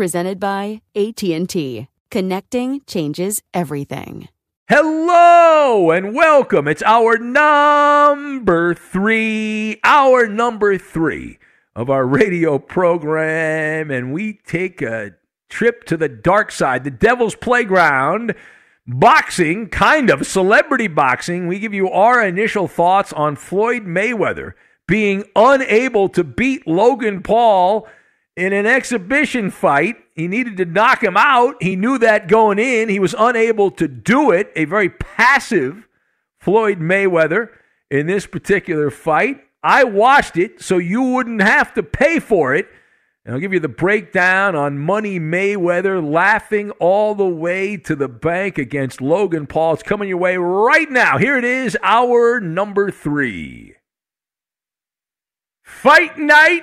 presented 0.00 0.40
by 0.40 0.80
AT&T. 0.96 1.86
Connecting 2.10 2.80
changes 2.86 3.42
everything. 3.52 4.30
Hello 4.66 5.90
and 5.90 6.14
welcome. 6.14 6.66
It's 6.68 6.82
hour 6.84 7.18
number 7.18 8.72
3, 8.72 9.78
hour 9.84 10.26
number 10.26 10.78
3 10.78 11.38
of 11.76 11.90
our 11.90 12.06
radio 12.06 12.58
program 12.58 13.90
and 13.90 14.14
we 14.14 14.40
take 14.46 14.80
a 14.80 15.16
trip 15.50 15.84
to 15.84 15.98
the 15.98 16.08
dark 16.08 16.50
side, 16.50 16.84
the 16.84 16.90
devil's 16.90 17.34
playground. 17.34 18.34
Boxing, 18.86 19.68
kind 19.68 20.08
of 20.08 20.26
celebrity 20.26 20.88
boxing. 20.88 21.46
We 21.46 21.58
give 21.58 21.74
you 21.74 21.90
our 21.90 22.26
initial 22.26 22.68
thoughts 22.68 23.12
on 23.12 23.36
Floyd 23.36 23.84
Mayweather 23.84 24.54
being 24.88 25.24
unable 25.36 26.08
to 26.08 26.24
beat 26.24 26.66
Logan 26.66 27.22
Paul 27.22 27.86
in 28.36 28.52
an 28.52 28.66
exhibition 28.66 29.50
fight. 29.50 29.96
He 30.14 30.28
needed 30.28 30.56
to 30.58 30.64
knock 30.64 31.02
him 31.02 31.16
out. 31.16 31.62
He 31.62 31.76
knew 31.76 31.98
that 31.98 32.28
going 32.28 32.58
in. 32.58 32.88
He 32.88 32.98
was 32.98 33.14
unable 33.18 33.70
to 33.72 33.88
do 33.88 34.30
it. 34.30 34.52
A 34.56 34.64
very 34.64 34.88
passive 34.90 35.86
Floyd 36.38 36.78
Mayweather 36.78 37.50
in 37.90 38.06
this 38.06 38.26
particular 38.26 38.90
fight. 38.90 39.40
I 39.62 39.84
watched 39.84 40.36
it 40.36 40.62
so 40.62 40.78
you 40.78 41.02
wouldn't 41.02 41.42
have 41.42 41.74
to 41.74 41.82
pay 41.82 42.18
for 42.18 42.54
it. 42.54 42.68
And 43.24 43.34
I'll 43.34 43.40
give 43.40 43.52
you 43.52 43.60
the 43.60 43.68
breakdown 43.68 44.56
on 44.56 44.78
Money 44.78 45.20
Mayweather 45.20 46.02
laughing 46.02 46.70
all 46.72 47.14
the 47.14 47.28
way 47.28 47.76
to 47.76 47.94
the 47.94 48.08
bank 48.08 48.56
against 48.56 49.02
Logan 49.02 49.46
Paul. 49.46 49.74
It's 49.74 49.82
coming 49.82 50.08
your 50.08 50.16
way 50.16 50.38
right 50.38 50.90
now. 50.90 51.18
Here 51.18 51.36
it 51.36 51.44
is, 51.44 51.76
hour 51.82 52.40
number 52.40 52.90
three. 52.90 53.74
Fight 55.62 56.18
night 56.18 56.62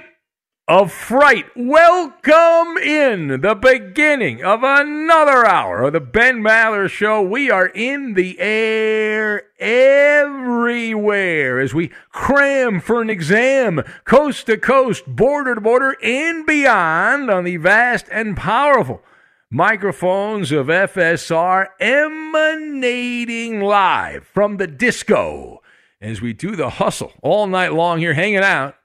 of 0.67 0.91
fright. 0.91 1.45
Welcome 1.55 2.77
in 2.77 3.39
the 3.39 3.55
beginning 3.55 4.43
of 4.43 4.63
another 4.63 5.45
hour 5.45 5.83
of 5.83 5.93
the 5.93 6.01
Ben 6.01 6.41
Maller 6.41 6.89
Show. 6.89 7.21
We 7.21 7.49
are 7.49 7.67
in 7.67 8.15
the 8.15 8.37
air 8.37 9.43
everywhere 9.61 11.61
as 11.61 11.73
we 11.73 11.91
cram 12.11 12.81
for 12.81 13.01
an 13.01 13.09
exam, 13.09 13.81
coast 14.03 14.47
to 14.47 14.57
coast, 14.57 15.05
border 15.07 15.55
to 15.55 15.61
border, 15.61 15.95
and 16.03 16.45
beyond 16.45 17.31
on 17.31 17.45
the 17.45 17.55
vast 17.55 18.07
and 18.11 18.35
powerful 18.35 19.01
microphones 19.49 20.51
of 20.51 20.67
FSR 20.67 21.67
emanating 21.79 23.61
live 23.61 24.27
from 24.27 24.57
the 24.57 24.67
disco 24.67 25.61
as 26.01 26.21
we 26.21 26.33
do 26.33 26.57
the 26.57 26.71
hustle 26.71 27.13
all 27.21 27.47
night 27.47 27.71
long 27.71 27.99
here, 27.99 28.15
hanging 28.15 28.39
out 28.39 28.75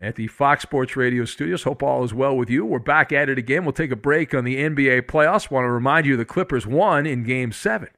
at 0.00 0.16
the 0.16 0.26
Fox 0.26 0.62
Sports 0.62 0.96
Radio 0.96 1.24
studios. 1.24 1.62
Hope 1.62 1.82
all 1.82 2.04
is 2.04 2.12
well 2.12 2.36
with 2.36 2.50
you. 2.50 2.64
We're 2.64 2.78
back 2.78 3.12
at 3.12 3.28
it 3.28 3.38
again. 3.38 3.64
We'll 3.64 3.72
take 3.72 3.90
a 3.90 3.96
break 3.96 4.34
on 4.34 4.44
the 4.44 4.56
NBA 4.56 5.02
playoffs. 5.02 5.50
Want 5.50 5.64
to 5.64 5.70
remind 5.70 6.06
you 6.06 6.16
the 6.16 6.24
Clippers 6.24 6.66
won 6.66 7.06
in 7.06 7.24
game 7.24 7.52
seven. 7.52 7.88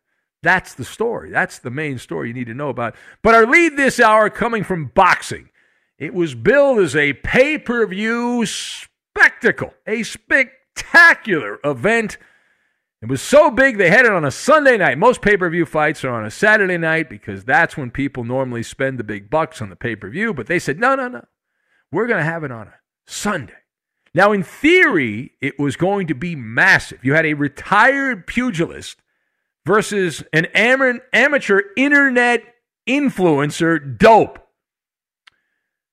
That's 0.43 0.75
the 0.75 0.85
story. 0.85 1.31
That's 1.31 1.59
the 1.59 1.71
main 1.71 1.99
story 1.99 2.29
you 2.29 2.35
need 2.35 2.47
to 2.47 2.55
know 2.55 2.69
about. 2.69 2.95
But 3.23 3.35
our 3.35 3.47
lead 3.47 3.77
this 3.77 3.99
hour 3.99 4.31
coming 4.31 4.63
from 4.63 4.93
boxing. 4.95 5.51
It 5.99 6.15
was 6.15 6.37
billed 6.37 6.79
as 6.79 6.95
a 6.95 7.15
pay 7.15 7.59
per 7.59 7.85
view 7.87 8.47
spectacle, 8.47 9.75
a 9.87 10.05
spectacular 10.05 11.59
event. 11.65 12.19
It 13.03 13.09
was 13.09 13.23
so 13.23 13.51
big 13.51 13.79
they 13.79 13.91
had 13.91 14.07
it 14.07 14.13
on 14.13 14.25
a 14.25 14.31
Sunday 14.31 14.77
night. 14.77 14.99
Most 14.99 15.23
pay 15.23 15.37
per 15.37 15.51
view 15.51 15.67
fights 15.67 16.05
are 16.05 16.13
on 16.13 16.25
a 16.25 16.31
Saturday 16.31 16.79
night 16.79 17.11
because 17.11 17.45
that's 17.45 17.77
when 17.77 17.91
people 17.91 18.23
normally 18.23 18.63
spend 18.63 18.99
the 18.99 19.05
big 19.05 19.29
bucks 19.29 19.61
on 19.61 19.71
the 19.71 19.77
pay 19.77 19.97
per 19.97 20.09
view. 20.09 20.33
But 20.33 20.47
they 20.47 20.61
said, 20.61 20.79
no, 20.79 20.95
no, 20.95 21.09
no. 21.09 21.25
We're 21.93 22.07
going 22.07 22.19
to 22.19 22.25
have 22.25 22.45
it 22.45 22.53
on 22.53 22.69
a 22.69 22.75
Sunday. 23.07 23.55
Now, 24.15 24.33
in 24.33 24.43
theory, 24.43 25.33
it 25.41 25.59
was 25.59 25.77
going 25.77 26.07
to 26.09 26.15
be 26.15 26.35
massive. 26.35 27.05
You 27.05 27.15
had 27.15 27.27
a 27.27 27.35
retired 27.35 28.27
pugilist 28.27 28.99
versus 29.65 30.23
an 30.33 30.47
amateur 30.47 31.61
internet 31.77 32.43
influencer 32.89 33.99
dope. 33.99 34.39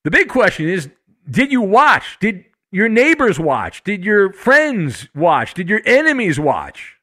The 0.04 0.12
big 0.12 0.30
question 0.30 0.70
is 0.70 0.90
did 1.30 1.52
you 1.52 1.62
watch? 1.62 2.18
Did 2.20 2.46
your 2.72 2.90
neighbors 2.90 3.40
watch? 3.40 3.84
Did 3.84 4.06
your 4.06 4.32
friends 4.34 5.08
watch? 5.16 5.54
Did 5.54 5.70
your 5.70 5.82
enemies 5.86 6.40
watch? 6.40 6.96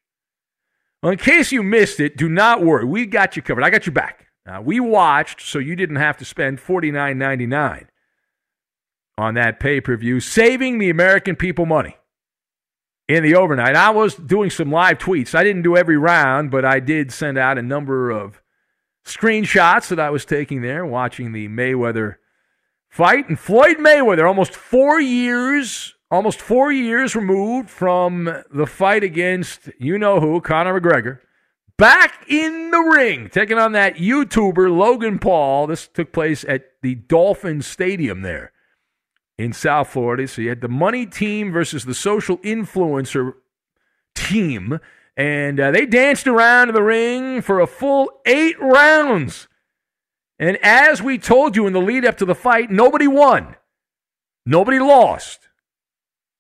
Well, 1.03 1.13
in 1.13 1.19
case 1.19 1.51
you 1.51 1.63
missed 1.63 1.99
it, 1.99 2.17
do 2.17 2.29
not 2.29 2.63
worry. 2.63 2.85
We 2.85 3.07
got 3.07 3.37
you 3.37 3.43
covered. 3.43 3.65
I 3.65 3.71
got 3.71 3.87
your 3.87 3.93
back. 3.93 4.27
Uh, 4.47 4.61
we 4.63 4.81
watched, 4.81 5.41
so 5.41 5.59
you 5.59 5.77
didn't 5.77 5.97
have 5.97 6.17
to 6.19 6.25
spend 6.25 6.59
$49.99 6.59 7.87
on 9.19 9.35
that 9.35 9.61
pay 9.61 9.81
per 9.81 9.97
view, 9.97 10.21
saving 10.21 10.79
the 10.79 10.91
American 10.91 11.37
people 11.37 11.67
money 11.67 11.97
in 13.09 13.23
the 13.23 13.35
overnight. 13.35 13.77
I 13.77 13.91
was 13.91 14.15
doing 14.15 14.51
some 14.51 14.71
live 14.71 14.99
tweets. 14.99 15.35
I 15.35 15.45
didn't 15.45 15.63
do 15.63 15.77
every 15.77 15.97
round, 15.97 16.51
but 16.51 16.65
I 16.65 16.81
did 16.81 17.13
send 17.13 17.39
out 17.39 17.59
a 17.59 17.63
number 17.63 18.11
of 18.11 18.41
screenshots 19.05 19.89
that 19.89 20.01
I 20.01 20.11
was 20.11 20.25
taking 20.25 20.63
there 20.63 20.87
watching 20.87 21.33
the 21.33 21.49
Mayweather 21.49 22.17
fight. 22.89 23.29
And 23.29 23.39
Floyd 23.39 23.79
Mayweather, 23.79 24.27
almost 24.27 24.55
four 24.55 25.01
years 25.01 25.95
almost 26.13 26.43
four 26.43 26.71
years 26.71 27.17
removed 27.17 27.71
from 27.71 28.45
the 28.53 28.67
fight 28.67 29.03
against 29.03 29.71
you 29.79 29.99
know 29.99 30.21
who, 30.21 30.41
Conor 30.41 30.79
McGregor, 30.79 31.21
back 31.79 32.27
in 32.29 32.71
the 32.71 32.79
ring, 32.79 33.31
taking 33.31 33.59
on 33.59 33.73
that 33.73 33.97
YouTuber 33.97 34.77
Logan 34.77 35.19
Paul. 35.19 35.67
This 35.67 35.89
took 35.89 36.13
place 36.13 36.45
at 36.47 36.65
the 36.83 36.95
Dolphin 36.95 37.63
Stadium 37.63 38.21
there 38.21 38.52
in 39.39 39.53
South 39.53 39.89
Florida. 39.89 40.29
So 40.29 40.43
you 40.43 40.49
had 40.49 40.61
the 40.61 40.69
money 40.69 41.07
team 41.07 41.53
versus 41.53 41.85
the 41.85 41.95
social 41.95 42.39
influencer 42.39 43.35
team. 44.15 44.79
And 45.17 45.61
uh, 45.61 45.71
they 45.71 45.87
danced 45.87 46.27
around 46.27 46.69
in 46.69 46.75
the 46.75 46.83
ring 46.83 47.43
for 47.43 47.61
a 47.61 47.67
full 47.67 48.11
eight 48.25 48.59
rounds. 48.61 49.49
And 50.39 50.59
as 50.63 51.03
we 51.03 51.19
told 51.19 51.55
you 51.55 51.67
in 51.67 51.73
the 51.73 51.81
lead 51.81 52.05
up 52.05 52.17
to 52.19 52.25
the 52.25 52.35
fight, 52.35 52.71
nobody 52.71 53.07
won. 53.07 53.57
Nobody 54.45 54.79
lost. 54.79 55.49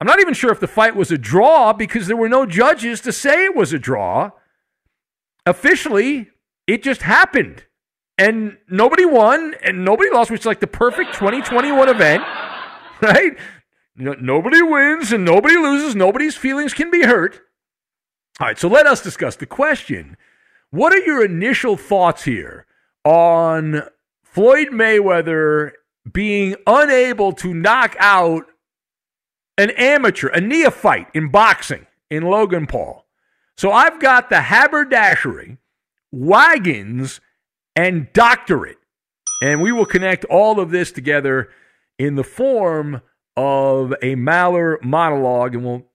I'm 0.00 0.06
not 0.06 0.21
even 0.21 0.35
sure 0.35 0.50
if 0.50 0.59
the 0.59 0.67
fight 0.67 0.97
was 0.97 1.12
a 1.12 1.19
draw 1.19 1.73
because 1.73 2.09
there 2.09 2.17
were 2.17 2.29
no 2.29 2.45
judges 2.45 3.00
to 3.03 3.12
say 3.12 3.45
it 3.45 3.55
was 3.55 3.73
a 3.73 3.79
draw. 3.79 4.31
Officially, 5.47 6.31
it 6.67 6.83
just 6.83 7.03
happened. 7.03 7.65
And 8.19 8.59
nobody 8.69 9.05
won 9.05 9.55
and 9.62 9.85
nobody 9.85 10.11
lost, 10.11 10.31
which 10.31 10.41
is 10.41 10.47
like 10.47 10.61
the 10.61 10.67
perfect 10.67 11.15
2021 11.15 11.88
event, 11.88 12.25
right? 13.06 13.37
nobody 13.96 14.62
wins 14.62 15.12
and 15.12 15.25
nobody 15.25 15.56
loses. 15.56 15.96
Nobody's 15.96 16.37
feelings 16.37 16.72
can 16.72 16.90
be 16.90 17.02
hurt. 17.02 17.40
All 18.40 18.46
right, 18.46 18.58
so 18.58 18.69
let 18.69 18.87
us 18.87 19.02
discuss 19.02 19.37
the 19.37 19.46
question. 19.46 20.16
What 20.70 20.93
are 20.93 21.04
your 21.04 21.25
initial 21.25 21.76
thoughts 21.76 22.25
here 22.25 22.66
on 23.04 23.82
Floyd 24.22 24.69
Mayweather 24.69 25.72
being 26.10 26.56
unable 26.66 27.32
to 27.34 27.52
knock 27.52 27.94
out 27.99 28.46
an 29.58 29.70
amateur, 29.70 30.28
a 30.28 30.40
neophyte 30.40 31.08
in 31.12 31.31
boxing 31.31 31.87
in 32.08 32.22
Logan 32.22 32.66
Paul? 32.66 33.04
So 33.56 33.70
I've 33.70 34.00
got 34.00 34.31
the 34.31 34.40
haberdashery, 34.40 35.58
wagons, 36.10 37.20
and 37.76 38.12
doctorate. 38.12 38.78
And 39.43 39.60
we 39.60 39.72
will 39.72 39.87
connect 39.87 40.25
all 40.26 40.58
of 40.58 40.70
this 40.70 40.93
together 40.93 41.50
in 42.02 42.16
the 42.16 42.25
form 42.25 43.00
of 43.37 43.93
a 44.02 44.16
Maller 44.16 44.82
monologue, 44.82 45.54
and 45.54 45.64
we'll 45.64 45.87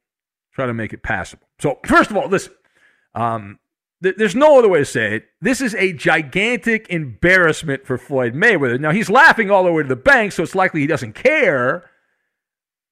try 0.54 0.66
to 0.66 0.74
make 0.74 0.94
it 0.94 1.04
passable. 1.04 1.48
So, 1.60 1.80
first 1.86 2.10
of 2.10 2.18
all, 2.18 2.28
listen, 2.28 2.54
um, 3.14 3.60
th- 4.02 4.16
there's 4.18 4.36
no 4.36 4.58
other 4.58 4.70
way 4.70 4.80
to 4.80 4.86
say 4.86 5.16
it. 5.16 5.26
This 5.42 5.60
is 5.62 5.76
a 5.76 5.94
gigantic 5.94 6.88
embarrassment 6.90 7.86
for 7.86 7.98
Floyd 7.98 8.34
Mayweather. 8.34 8.80
Now, 8.80 8.92
he's 8.92 9.10
laughing 9.10 9.52
all 9.52 9.64
the 9.64 9.72
way 9.72 9.84
to 9.84 9.90
the 9.90 9.96
bank, 9.96 10.32
so 10.32 10.44
it's 10.44 10.56
likely 10.56 10.82
he 10.82 10.88
doesn't 10.88 11.14
care. 11.14 11.90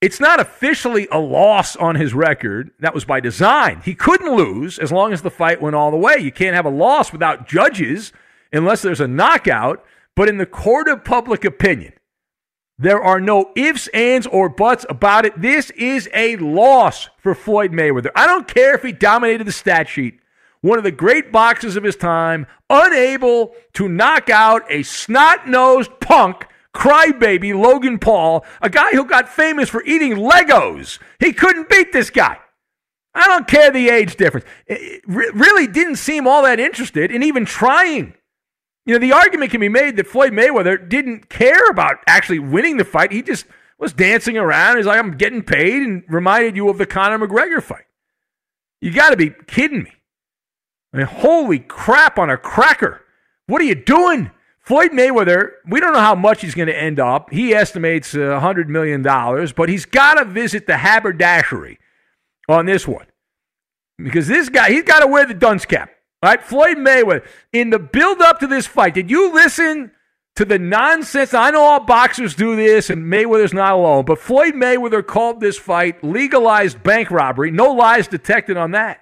It's 0.01 0.19
not 0.19 0.39
officially 0.39 1.07
a 1.11 1.19
loss 1.19 1.75
on 1.77 1.95
his 1.95 2.13
record. 2.13 2.71
That 2.79 2.93
was 2.93 3.05
by 3.05 3.21
design. 3.21 3.81
He 3.83 3.95
couldn't 3.95 4.35
lose 4.35 4.77
as 4.77 4.91
long 4.91 5.13
as 5.13 5.21
the 5.21 5.31
fight 5.31 5.61
went 5.61 5.75
all 5.75 5.89
the 5.89 5.97
way. 5.97 6.17
You 6.19 6.33
can't 6.33 6.55
have 6.55 6.65
a 6.65 6.69
loss 6.69 7.13
without 7.13 7.47
judges 7.47 8.11
unless 8.51 8.81
there's 8.81 8.99
a 8.99 9.07
knockout. 9.07 9.83
But 10.15 10.29
in 10.29 10.37
the 10.37 10.45
court 10.45 10.87
of 10.87 11.03
public 11.03 11.43
opinion, 11.43 11.93
there 12.77 13.01
are 13.01 13.21
no 13.21 13.51
ifs, 13.55 13.87
ands, 13.89 14.27
or 14.27 14.49
buts 14.49 14.85
about 14.89 15.25
it. 15.25 15.39
This 15.41 15.69
is 15.71 16.09
a 16.13 16.35
loss 16.37 17.09
for 17.17 17.33
Floyd 17.33 17.71
Mayweather. 17.71 18.11
I 18.15 18.27
don't 18.27 18.47
care 18.47 18.75
if 18.75 18.83
he 18.83 18.91
dominated 18.91 19.45
the 19.45 19.51
stat 19.51 19.87
sheet. 19.87 20.19
One 20.61 20.77
of 20.77 20.83
the 20.83 20.91
great 20.91 21.31
boxers 21.31 21.75
of 21.75 21.83
his 21.83 21.95
time, 21.95 22.47
unable 22.69 23.55
to 23.73 23.87
knock 23.87 24.29
out 24.29 24.63
a 24.69 24.83
snot 24.83 25.47
nosed 25.47 25.91
punk, 25.99 26.47
crybaby 26.73 27.57
Logan 27.57 27.99
Paul, 27.99 28.43
a 28.61 28.69
guy 28.69 28.91
who 28.91 29.05
got 29.05 29.29
famous 29.29 29.69
for 29.69 29.83
eating 29.85 30.15
Legos. 30.15 30.99
He 31.19 31.31
couldn't 31.31 31.69
beat 31.69 31.93
this 31.93 32.09
guy. 32.09 32.37
I 33.13 33.27
don't 33.27 33.47
care 33.47 33.71
the 33.71 33.89
age 33.89 34.17
difference. 34.17 34.45
It 34.67 35.01
really 35.05 35.67
didn't 35.67 35.95
seem 35.95 36.27
all 36.27 36.43
that 36.43 36.59
interested 36.59 37.11
in 37.11 37.23
even 37.23 37.45
trying 37.45 38.15
you 38.85 38.93
know, 38.93 38.99
the 38.99 39.13
argument 39.13 39.51
can 39.51 39.61
be 39.61 39.69
made 39.69 39.97
that 39.97 40.07
Floyd 40.07 40.31
Mayweather 40.31 40.87
didn't 40.87 41.29
care 41.29 41.69
about 41.69 41.97
actually 42.07 42.39
winning 42.39 42.77
the 42.77 42.85
fight. 42.85 43.11
He 43.11 43.21
just 43.21 43.45
was 43.79 43.93
dancing 43.93 44.37
around. 44.37 44.77
He's 44.77 44.85
like, 44.85 44.99
I'm 44.99 45.17
getting 45.17 45.41
paid, 45.41 45.81
and 45.81 46.03
reminded 46.07 46.55
you 46.55 46.69
of 46.69 46.77
the 46.77 46.85
Conor 46.85 47.19
McGregor 47.19 47.61
fight. 47.61 47.85
You 48.81 48.91
got 48.91 49.09
to 49.09 49.17
be 49.17 49.31
kidding 49.47 49.83
me. 49.83 49.91
I 50.93 50.97
mean, 50.97 51.07
holy 51.07 51.59
crap 51.59 52.19
on 52.19 52.29
a 52.29 52.37
cracker. 52.37 53.01
What 53.47 53.61
are 53.61 53.65
you 53.65 53.75
doing? 53.75 54.31
Floyd 54.61 54.91
Mayweather, 54.91 55.51
we 55.67 55.79
don't 55.79 55.93
know 55.93 55.99
how 55.99 56.15
much 56.15 56.41
he's 56.41 56.55
going 56.55 56.67
to 56.67 56.77
end 56.77 56.99
up. 56.99 57.31
He 57.31 57.53
estimates 57.53 58.15
uh, 58.15 58.39
$100 58.41 58.67
million, 58.67 59.03
but 59.03 59.69
he's 59.69 59.85
got 59.85 60.15
to 60.15 60.25
visit 60.25 60.65
the 60.65 60.77
haberdashery 60.77 61.77
on 62.49 62.65
this 62.65 62.87
one. 62.87 63.05
Because 63.97 64.27
this 64.27 64.49
guy, 64.49 64.71
he's 64.71 64.83
got 64.83 65.01
to 65.01 65.07
wear 65.07 65.25
the 65.25 65.35
dunce 65.35 65.65
cap. 65.65 65.91
Right, 66.25 66.41
Floyd 66.41 66.77
Mayweather, 66.77 67.23
in 67.53 67.69
the 67.69 67.77
build 67.77 68.19
up 68.19 68.39
to 68.39 68.47
this 68.47 68.65
fight, 68.65 68.95
did 68.95 69.11
you 69.11 69.31
listen 69.31 69.91
to 70.35 70.43
the 70.43 70.57
nonsense? 70.57 71.35
I 71.35 71.51
know 71.51 71.61
all 71.61 71.81
boxers 71.81 72.33
do 72.33 72.55
this, 72.55 72.89
and 72.89 73.05
Mayweather's 73.05 73.53
not 73.53 73.73
alone, 73.73 74.05
but 74.05 74.17
Floyd 74.17 74.55
Mayweather 74.55 75.05
called 75.05 75.39
this 75.39 75.59
fight 75.59 76.03
legalized 76.03 76.81
bank 76.81 77.11
robbery. 77.11 77.51
No 77.51 77.71
lies 77.71 78.07
detected 78.07 78.57
on 78.57 78.71
that. 78.71 79.01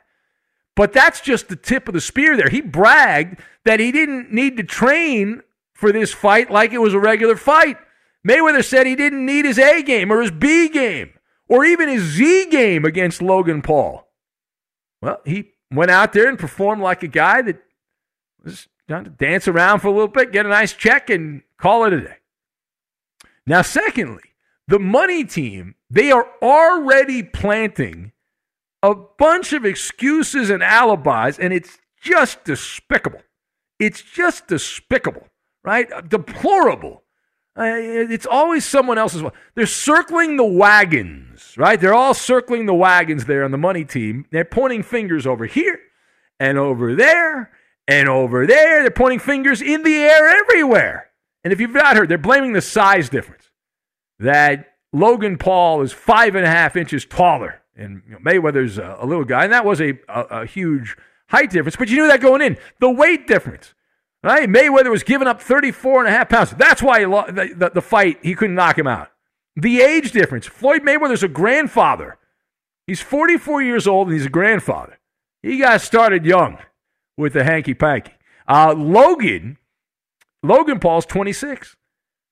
But 0.76 0.92
that's 0.92 1.22
just 1.22 1.48
the 1.48 1.56
tip 1.56 1.88
of 1.88 1.94
the 1.94 2.02
spear 2.02 2.36
there. 2.36 2.50
He 2.50 2.60
bragged 2.60 3.40
that 3.64 3.80
he 3.80 3.94
didn't 3.94 4.34
need 4.34 4.58
to 4.58 4.64
train 4.64 5.44
for 5.72 5.94
this 5.94 6.12
fight 6.12 6.52
like 6.52 6.74
it 6.74 6.82
was 6.82 6.94
a 6.94 7.00
regular 7.00 7.38
fight. 7.38 7.78
Mayweather 8.28 8.66
said 8.66 8.86
he 8.86 8.98
didn't 8.98 9.26
need 9.26 9.46
his 9.46 9.58
A 9.58 9.82
game 9.82 10.12
or 10.12 10.20
his 10.20 10.32
B 10.32 10.68
game 10.68 11.14
or 11.48 11.64
even 11.64 11.88
his 11.88 12.04
Z 12.04 12.48
game 12.50 12.84
against 12.84 13.22
Logan 13.22 13.62
Paul. 13.62 14.10
Well, 15.02 15.22
he 15.24 15.53
went 15.76 15.92
out 15.92 16.14
there 16.14 16.30
and 16.30 16.40
performed 16.40 16.82
like 16.82 17.04
a 17.04 17.08
guy 17.08 17.42
that 17.42 17.62
was 18.44 18.68
going 18.88 19.06
to 19.06 19.10
dance 19.10 19.48
around 19.48 19.80
for 19.80 19.88
a 19.88 19.92
little 19.92 20.08
bit, 20.08 20.32
get 20.32 20.46
a 20.46 20.50
nice 20.50 20.74
check, 20.74 21.10
and 21.10 21.42
call 21.58 21.86
it 21.86 21.94
a 21.94 22.02
day. 22.02 22.18
Now, 23.46 23.62
secondly, 23.62 24.24
the 24.68 24.80
money 24.80 25.24
team, 25.24 25.76
they 25.90 26.12
are 26.12 26.28
already 26.42 27.24
planting 27.24 28.12
a 28.82 28.96
bunch 28.96 29.54
of 29.54 29.66
excuses 29.66 30.50
and 30.50 30.64
alibis, 30.64 31.40
and 31.40 31.54
it's 31.54 31.78
just 32.02 32.44
despicable. 32.44 33.22
It's 33.80 34.02
just 34.02 34.48
despicable, 34.48 35.28
right? 35.64 35.88
Deplorable 36.10 37.03
uh, 37.56 37.66
it's 37.66 38.26
always 38.26 38.66
someone 38.66 38.98
else's. 38.98 39.22
Fault. 39.22 39.34
They're 39.54 39.68
circling 39.68 40.38
the 40.38 40.46
wagons, 40.46 41.56
right? 41.56 41.80
They're 41.80 41.94
all 41.94 42.16
circling 42.16 42.66
the 42.66 42.74
wagons 42.74 43.26
there 43.26 43.44
on 43.44 43.52
the 43.52 43.58
money 43.60 43.86
team. 43.86 44.26
They're 44.32 44.44
pointing 44.44 44.82
fingers 44.82 45.28
over 45.28 45.46
here 45.46 45.80
and 46.40 46.58
over 46.58 46.96
there 46.96 47.52
and 47.88 48.10
over 48.10 48.48
there. 48.48 48.82
They're 48.82 48.90
pointing 48.90 49.20
fingers 49.20 49.62
in 49.62 49.84
the 49.84 49.96
air 49.96 50.28
everywhere. 50.30 51.12
And 51.44 51.54
if 51.54 51.60
you've 51.60 51.72
not 51.72 51.96
heard, 51.96 52.10
they're 52.10 52.18
blaming 52.18 52.54
the 52.54 52.62
size 52.62 53.10
difference. 53.10 53.52
That 54.18 54.74
Logan 54.92 55.38
Paul 55.38 55.82
is 55.82 55.94
five 55.94 56.36
and 56.36 56.46
a 56.46 56.50
half 56.50 56.76
inches 56.76 57.06
taller, 57.06 57.62
and 57.76 58.02
Mayweather's 58.24 58.78
a, 58.78 58.98
a, 59.00 59.06
little 59.06 59.26
guy, 59.26 59.44
and 59.44 59.54
that 59.54 59.66
was 59.66 59.82
a, 59.82 60.00
a, 60.08 60.22
a 60.22 60.46
huge 60.46 60.96
height 61.30 61.50
difference. 61.50 61.76
But 61.76 61.90
you 61.90 61.98
knew 61.98 62.08
that 62.08 62.22
going 62.22 62.42
in. 62.42 62.58
The 62.80 62.90
weight 62.90 63.28
difference. 63.28 63.74
Right? 64.24 64.48
Mayweather 64.48 64.90
was 64.90 65.04
giving 65.04 65.28
up 65.28 65.42
34 65.42 66.06
and 66.06 66.08
a 66.08 66.12
half 66.18 66.30
pounds. 66.30 66.52
That's 66.52 66.82
why 66.82 67.02
he 67.02 67.06
lost 67.06 67.36
the, 67.36 67.54
the, 67.56 67.72
the 67.72 67.82
fight, 67.82 68.20
he 68.24 68.36
couldn't 68.36 68.56
knock 68.56 68.78
him 68.78 68.88
out. 68.88 69.10
The 69.56 69.82
age 69.82 70.12
difference. 70.12 70.48
Floyd 70.48 70.82
Mayweather's 70.82 71.24
a 71.24 71.28
grandfather. 71.28 72.18
He's 72.88 73.02
44 73.02 73.62
years 73.62 73.86
old 73.86 74.08
and 74.08 74.18
he's 74.18 74.26
a 74.26 74.30
grandfather. 74.30 74.98
He 75.42 75.58
got 75.58 75.82
started 75.82 76.26
young 76.26 76.58
with 77.18 77.34
the 77.34 77.44
hanky 77.44 77.74
panky. 77.74 78.14
Uh, 78.48 78.74
Logan, 78.76 79.58
Logan 80.42 80.80
Paul's 80.80 81.06
26. 81.06 81.76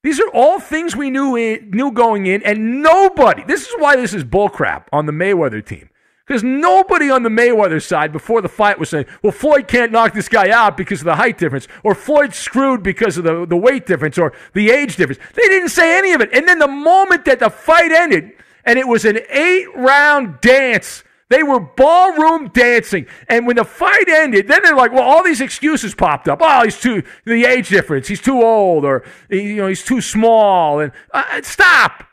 These 0.03 0.19
are 0.19 0.29
all 0.29 0.59
things 0.59 0.95
we 0.95 1.09
knew 1.09 1.35
in, 1.35 1.69
knew 1.71 1.91
going 1.91 2.25
in, 2.25 2.41
and 2.43 2.81
nobody. 2.81 3.43
This 3.43 3.67
is 3.67 3.73
why 3.77 3.95
this 3.95 4.13
is 4.13 4.23
bullcrap 4.23 4.85
on 4.91 5.05
the 5.05 5.11
Mayweather 5.11 5.63
team. 5.63 5.89
Because 6.31 6.45
nobody 6.45 7.09
on 7.09 7.23
the 7.23 7.29
Mayweather 7.29 7.83
side 7.83 8.13
before 8.13 8.41
the 8.41 8.47
fight 8.47 8.79
was 8.79 8.87
saying, 8.87 9.05
well, 9.21 9.33
Floyd 9.33 9.67
can't 9.67 9.91
knock 9.91 10.13
this 10.13 10.29
guy 10.29 10.49
out 10.49 10.77
because 10.77 11.01
of 11.01 11.05
the 11.05 11.17
height 11.17 11.37
difference, 11.37 11.67
or 11.83 11.93
Floyd's 11.93 12.37
screwed 12.37 12.81
because 12.81 13.17
of 13.17 13.25
the, 13.25 13.45
the 13.45 13.57
weight 13.57 13.85
difference, 13.85 14.17
or 14.17 14.31
the 14.53 14.71
age 14.71 14.95
difference. 14.95 15.21
They 15.33 15.41
didn't 15.49 15.71
say 15.71 15.97
any 15.97 16.13
of 16.13 16.21
it. 16.21 16.29
And 16.31 16.47
then 16.47 16.59
the 16.59 16.69
moment 16.69 17.25
that 17.25 17.39
the 17.39 17.49
fight 17.49 17.91
ended, 17.91 18.31
and 18.63 18.79
it 18.79 18.87
was 18.87 19.03
an 19.03 19.19
eight 19.29 19.75
round 19.75 20.39
dance, 20.39 21.03
they 21.27 21.43
were 21.43 21.59
ballroom 21.59 22.47
dancing. 22.53 23.07
And 23.27 23.45
when 23.45 23.57
the 23.57 23.65
fight 23.65 24.07
ended, 24.07 24.47
then 24.47 24.61
they're 24.63 24.73
like, 24.73 24.93
well, 24.93 25.03
all 25.03 25.25
these 25.25 25.41
excuses 25.41 25.93
popped 25.93 26.29
up. 26.29 26.39
Oh, 26.41 26.63
he's 26.63 26.79
too, 26.79 27.03
the 27.25 27.43
age 27.43 27.67
difference, 27.67 28.07
he's 28.07 28.21
too 28.21 28.41
old, 28.41 28.85
or, 28.85 29.03
you 29.29 29.57
know, 29.57 29.67
he's 29.67 29.83
too 29.83 29.99
small. 29.99 30.79
And 30.79 30.93
uh, 31.13 31.41
stop. 31.41 32.05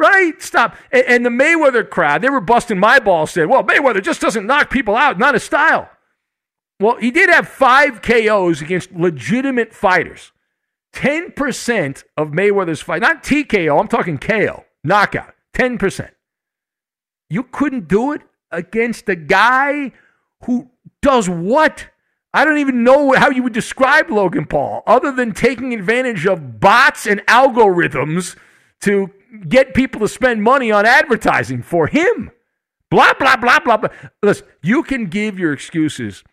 Right? 0.00 0.40
Stop. 0.40 0.76
And, 0.90 1.04
and, 1.06 1.26
the 1.26 1.30
Mayweather 1.30 1.88
crowd, 1.88 2.22
they 2.22 2.30
were 2.30 2.40
busting 2.40 2.78
my 2.78 2.98
balls, 2.98 3.32
said, 3.32 3.50
well, 3.50 3.62
Mayweather 3.62 4.02
just 4.02 4.22
doesn't 4.22 4.46
knock 4.46 4.70
people 4.70 4.96
out, 4.96 5.18
not 5.18 5.34
his 5.34 5.44
style. 5.44 5.90
Well, 6.80 6.96
he 6.96 7.10
did 7.10 7.28
have 7.28 7.46
five 7.46 8.00
KOs 8.00 8.62
against 8.62 8.92
legitimate 8.92 9.74
fighters. 9.74 10.32
10% 10.94 12.04
of 12.16 12.28
Mayweather's 12.30 12.80
fight, 12.80 13.02
not 13.02 13.22
TKO, 13.22 13.78
I'm 13.78 13.88
talking 13.88 14.16
KO, 14.16 14.64
knockout, 14.82 15.34
10%. 15.52 16.10
You 17.28 17.42
couldn't 17.42 17.86
do 17.86 18.12
it 18.12 18.22
against 18.50 19.06
a 19.10 19.16
guy 19.16 19.92
who 20.44 20.70
does 21.02 21.28
what? 21.28 21.88
I 22.32 22.46
don't 22.46 22.58
even 22.58 22.84
know 22.84 23.12
how 23.12 23.28
you 23.28 23.42
would 23.42 23.52
describe 23.52 24.10
Logan 24.10 24.46
Paul 24.46 24.82
other 24.86 25.12
than 25.12 25.32
taking 25.32 25.74
advantage 25.74 26.26
of 26.26 26.58
bots 26.58 27.06
and 27.06 27.20
algorithms 27.26 28.34
to 28.80 29.10
get 29.48 29.74
people 29.74 30.00
to 30.00 30.08
spend 30.08 30.42
money 30.42 30.70
on 30.70 30.86
advertising 30.86 31.62
for 31.62 31.86
him. 31.86 32.30
Blah, 32.90 33.14
blah, 33.14 33.36
blah, 33.36 33.60
blah, 33.60 33.76
blah. 33.76 33.90
Listen, 34.22 34.46
you 34.62 34.82
can 34.82 35.06
give 35.06 35.38
your 35.38 35.52
excuses 35.52 36.24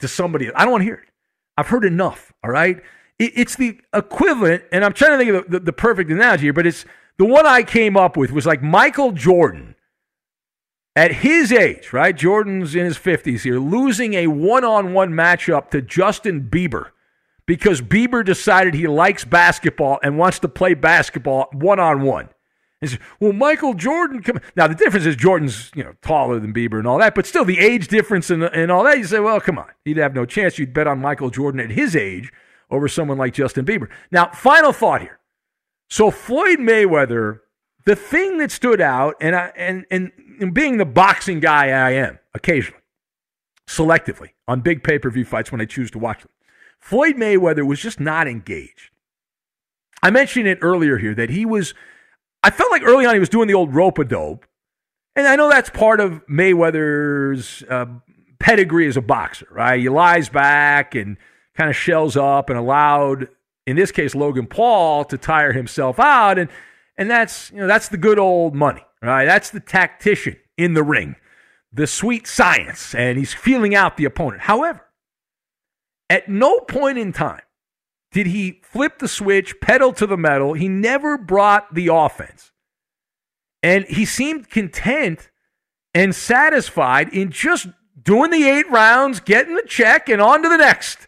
to 0.00 0.08
somebody. 0.08 0.52
I 0.52 0.62
don't 0.62 0.72
want 0.72 0.82
to 0.82 0.86
hear 0.86 0.94
it. 0.94 1.08
I've 1.56 1.68
heard 1.68 1.84
enough, 1.84 2.32
all 2.44 2.50
right? 2.50 2.82
it's 3.20 3.54
the 3.56 3.78
equivalent, 3.94 4.64
and 4.72 4.82
I'm 4.82 4.94
trying 4.94 5.12
to 5.12 5.18
think 5.18 5.30
of 5.30 5.44
the, 5.44 5.58
the, 5.58 5.64
the 5.66 5.72
perfect 5.74 6.10
analogy 6.10 6.44
here, 6.44 6.54
but 6.54 6.66
it's 6.66 6.86
the 7.18 7.26
one 7.26 7.46
I 7.46 7.62
came 7.62 7.94
up 7.96 8.16
with 8.16 8.32
was 8.32 8.46
like 8.46 8.62
Michael 8.62 9.12
Jordan 9.12 9.74
at 10.96 11.12
his 11.16 11.52
age, 11.52 11.92
right? 11.92 12.16
Jordan's 12.16 12.74
in 12.74 12.86
his 12.86 12.96
50s 12.96 13.42
here, 13.42 13.60
losing 13.60 14.14
a 14.14 14.28
one 14.28 14.64
on 14.64 14.94
one 14.94 15.10
matchup 15.10 15.70
to 15.70 15.82
Justin 15.82 16.48
Bieber 16.50 16.92
because 17.50 17.82
Bieber 17.82 18.24
decided 18.24 18.74
he 18.74 18.86
likes 18.86 19.24
basketball 19.24 19.98
and 20.04 20.16
wants 20.16 20.38
to 20.38 20.46
play 20.46 20.72
basketball 20.72 21.48
one 21.50 21.80
on 21.80 22.02
one. 22.02 22.28
Well, 23.18 23.32
Michael 23.32 23.74
Jordan. 23.74 24.22
Come 24.22 24.38
now 24.54 24.68
the 24.68 24.76
difference 24.76 25.04
is 25.04 25.16
Jordan's 25.16 25.68
you 25.74 25.82
know 25.82 25.94
taller 26.00 26.38
than 26.38 26.54
Bieber 26.54 26.78
and 26.78 26.86
all 26.86 26.98
that, 26.98 27.16
but 27.16 27.26
still 27.26 27.44
the 27.44 27.58
age 27.58 27.88
difference 27.88 28.30
and, 28.30 28.44
and 28.44 28.70
all 28.70 28.84
that. 28.84 28.98
You 28.98 29.04
say, 29.04 29.18
well, 29.18 29.40
come 29.40 29.58
on, 29.58 29.66
he'd 29.84 29.96
have 29.96 30.14
no 30.14 30.24
chance. 30.24 30.60
You'd 30.60 30.72
bet 30.72 30.86
on 30.86 31.00
Michael 31.00 31.28
Jordan 31.28 31.58
at 31.58 31.72
his 31.72 31.96
age 31.96 32.32
over 32.70 32.86
someone 32.86 33.18
like 33.18 33.34
Justin 33.34 33.64
Bieber. 33.64 33.88
Now, 34.12 34.30
final 34.30 34.72
thought 34.72 35.00
here. 35.00 35.18
So 35.88 36.12
Floyd 36.12 36.60
Mayweather, 36.60 37.40
the 37.84 37.96
thing 37.96 38.38
that 38.38 38.52
stood 38.52 38.80
out, 38.80 39.16
and 39.20 39.34
I, 39.34 39.50
and 39.56 39.86
and, 39.90 40.12
and 40.40 40.54
being 40.54 40.76
the 40.76 40.86
boxing 40.86 41.40
guy 41.40 41.70
I 41.70 41.90
am 41.94 42.20
occasionally, 42.32 42.84
selectively 43.66 44.28
on 44.46 44.60
big 44.60 44.84
pay 44.84 45.00
per 45.00 45.10
view 45.10 45.24
fights 45.24 45.50
when 45.50 45.60
I 45.60 45.64
choose 45.64 45.90
to 45.90 45.98
watch 45.98 46.20
them, 46.20 46.30
Floyd 46.80 47.16
Mayweather 47.16 47.66
was 47.66 47.80
just 47.80 48.00
not 48.00 48.26
engaged. 48.26 48.90
I 50.02 50.10
mentioned 50.10 50.48
it 50.48 50.58
earlier 50.62 50.98
here 50.98 51.14
that 51.14 51.30
he 51.30 51.44
was. 51.44 51.74
I 52.42 52.50
felt 52.50 52.70
like 52.70 52.82
early 52.82 53.04
on 53.04 53.14
he 53.14 53.20
was 53.20 53.28
doing 53.28 53.48
the 53.48 53.54
old 53.54 53.74
rope 53.74 53.98
a 53.98 54.04
dope, 54.04 54.46
and 55.14 55.26
I 55.26 55.36
know 55.36 55.50
that's 55.50 55.70
part 55.70 56.00
of 56.00 56.26
Mayweather's 56.26 57.62
uh, 57.68 57.86
pedigree 58.38 58.88
as 58.88 58.96
a 58.96 59.02
boxer, 59.02 59.46
right? 59.50 59.78
He 59.78 59.88
lies 59.88 60.28
back 60.28 60.94
and 60.94 61.16
kind 61.54 61.68
of 61.68 61.76
shells 61.76 62.16
up 62.16 62.48
and 62.48 62.58
allowed, 62.58 63.28
in 63.66 63.76
this 63.76 63.92
case, 63.92 64.14
Logan 64.14 64.46
Paul 64.46 65.04
to 65.04 65.18
tire 65.18 65.52
himself 65.52 66.00
out. 66.00 66.38
And, 66.38 66.48
and 66.96 67.10
that's, 67.10 67.50
you 67.50 67.58
know, 67.58 67.66
that's 67.66 67.88
the 67.88 67.98
good 67.98 68.18
old 68.18 68.54
money, 68.54 68.84
right? 69.02 69.26
That's 69.26 69.50
the 69.50 69.60
tactician 69.60 70.36
in 70.56 70.74
the 70.74 70.82
ring, 70.82 71.16
the 71.72 71.86
sweet 71.86 72.26
science, 72.26 72.94
and 72.94 73.18
he's 73.18 73.34
feeling 73.34 73.74
out 73.74 73.98
the 73.98 74.06
opponent. 74.06 74.42
However, 74.42 74.86
at 76.10 76.28
no 76.28 76.60
point 76.60 76.98
in 76.98 77.12
time 77.12 77.40
did 78.12 78.26
he 78.26 78.60
flip 78.64 78.98
the 78.98 79.08
switch, 79.08 79.60
pedal 79.60 79.92
to 79.92 80.06
the 80.06 80.16
metal. 80.16 80.54
He 80.54 80.68
never 80.68 81.16
brought 81.16 81.72
the 81.74 81.88
offense. 81.88 82.52
And 83.62 83.84
he 83.84 84.04
seemed 84.04 84.50
content 84.50 85.30
and 85.94 86.14
satisfied 86.14 87.08
in 87.10 87.30
just 87.30 87.68
doing 88.02 88.30
the 88.30 88.48
eight 88.48 88.68
rounds, 88.70 89.20
getting 89.20 89.54
the 89.54 89.62
check, 89.62 90.08
and 90.08 90.20
on 90.20 90.42
to 90.42 90.48
the 90.48 90.56
next. 90.56 91.06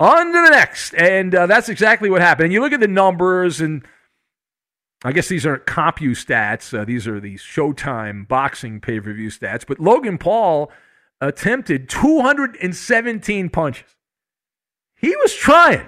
On 0.00 0.26
to 0.26 0.32
the 0.32 0.50
next. 0.50 0.94
And 0.94 1.34
uh, 1.34 1.46
that's 1.46 1.68
exactly 1.68 2.08
what 2.08 2.22
happened. 2.22 2.46
And 2.46 2.52
you 2.52 2.60
look 2.60 2.72
at 2.72 2.80
the 2.80 2.88
numbers, 2.88 3.60
and 3.60 3.84
I 5.04 5.12
guess 5.12 5.28
these 5.28 5.44
aren't 5.44 5.66
CompuStats. 5.66 6.24
stats. 6.24 6.78
Uh, 6.78 6.84
these 6.84 7.06
are 7.06 7.20
the 7.20 7.34
Showtime 7.36 8.26
boxing 8.26 8.80
pay 8.80 9.00
per 9.00 9.12
view 9.12 9.28
stats. 9.28 9.66
But 9.66 9.80
Logan 9.80 10.18
Paul 10.18 10.70
attempted 11.20 11.88
217 11.88 13.50
punches. 13.50 13.97
He 15.00 15.14
was 15.16 15.34
trying. 15.34 15.86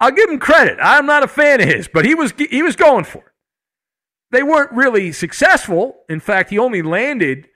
I'll 0.00 0.12
give 0.12 0.28
him 0.28 0.38
credit. 0.38 0.78
I'm 0.80 1.06
not 1.06 1.22
a 1.22 1.28
fan 1.28 1.60
of 1.60 1.68
his, 1.68 1.88
but 1.88 2.04
he 2.04 2.14
was 2.14 2.32
he 2.38 2.62
was 2.62 2.76
going 2.76 3.04
for 3.04 3.18
it. 3.18 3.32
They 4.30 4.42
weren't 4.42 4.72
really 4.72 5.12
successful. 5.12 6.00
In 6.08 6.20
fact, 6.20 6.50
he 6.50 6.58
only 6.58 6.82
landed 6.82 7.48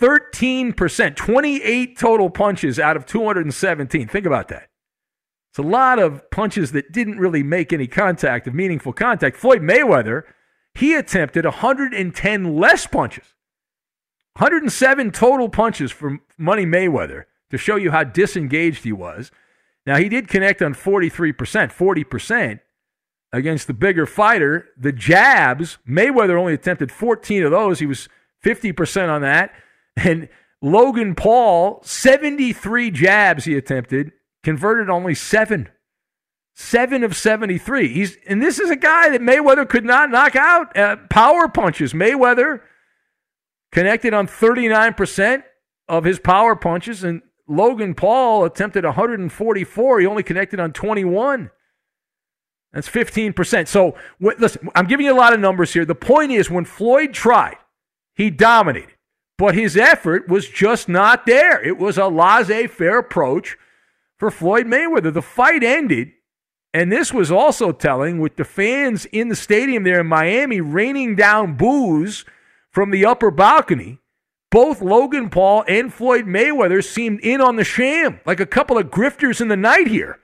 13%, 0.00 1.16
28 1.16 1.98
total 1.98 2.30
punches 2.30 2.78
out 2.78 2.96
of 2.96 3.06
217. 3.06 4.08
Think 4.08 4.26
about 4.26 4.48
that. 4.48 4.68
It's 5.50 5.58
a 5.58 5.62
lot 5.62 5.98
of 5.98 6.30
punches 6.30 6.72
that 6.72 6.92
didn't 6.92 7.18
really 7.18 7.42
make 7.42 7.72
any 7.72 7.86
contact, 7.86 8.46
of 8.46 8.54
meaningful 8.54 8.92
contact. 8.92 9.36
Floyd 9.36 9.62
Mayweather, 9.62 10.22
he 10.74 10.94
attempted 10.94 11.44
110 11.44 12.56
less 12.56 12.86
punches. 12.86 13.34
107 14.36 15.10
total 15.10 15.48
punches 15.48 15.90
from 15.90 16.20
Money 16.36 16.64
Mayweather 16.64 17.24
to 17.50 17.58
show 17.58 17.76
you 17.76 17.90
how 17.90 18.04
disengaged 18.04 18.84
he 18.84 18.92
was. 18.92 19.32
Now, 19.88 19.96
he 19.96 20.10
did 20.10 20.28
connect 20.28 20.60
on 20.60 20.74
43%, 20.74 21.34
40% 21.72 22.60
against 23.32 23.66
the 23.66 23.72
bigger 23.72 24.04
fighter. 24.04 24.66
The 24.76 24.92
jabs, 24.92 25.78
Mayweather 25.88 26.38
only 26.38 26.52
attempted 26.52 26.92
14 26.92 27.44
of 27.44 27.52
those. 27.52 27.78
He 27.78 27.86
was 27.86 28.06
50% 28.44 29.08
on 29.08 29.22
that. 29.22 29.54
And 29.96 30.28
Logan 30.60 31.14
Paul, 31.14 31.80
73 31.84 32.90
jabs 32.90 33.46
he 33.46 33.56
attempted, 33.56 34.12
converted 34.44 34.90
only 34.90 35.14
seven. 35.14 35.70
Seven 36.54 37.02
of 37.02 37.16
73. 37.16 37.88
He's, 37.88 38.18
and 38.28 38.42
this 38.42 38.58
is 38.58 38.68
a 38.68 38.76
guy 38.76 39.08
that 39.08 39.22
Mayweather 39.22 39.66
could 39.66 39.86
not 39.86 40.10
knock 40.10 40.36
out. 40.36 40.76
Uh, 40.76 40.96
power 41.08 41.48
punches. 41.48 41.94
Mayweather 41.94 42.60
connected 43.72 44.12
on 44.12 44.26
39% 44.26 45.44
of 45.88 46.04
his 46.04 46.18
power 46.18 46.54
punches, 46.54 47.02
and 47.02 47.22
Logan 47.48 47.94
Paul 47.94 48.44
attempted 48.44 48.84
144. 48.84 50.00
He 50.00 50.06
only 50.06 50.22
connected 50.22 50.60
on 50.60 50.72
21. 50.72 51.50
That's 52.72 52.88
15%. 52.88 53.66
So, 53.66 53.96
listen, 54.20 54.68
I'm 54.74 54.86
giving 54.86 55.06
you 55.06 55.12
a 55.12 55.16
lot 55.16 55.32
of 55.32 55.40
numbers 55.40 55.72
here. 55.72 55.86
The 55.86 55.94
point 55.94 56.30
is, 56.30 56.50
when 56.50 56.66
Floyd 56.66 57.14
tried, 57.14 57.56
he 58.14 58.28
dominated, 58.28 58.94
but 59.38 59.54
his 59.54 59.76
effort 59.76 60.28
was 60.28 60.48
just 60.48 60.88
not 60.88 61.24
there. 61.24 61.64
It 61.64 61.78
was 61.78 61.96
a 61.96 62.08
laissez 62.08 62.66
faire 62.66 62.98
approach 62.98 63.56
for 64.18 64.30
Floyd 64.30 64.66
Mayweather. 64.66 65.12
The 65.12 65.22
fight 65.22 65.64
ended, 65.64 66.12
and 66.74 66.92
this 66.92 67.14
was 67.14 67.30
also 67.30 67.72
telling 67.72 68.20
with 68.20 68.36
the 68.36 68.44
fans 68.44 69.06
in 69.06 69.28
the 69.28 69.36
stadium 69.36 69.84
there 69.84 70.00
in 70.00 70.06
Miami 70.06 70.60
raining 70.60 71.16
down 71.16 71.56
boos 71.56 72.26
from 72.70 72.90
the 72.90 73.06
upper 73.06 73.30
balcony. 73.30 73.98
Both 74.50 74.80
Logan 74.80 75.28
Paul 75.28 75.64
and 75.68 75.92
Floyd 75.92 76.24
Mayweather 76.24 76.82
seemed 76.82 77.20
in 77.20 77.40
on 77.40 77.56
the 77.56 77.64
sham, 77.64 78.20
like 78.24 78.40
a 78.40 78.46
couple 78.46 78.78
of 78.78 78.86
grifters 78.86 79.40
in 79.40 79.48
the 79.48 79.56
night 79.56 79.88
here. 79.88 80.18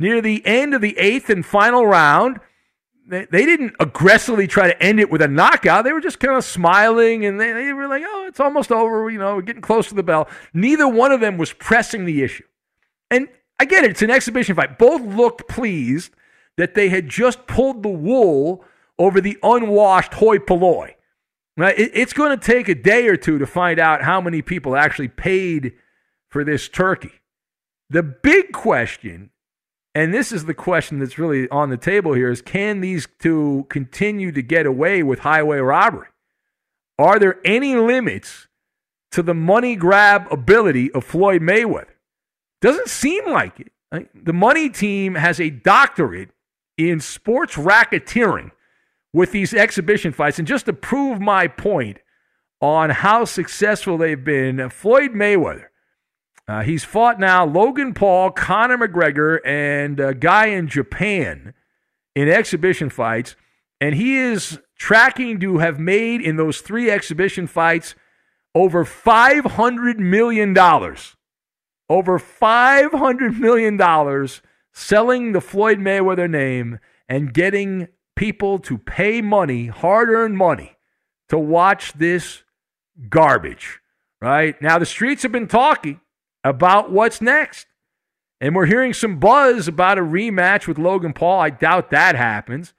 Near 0.00 0.20
the 0.20 0.44
end 0.44 0.74
of 0.74 0.80
the 0.80 0.96
eighth 0.98 1.30
and 1.30 1.44
final 1.44 1.86
round, 1.86 2.40
they, 3.08 3.26
they 3.26 3.46
didn't 3.46 3.74
aggressively 3.80 4.46
try 4.46 4.68
to 4.68 4.82
end 4.82 5.00
it 5.00 5.10
with 5.10 5.22
a 5.22 5.28
knockout. 5.28 5.84
They 5.84 5.92
were 5.92 6.00
just 6.00 6.20
kind 6.20 6.36
of 6.36 6.44
smiling 6.44 7.24
and 7.24 7.40
they, 7.40 7.52
they 7.52 7.72
were 7.72 7.88
like, 7.88 8.02
oh, 8.06 8.26
it's 8.28 8.40
almost 8.40 8.70
over. 8.70 9.08
You 9.10 9.18
know, 9.18 9.36
we're 9.36 9.42
getting 9.42 9.62
close 9.62 9.88
to 9.88 9.94
the 9.94 10.02
bell. 10.02 10.28
Neither 10.52 10.86
one 10.86 11.12
of 11.12 11.20
them 11.20 11.38
was 11.38 11.52
pressing 11.52 12.04
the 12.04 12.22
issue. 12.22 12.44
And 13.10 13.28
I 13.58 13.64
get 13.64 13.84
it. 13.84 13.92
It's 13.92 14.02
an 14.02 14.10
exhibition 14.10 14.54
fight. 14.54 14.78
Both 14.78 15.02
looked 15.02 15.48
pleased 15.48 16.12
that 16.56 16.74
they 16.74 16.88
had 16.88 17.08
just 17.08 17.46
pulled 17.46 17.82
the 17.82 17.88
wool 17.88 18.64
over 18.98 19.20
the 19.20 19.38
unwashed 19.42 20.14
hoi 20.14 20.38
polloi. 20.38 20.94
It's 21.58 22.12
going 22.12 22.38
to 22.38 22.46
take 22.46 22.68
a 22.68 22.74
day 22.74 23.08
or 23.08 23.16
two 23.16 23.38
to 23.38 23.46
find 23.46 23.80
out 23.80 24.02
how 24.02 24.20
many 24.20 24.42
people 24.42 24.76
actually 24.76 25.08
paid 25.08 25.72
for 26.28 26.44
this 26.44 26.68
turkey. 26.68 27.12
The 27.90 28.02
big 28.02 28.52
question, 28.52 29.30
and 29.94 30.14
this 30.14 30.30
is 30.30 30.44
the 30.44 30.54
question 30.54 30.98
that's 30.98 31.18
really 31.18 31.48
on 31.48 31.70
the 31.70 31.76
table 31.76 32.12
here, 32.12 32.30
is 32.30 32.42
can 32.42 32.80
these 32.80 33.08
two 33.18 33.66
continue 33.68 34.30
to 34.32 34.42
get 34.42 34.66
away 34.66 35.02
with 35.02 35.20
highway 35.20 35.58
robbery? 35.58 36.08
Are 36.98 37.18
there 37.18 37.40
any 37.44 37.74
limits 37.74 38.46
to 39.12 39.22
the 39.22 39.34
money 39.34 39.74
grab 39.74 40.30
ability 40.30 40.92
of 40.92 41.04
Floyd 41.04 41.42
Mayweather? 41.42 41.94
Doesn't 42.60 42.88
seem 42.88 43.26
like 43.26 43.58
it. 43.60 43.72
The 44.14 44.32
money 44.32 44.68
team 44.68 45.14
has 45.14 45.40
a 45.40 45.50
doctorate 45.50 46.30
in 46.76 47.00
sports 47.00 47.54
racketeering 47.54 48.50
with 49.18 49.32
these 49.32 49.52
exhibition 49.52 50.12
fights. 50.12 50.38
And 50.38 50.46
just 50.46 50.66
to 50.66 50.72
prove 50.72 51.20
my 51.20 51.48
point 51.48 51.98
on 52.60 52.90
how 52.90 53.24
successful 53.24 53.98
they've 53.98 54.22
been, 54.22 54.70
Floyd 54.70 55.10
Mayweather, 55.10 55.64
uh, 56.46 56.62
he's 56.62 56.84
fought 56.84 57.18
now 57.18 57.44
Logan 57.44 57.94
Paul, 57.94 58.30
Conor 58.30 58.78
McGregor, 58.78 59.40
and 59.44 59.98
a 59.98 60.14
guy 60.14 60.46
in 60.46 60.68
Japan 60.68 61.52
in 62.14 62.28
exhibition 62.28 62.90
fights. 62.90 63.34
And 63.80 63.96
he 63.96 64.16
is 64.16 64.60
tracking 64.78 65.40
to 65.40 65.58
have 65.58 65.80
made 65.80 66.20
in 66.20 66.36
those 66.36 66.60
three 66.60 66.88
exhibition 66.88 67.48
fights 67.48 67.96
over 68.54 68.84
$500 68.84 69.98
million 69.98 70.56
over 71.90 72.18
$500 72.18 73.38
million 73.38 74.28
selling 74.72 75.32
the 75.32 75.40
Floyd 75.40 75.78
Mayweather 75.78 76.30
name 76.30 76.78
and 77.08 77.34
getting 77.34 77.88
people 78.18 78.58
to 78.58 78.76
pay 78.76 79.22
money, 79.22 79.68
hard 79.68 80.08
earned 80.08 80.36
money, 80.36 80.76
to 81.28 81.38
watch 81.38 81.92
this 81.92 82.42
garbage, 83.08 83.78
right? 84.20 84.60
Now, 84.60 84.78
the 84.80 84.86
streets 84.86 85.22
have 85.22 85.30
been 85.30 85.46
talking 85.46 86.00
about 86.42 86.90
what's 86.90 87.20
next. 87.22 87.66
And 88.40 88.54
we're 88.54 88.66
hearing 88.66 88.92
some 88.92 89.18
buzz 89.18 89.68
about 89.68 89.98
a 89.98 90.02
rematch 90.02 90.66
with 90.66 90.78
Logan 90.78 91.12
Paul. 91.12 91.40
I 91.40 91.50
doubt 91.50 91.90
that 91.90 92.16
happens. 92.16 92.72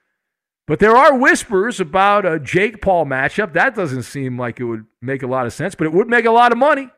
But 0.68 0.80
there 0.80 0.96
are 0.96 1.18
whispers 1.18 1.80
about 1.80 2.26
a 2.26 2.40
Jake 2.40 2.82
Paul 2.82 3.06
matchup. 3.06 3.54
That 3.54 3.76
doesn't 3.76 4.04
seem 4.04 4.38
like 4.38 4.60
it 4.60 4.66
would 4.66 4.86
make 5.02 5.24
a 5.24 5.28
lot 5.28 5.46
of 5.46 5.54
sense, 5.54 5.74
but 5.74 5.88
it 5.88 5.94
would 5.94 6.10
make 6.10 6.26
a 6.26 6.32
lot 6.32 6.52
of 6.52 6.58
money. 6.58 6.90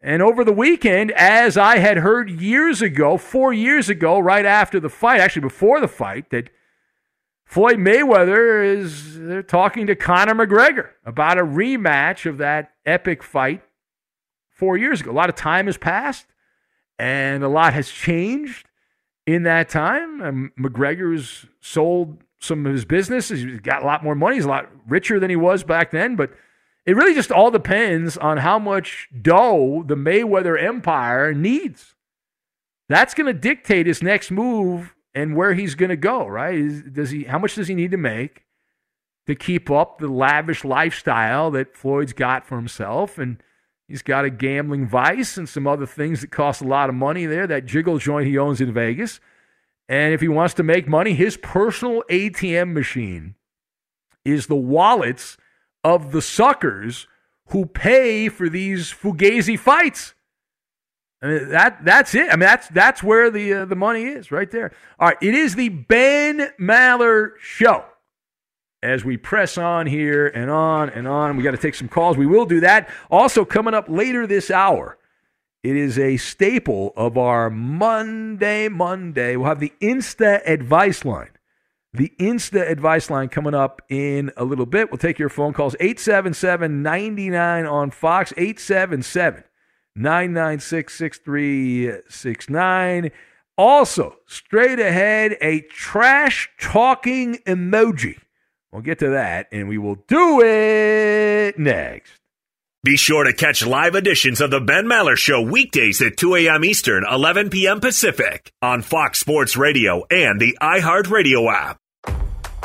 And 0.00 0.22
over 0.22 0.44
the 0.44 0.52
weekend, 0.52 1.10
as 1.12 1.58
I 1.58 1.78
had 1.78 1.98
heard 1.98 2.30
years 2.30 2.80
ago, 2.80 3.18
four 3.18 3.52
years 3.52 3.90
ago, 3.90 4.18
right 4.18 4.46
after 4.46 4.80
the 4.80 4.88
fight, 4.88 5.20
actually 5.20 5.42
before 5.42 5.80
the 5.80 5.88
fight, 5.88 6.30
that 6.30 6.50
Floyd 7.48 7.78
Mayweather 7.78 8.62
is 8.62 9.18
they're 9.18 9.42
talking 9.42 9.86
to 9.86 9.96
Conor 9.96 10.34
McGregor 10.34 10.90
about 11.06 11.38
a 11.38 11.42
rematch 11.42 12.26
of 12.26 12.36
that 12.36 12.72
epic 12.84 13.22
fight 13.22 13.62
four 14.50 14.76
years 14.76 15.00
ago. 15.00 15.10
A 15.10 15.12
lot 15.12 15.30
of 15.30 15.34
time 15.34 15.64
has 15.64 15.78
passed, 15.78 16.26
and 16.98 17.42
a 17.42 17.48
lot 17.48 17.72
has 17.72 17.90
changed 17.90 18.68
in 19.26 19.44
that 19.44 19.70
time. 19.70 20.20
Um, 20.20 20.52
and 20.58 20.66
McGregor's 20.66 21.46
sold 21.58 22.18
some 22.38 22.66
of 22.66 22.72
his 22.74 22.84
businesses. 22.84 23.40
He's 23.40 23.60
got 23.60 23.82
a 23.82 23.86
lot 23.86 24.04
more 24.04 24.14
money. 24.14 24.36
He's 24.36 24.44
a 24.44 24.48
lot 24.48 24.68
richer 24.86 25.18
than 25.18 25.30
he 25.30 25.36
was 25.36 25.64
back 25.64 25.90
then. 25.90 26.16
But 26.16 26.32
it 26.84 26.96
really 26.96 27.14
just 27.14 27.32
all 27.32 27.50
depends 27.50 28.18
on 28.18 28.36
how 28.36 28.58
much 28.58 29.08
dough 29.22 29.84
the 29.86 29.96
Mayweather 29.96 30.62
empire 30.62 31.32
needs. 31.32 31.94
That's 32.90 33.14
going 33.14 33.26
to 33.26 33.32
dictate 33.32 33.86
his 33.86 34.02
next 34.02 34.30
move 34.30 34.94
and 35.18 35.34
where 35.34 35.52
he's 35.52 35.74
going 35.74 35.88
to 35.88 35.96
go, 35.96 36.28
right? 36.28 36.54
Is, 36.54 36.82
does 36.82 37.10
he? 37.10 37.24
How 37.24 37.40
much 37.40 37.56
does 37.56 37.66
he 37.66 37.74
need 37.74 37.90
to 37.90 37.96
make 37.96 38.44
to 39.26 39.34
keep 39.34 39.68
up 39.68 39.98
the 39.98 40.06
lavish 40.06 40.64
lifestyle 40.64 41.50
that 41.50 41.76
Floyd's 41.76 42.12
got 42.12 42.46
for 42.46 42.54
himself? 42.54 43.18
And 43.18 43.42
he's 43.88 44.02
got 44.02 44.24
a 44.24 44.30
gambling 44.30 44.86
vice 44.86 45.36
and 45.36 45.48
some 45.48 45.66
other 45.66 45.86
things 45.86 46.20
that 46.20 46.30
cost 46.30 46.62
a 46.62 46.68
lot 46.68 46.88
of 46.88 46.94
money 46.94 47.26
there. 47.26 47.48
That 47.48 47.66
jiggle 47.66 47.98
joint 47.98 48.28
he 48.28 48.38
owns 48.38 48.60
in 48.60 48.72
Vegas. 48.72 49.18
And 49.88 50.14
if 50.14 50.20
he 50.20 50.28
wants 50.28 50.54
to 50.54 50.62
make 50.62 50.86
money, 50.86 51.14
his 51.14 51.36
personal 51.36 52.04
ATM 52.08 52.72
machine 52.72 53.34
is 54.24 54.46
the 54.46 54.54
wallets 54.54 55.36
of 55.82 56.12
the 56.12 56.22
suckers 56.22 57.08
who 57.48 57.66
pay 57.66 58.28
for 58.28 58.48
these 58.48 58.92
fugazi 58.92 59.58
fights. 59.58 60.14
I 61.20 61.26
mean, 61.26 61.48
that 61.48 61.84
that's 61.84 62.14
it. 62.14 62.28
I 62.28 62.32
mean, 62.32 62.40
that's 62.40 62.68
that's 62.68 63.02
where 63.02 63.30
the 63.30 63.52
uh, 63.52 63.64
the 63.64 63.74
money 63.74 64.04
is 64.04 64.30
right 64.30 64.50
there. 64.50 64.72
All 65.00 65.08
right, 65.08 65.16
it 65.20 65.34
is 65.34 65.56
the 65.56 65.68
Ben 65.68 66.50
Maller 66.60 67.32
show. 67.40 67.84
As 68.80 69.04
we 69.04 69.16
press 69.16 69.58
on 69.58 69.88
here 69.88 70.28
and 70.28 70.50
on 70.50 70.88
and 70.90 71.08
on, 71.08 71.36
we 71.36 71.42
got 71.42 71.50
to 71.50 71.56
take 71.56 71.74
some 71.74 71.88
calls. 71.88 72.16
We 72.16 72.26
will 72.26 72.46
do 72.46 72.60
that. 72.60 72.88
Also, 73.10 73.44
coming 73.44 73.74
up 73.74 73.88
later 73.88 74.24
this 74.24 74.52
hour, 74.52 74.96
it 75.64 75.74
is 75.74 75.98
a 75.98 76.16
staple 76.18 76.92
of 76.96 77.18
our 77.18 77.50
Monday 77.50 78.68
Monday. 78.68 79.34
We'll 79.34 79.48
have 79.48 79.58
the 79.58 79.72
Insta 79.80 80.40
advice 80.48 81.04
line. 81.04 81.30
The 81.92 82.12
Insta 82.20 82.70
advice 82.70 83.10
line 83.10 83.28
coming 83.28 83.54
up 83.54 83.82
in 83.88 84.30
a 84.36 84.44
little 84.44 84.66
bit. 84.66 84.92
We'll 84.92 84.98
take 84.98 85.18
your 85.18 85.30
phone 85.30 85.52
calls 85.52 85.74
877 85.80 86.80
99 86.80 87.66
on 87.66 87.90
Fox, 87.90 88.32
877 88.36 89.42
996 89.98 90.96
6369. 90.96 93.10
Also, 93.56 94.16
straight 94.26 94.78
ahead, 94.78 95.36
a 95.40 95.62
trash 95.62 96.48
talking 96.60 97.38
emoji. 97.46 98.18
We'll 98.72 98.82
get 98.82 98.98
to 99.00 99.08
that 99.10 99.48
and 99.50 99.68
we 99.68 99.78
will 99.78 99.96
do 100.06 100.40
it 100.40 101.58
next. 101.58 102.12
Be 102.84 102.96
sure 102.96 103.24
to 103.24 103.32
catch 103.32 103.66
live 103.66 103.96
editions 103.96 104.40
of 104.40 104.52
The 104.52 104.60
Ben 104.60 104.86
Maller 104.86 105.16
Show 105.16 105.42
weekdays 105.42 106.00
at 106.00 106.16
2 106.16 106.36
a.m. 106.36 106.64
Eastern, 106.64 107.04
11 107.10 107.50
p.m. 107.50 107.80
Pacific 107.80 108.52
on 108.62 108.82
Fox 108.82 109.18
Sports 109.18 109.56
Radio 109.56 110.04
and 110.08 110.40
the 110.40 110.56
iHeartRadio 110.62 111.52
app. 111.52 111.78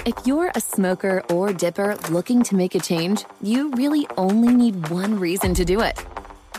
If 0.06 0.14
you're 0.28 0.52
a 0.54 0.62
smoker 0.62 1.24
or 1.32 1.52
dipper 1.52 1.96
looking 2.12 2.44
to 2.44 2.56
make 2.56 2.76
a 2.76 2.80
change, 2.80 3.26
you 3.42 3.72
really 3.72 4.06
only 4.16 4.54
need 4.54 4.90
one 4.90 5.20
reason 5.20 5.56
to 5.56 5.66
do 5.66 5.82
it. 5.82 6.00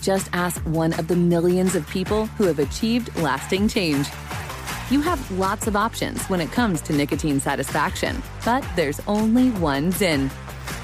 just 0.00 0.28
ask 0.32 0.60
one 0.62 0.92
of 0.94 1.08
the 1.08 1.16
millions 1.16 1.74
of 1.74 1.88
people 1.88 2.26
who 2.26 2.44
have 2.44 2.58
achieved 2.58 3.14
lasting 3.16 3.68
change. 3.68 4.06
You 4.90 5.00
have 5.02 5.30
lots 5.38 5.66
of 5.66 5.76
options 5.76 6.24
when 6.26 6.40
it 6.40 6.50
comes 6.50 6.80
to 6.82 6.92
nicotine 6.92 7.40
satisfaction, 7.40 8.22
but 8.44 8.64
there's 8.74 9.00
only 9.06 9.50
one 9.50 9.92
Zyn. 9.92 10.28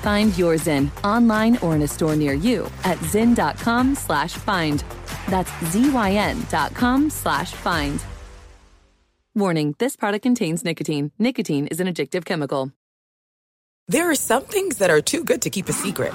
Find 0.02 0.36
your 0.38 0.54
Zyn 0.54 0.90
online 1.04 1.58
or 1.58 1.74
in 1.74 1.82
a 1.82 1.88
store 1.88 2.14
near 2.14 2.34
you 2.34 2.70
at 2.84 2.98
zyn.com 2.98 3.94
slash 3.94 4.34
find. 4.34 4.84
That's 5.28 5.50
Z-Y-N 5.64 6.46
dot 6.50 6.74
com 6.74 7.10
slash 7.10 7.52
find. 7.52 8.00
Warning, 9.34 9.74
this 9.78 9.96
product 9.96 10.22
contains 10.22 10.64
nicotine. 10.64 11.10
Nicotine 11.18 11.66
is 11.66 11.80
an 11.80 11.88
addictive 11.88 12.24
chemical. 12.24 12.72
There 13.88 14.10
are 14.10 14.14
some 14.14 14.44
things 14.44 14.78
that 14.78 14.90
are 14.90 15.00
too 15.00 15.24
good 15.24 15.42
to 15.42 15.50
keep 15.50 15.68
a 15.68 15.72
secret 15.72 16.14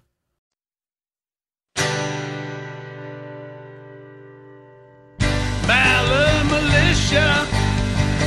Militia, 7.11 7.45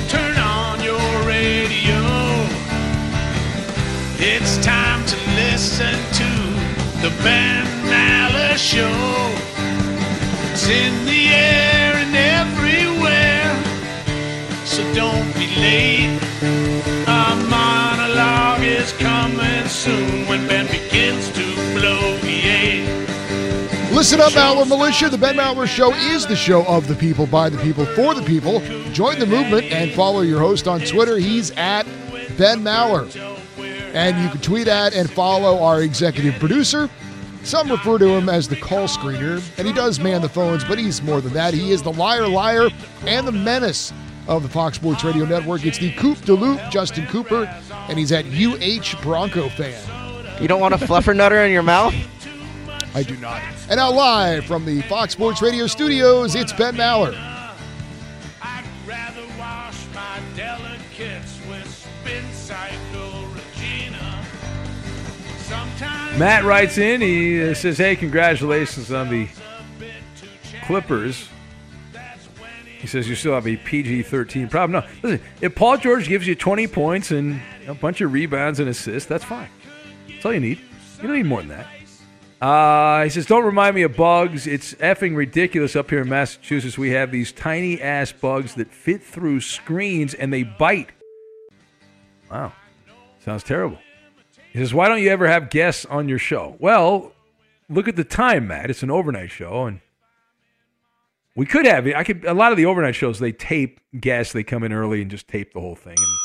turn 0.08 0.36
on 0.36 0.82
your 0.82 1.00
radio. 1.26 2.00
It's 4.18 4.58
time 4.62 5.04
to 5.06 5.16
listen 5.36 5.94
to 6.20 6.28
the 7.00 7.10
Ben 7.22 7.64
Maller 7.88 8.58
Show. 8.58 8.92
It's 10.52 10.68
in 10.68 11.06
the 11.06 11.28
air 11.28 11.94
and 11.94 12.14
everywhere, 12.14 13.56
so 14.66 14.82
don't 14.92 15.32
be 15.32 15.46
late. 15.56 16.20
Our 17.08 17.36
monologue 17.48 18.64
is 18.64 18.92
coming 18.92 19.66
soon 19.66 20.26
when 20.26 20.46
Ben 20.46 20.66
Listen 24.04 24.20
up, 24.20 24.32
Maller 24.32 24.68
Militia. 24.68 25.08
The 25.08 25.16
Ben 25.16 25.34
Maller 25.34 25.66
Show 25.66 25.90
is 25.94 26.26
the 26.26 26.36
show 26.36 26.62
of 26.66 26.88
the 26.88 26.94
people, 26.94 27.26
by 27.26 27.48
the 27.48 27.56
people, 27.62 27.86
for 27.86 28.12
the 28.12 28.20
people. 28.20 28.60
Join 28.92 29.18
the 29.18 29.24
movement 29.24 29.64
and 29.72 29.90
follow 29.92 30.20
your 30.20 30.40
host 30.40 30.68
on 30.68 30.80
Twitter. 30.80 31.16
He's 31.16 31.52
at 31.52 31.84
Ben 32.36 32.60
Maller. 32.60 33.08
And 33.94 34.22
you 34.22 34.28
can 34.28 34.42
tweet 34.42 34.68
at 34.68 34.92
and 34.92 35.10
follow 35.10 35.62
our 35.62 35.80
executive 35.80 36.34
producer. 36.34 36.90
Some 37.44 37.70
refer 37.70 37.96
to 37.96 38.06
him 38.06 38.28
as 38.28 38.46
the 38.46 38.56
call 38.56 38.88
screener, 38.88 39.42
and 39.56 39.66
he 39.66 39.72
does 39.72 39.98
man 39.98 40.20
the 40.20 40.28
phones, 40.28 40.64
but 40.64 40.78
he's 40.78 41.00
more 41.00 41.22
than 41.22 41.32
that. 41.32 41.54
He 41.54 41.70
is 41.70 41.82
the 41.82 41.94
liar, 41.94 42.28
liar, 42.28 42.68
and 43.06 43.26
the 43.26 43.32
menace 43.32 43.90
of 44.28 44.42
the 44.42 44.50
Fox 44.50 44.76
Sports 44.76 45.02
Radio 45.02 45.24
Network. 45.24 45.64
It's 45.64 45.78
the 45.78 45.92
Coop 45.94 46.20
de 46.26 46.34
Loop, 46.34 46.60
Justin 46.70 47.06
Cooper, 47.06 47.46
and 47.88 47.98
he's 47.98 48.12
at 48.12 48.26
UH 48.26 49.00
Bronco 49.00 49.48
fan. 49.48 50.42
You 50.42 50.46
don't 50.46 50.60
want 50.60 50.74
a 50.74 50.76
fluffer 50.76 51.16
nutter 51.16 51.42
in 51.42 51.50
your 51.50 51.62
mouth? 51.62 51.94
I 52.94 53.02
do 53.02 53.16
not. 53.16 53.40
And 53.66 53.78
now, 53.78 53.90
live 53.90 54.44
from 54.44 54.66
the 54.66 54.82
Fox 54.82 55.14
Sports 55.14 55.40
Radio 55.40 55.66
studios, 55.66 56.34
it's 56.34 56.52
Ben 56.52 56.74
Maller. 56.76 57.14
I'd 58.42 58.64
rather 58.86 59.22
wash 59.38 59.86
my 59.94 60.20
delicates 60.36 61.40
with 61.48 61.66
spin 62.02 62.24
cycle 62.34 63.26
Regina. 63.28 64.22
Sometimes 65.38 66.18
Matt 66.18 66.44
writes 66.44 66.76
in. 66.76 67.00
He 67.00 67.42
uh, 67.42 67.54
says, 67.54 67.78
"Hey, 67.78 67.96
congratulations 67.96 68.92
on 68.92 69.08
the 69.08 69.28
Clippers." 70.64 71.28
He 72.78 72.86
says 72.86 73.08
you 73.08 73.14
still 73.14 73.32
have 73.32 73.48
a 73.48 73.56
PG-13 73.56 74.50
problem. 74.50 74.82
No, 74.82 74.88
listen. 75.02 75.26
If 75.40 75.54
Paul 75.54 75.78
George 75.78 76.06
gives 76.06 76.26
you 76.26 76.34
20 76.34 76.66
points 76.66 77.12
and 77.12 77.40
a 77.66 77.72
bunch 77.72 78.02
of 78.02 78.12
rebounds 78.12 78.60
and 78.60 78.68
assists, 78.68 79.08
that's 79.08 79.24
fine. 79.24 79.48
That's 80.06 80.26
all 80.26 80.34
you 80.34 80.40
need. 80.40 80.58
You 81.00 81.08
don't 81.08 81.16
need 81.16 81.24
more 81.24 81.40
than 81.40 81.48
that. 81.48 81.66
Uh, 82.44 83.04
he 83.04 83.08
says, 83.08 83.24
"Don't 83.24 83.46
remind 83.46 83.74
me 83.74 83.80
of 83.84 83.96
bugs. 83.96 84.46
It's 84.46 84.74
effing 84.74 85.16
ridiculous 85.16 85.74
up 85.74 85.88
here 85.88 86.02
in 86.02 86.10
Massachusetts. 86.10 86.76
We 86.76 86.90
have 86.90 87.10
these 87.10 87.32
tiny 87.32 87.80
ass 87.80 88.12
bugs 88.12 88.54
that 88.56 88.70
fit 88.70 89.02
through 89.02 89.40
screens 89.40 90.12
and 90.12 90.30
they 90.30 90.42
bite. 90.42 90.90
Wow, 92.30 92.52
sounds 93.24 93.44
terrible." 93.44 93.78
He 94.52 94.58
says, 94.58 94.74
"Why 94.74 94.88
don't 94.88 95.00
you 95.00 95.08
ever 95.08 95.26
have 95.26 95.48
guests 95.48 95.86
on 95.86 96.06
your 96.06 96.18
show?" 96.18 96.56
Well, 96.58 97.14
look 97.70 97.88
at 97.88 97.96
the 97.96 98.04
time, 98.04 98.48
Matt. 98.48 98.68
It's 98.68 98.82
an 98.82 98.90
overnight 98.90 99.30
show, 99.30 99.64
and 99.64 99.80
we 101.34 101.46
could 101.46 101.64
have. 101.64 101.86
I 101.86 102.04
could. 102.04 102.26
A 102.26 102.34
lot 102.34 102.52
of 102.52 102.58
the 102.58 102.66
overnight 102.66 102.94
shows 102.94 103.20
they 103.20 103.32
tape 103.32 103.80
guests. 103.98 104.34
They 104.34 104.44
come 104.44 104.62
in 104.64 104.72
early 104.74 105.00
and 105.00 105.10
just 105.10 105.28
tape 105.28 105.54
the 105.54 105.60
whole 105.60 105.76
thing. 105.76 105.96
And 105.96 106.18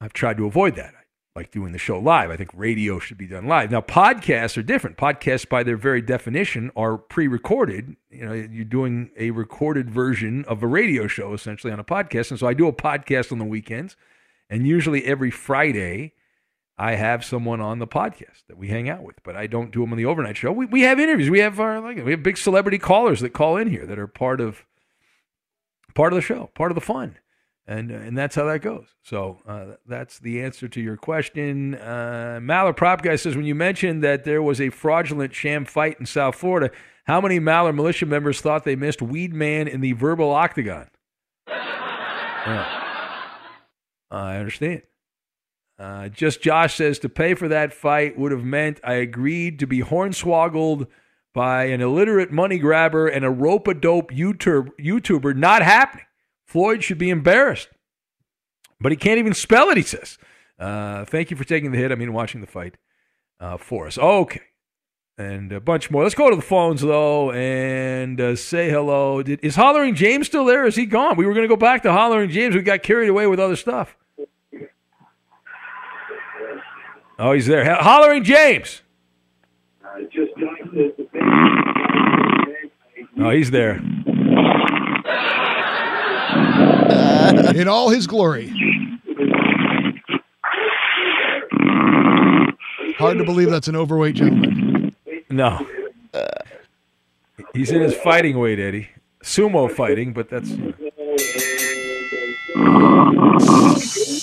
I've 0.00 0.12
tried 0.12 0.36
to 0.36 0.46
avoid 0.46 0.76
that. 0.76 0.94
Like 1.38 1.52
doing 1.52 1.70
the 1.70 1.78
show 1.78 2.00
live. 2.00 2.32
I 2.32 2.36
think 2.36 2.50
radio 2.52 2.98
should 2.98 3.16
be 3.16 3.28
done 3.28 3.46
live. 3.46 3.70
Now 3.70 3.80
podcasts 3.80 4.58
are 4.58 4.62
different. 4.62 4.96
Podcasts, 4.96 5.48
by 5.48 5.62
their 5.62 5.76
very 5.76 6.02
definition, 6.02 6.72
are 6.74 6.98
pre-recorded. 6.98 7.94
You 8.10 8.26
know, 8.26 8.32
you're 8.32 8.64
doing 8.64 9.10
a 9.16 9.30
recorded 9.30 9.88
version 9.88 10.44
of 10.46 10.64
a 10.64 10.66
radio 10.66 11.06
show 11.06 11.34
essentially 11.34 11.72
on 11.72 11.78
a 11.78 11.84
podcast. 11.84 12.32
And 12.32 12.40
so 12.40 12.48
I 12.48 12.54
do 12.54 12.66
a 12.66 12.72
podcast 12.72 13.30
on 13.30 13.38
the 13.38 13.44
weekends, 13.44 13.96
and 14.50 14.66
usually 14.66 15.04
every 15.04 15.30
Friday. 15.30 16.14
I 16.76 16.96
have 16.96 17.24
someone 17.24 17.60
on 17.60 17.78
the 17.78 17.86
podcast 17.86 18.46
that 18.48 18.56
we 18.56 18.68
hang 18.68 18.88
out 18.88 19.02
with, 19.02 19.22
but 19.24 19.36
I 19.36 19.46
don't 19.46 19.72
do 19.72 19.80
them 19.80 19.92
on 19.92 19.98
the 19.98 20.06
overnight 20.06 20.36
show. 20.36 20.52
We, 20.52 20.66
we 20.66 20.82
have 20.82 21.00
interviews. 21.00 21.30
We 21.30 21.40
have 21.40 21.58
our, 21.60 21.80
like 21.80 22.04
we 22.04 22.12
have 22.12 22.22
big 22.22 22.36
celebrity 22.36 22.78
callers 22.78 23.20
that 23.20 23.30
call 23.30 23.56
in 23.56 23.68
here 23.68 23.86
that 23.86 23.98
are 23.98 24.06
part 24.06 24.40
of 24.40 24.64
part 25.94 26.12
of 26.12 26.16
the 26.16 26.22
show, 26.22 26.50
part 26.54 26.70
of 26.70 26.74
the 26.74 26.80
fun, 26.80 27.16
and 27.68 27.90
and 27.90 28.16
that's 28.16 28.34
how 28.34 28.44
that 28.44 28.62
goes. 28.62 28.86
So 29.02 29.38
uh, 29.46 29.76
that's 29.86 30.18
the 30.18 30.42
answer 30.42 30.68
to 30.68 30.80
your 30.80 30.96
question. 30.96 31.74
Uh, 31.74 32.40
Maller 32.42 32.74
Prop 32.74 33.02
Guy 33.02 33.16
says 33.16 33.36
when 33.36 33.44
you 33.44 33.54
mentioned 33.54 34.02
that 34.02 34.24
there 34.24 34.42
was 34.42 34.58
a 34.58 34.70
fraudulent 34.70 35.34
sham 35.34 35.66
fight 35.66 36.00
in 36.00 36.06
South 36.06 36.34
Florida, 36.34 36.70
how 37.04 37.20
many 37.20 37.38
Maller 37.38 37.74
militia 37.74 38.06
members 38.06 38.40
thought 38.40 38.64
they 38.64 38.74
missed 38.74 39.02
Weed 39.02 39.34
Man 39.34 39.68
in 39.68 39.82
the 39.82 39.92
verbal 39.92 40.30
octagon? 40.32 40.88
Yeah. 42.46 42.76
I 44.10 44.36
understand. 44.36 44.82
Uh, 45.78 46.08
just 46.08 46.40
Josh 46.40 46.76
says 46.76 46.98
to 47.00 47.10
pay 47.10 47.34
for 47.34 47.48
that 47.48 47.74
fight 47.74 48.18
would 48.18 48.32
have 48.32 48.44
meant 48.44 48.80
I 48.82 48.94
agreed 48.94 49.58
to 49.58 49.66
be 49.66 49.80
hornswoggled 49.80 50.86
by 51.34 51.64
an 51.64 51.82
illiterate 51.82 52.32
money 52.32 52.58
grabber 52.58 53.06
and 53.06 53.22
a 53.24 53.30
rope 53.30 53.68
a 53.68 53.74
dope 53.74 54.10
YouTuber, 54.12 54.70
YouTuber. 54.80 55.36
Not 55.36 55.62
happening. 55.62 56.06
Floyd 56.48 56.82
should 56.82 56.98
be 56.98 57.10
embarrassed. 57.10 57.68
But 58.80 58.90
he 58.90 58.96
can't 58.96 59.18
even 59.18 59.34
spell 59.34 59.68
it, 59.68 59.76
he 59.76 59.82
says. 59.82 60.16
Uh, 60.58 61.04
thank 61.04 61.30
you 61.30 61.36
for 61.36 61.44
taking 61.44 61.72
the 61.72 61.78
hit. 61.78 61.92
I 61.92 61.94
mean, 61.94 62.12
watching 62.12 62.40
the 62.40 62.46
fight 62.46 62.76
uh, 63.38 63.58
for 63.58 63.86
us. 63.86 63.98
Okay. 63.98 64.40
And 65.18 65.52
a 65.52 65.60
bunch 65.60 65.90
more. 65.90 66.04
Let's 66.04 66.14
go 66.14 66.30
to 66.30 66.36
the 66.36 66.42
phones, 66.42 66.80
though, 66.80 67.32
and 67.32 68.20
uh, 68.20 68.34
say 68.36 68.70
hello. 68.70 69.22
Did, 69.22 69.40
is 69.42 69.56
Hollering 69.56 69.94
James 69.94 70.28
still 70.28 70.44
there? 70.44 70.64
Is 70.64 70.76
he 70.76 70.86
gone? 70.86 71.16
We 71.16 71.26
were 71.26 71.34
going 71.34 71.44
to 71.44 71.48
go 71.48 71.56
back 71.56 71.82
to 71.82 71.92
Hollering 71.92 72.30
James. 72.30 72.54
We 72.54 72.62
got 72.62 72.82
carried 72.82 73.08
away 73.08 73.26
with 73.26 73.40
other 73.40 73.56
stuff. 73.56 73.96
Oh, 77.18 77.32
he's 77.32 77.46
there. 77.46 77.64
Hollering 77.74 78.22
James. 78.22 78.82
Oh, 83.20 83.30
he's 83.30 83.50
there. 83.50 83.82
In 87.54 87.68
all 87.68 87.88
his 87.90 88.06
glory. 88.06 88.48
Hard 92.98 93.18
to 93.18 93.24
believe 93.24 93.50
that's 93.50 93.68
an 93.68 93.76
overweight 93.76 94.16
gentleman. 94.16 94.94
No. 95.30 95.66
He's 97.54 97.70
in 97.70 97.80
his 97.80 97.94
fighting 97.94 98.38
weight, 98.38 98.58
Eddie. 98.58 98.88
Sumo 99.22 99.70
fighting, 99.70 100.12
but 100.12 100.28
that's. 100.28 100.48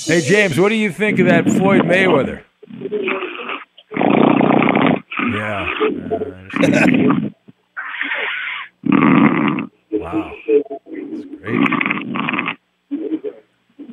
Hey, 0.08 0.22
James, 0.22 0.60
what 0.60 0.70
do 0.70 0.76
you 0.76 0.92
think 0.92 1.20
of 1.20 1.28
that 1.28 1.46
Floyd 1.46 1.82
Mayweather? 1.82 2.44
Yeah. 5.34 5.74
Understand. 6.62 7.36
wow. 9.92 10.36
That's 10.46 11.26
great. 11.42 12.05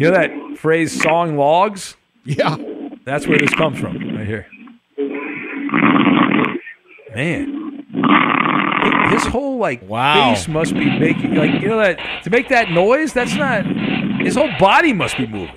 You 0.02 0.10
know 0.10 0.16
that 0.16 0.58
phrase, 0.58 1.00
song 1.00 1.36
logs? 1.36 1.96
Yeah. 2.24 2.56
That's 3.04 3.28
where 3.28 3.38
this 3.38 3.54
comes 3.54 3.78
from, 3.78 4.16
right 4.16 4.26
here. 4.26 4.48
Man, 7.14 7.84
his 9.12 9.24
whole 9.26 9.58
like 9.58 9.88
Wow. 9.88 10.34
face 10.34 10.48
must 10.48 10.74
be 10.74 10.98
making 10.98 11.36
like 11.36 11.62
you 11.62 11.68
know 11.68 11.78
that 11.78 12.00
to 12.24 12.30
make 12.30 12.48
that 12.48 12.72
noise. 12.72 13.12
That's 13.12 13.36
not 13.36 13.64
his 14.20 14.34
whole 14.34 14.50
body 14.58 14.92
must 14.92 15.16
be 15.16 15.28
moving. 15.28 15.54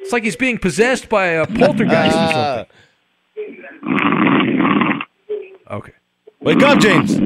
It's 0.00 0.12
like 0.12 0.22
he's 0.22 0.36
being 0.36 0.58
possessed 0.58 1.08
by 1.08 1.28
a 1.28 1.46
poltergeist 1.46 2.16
or 2.18 2.32
something. 2.32 2.66
Okay. 5.70 5.92
Wake 6.40 6.62
up, 6.62 6.80
James. 6.80 7.16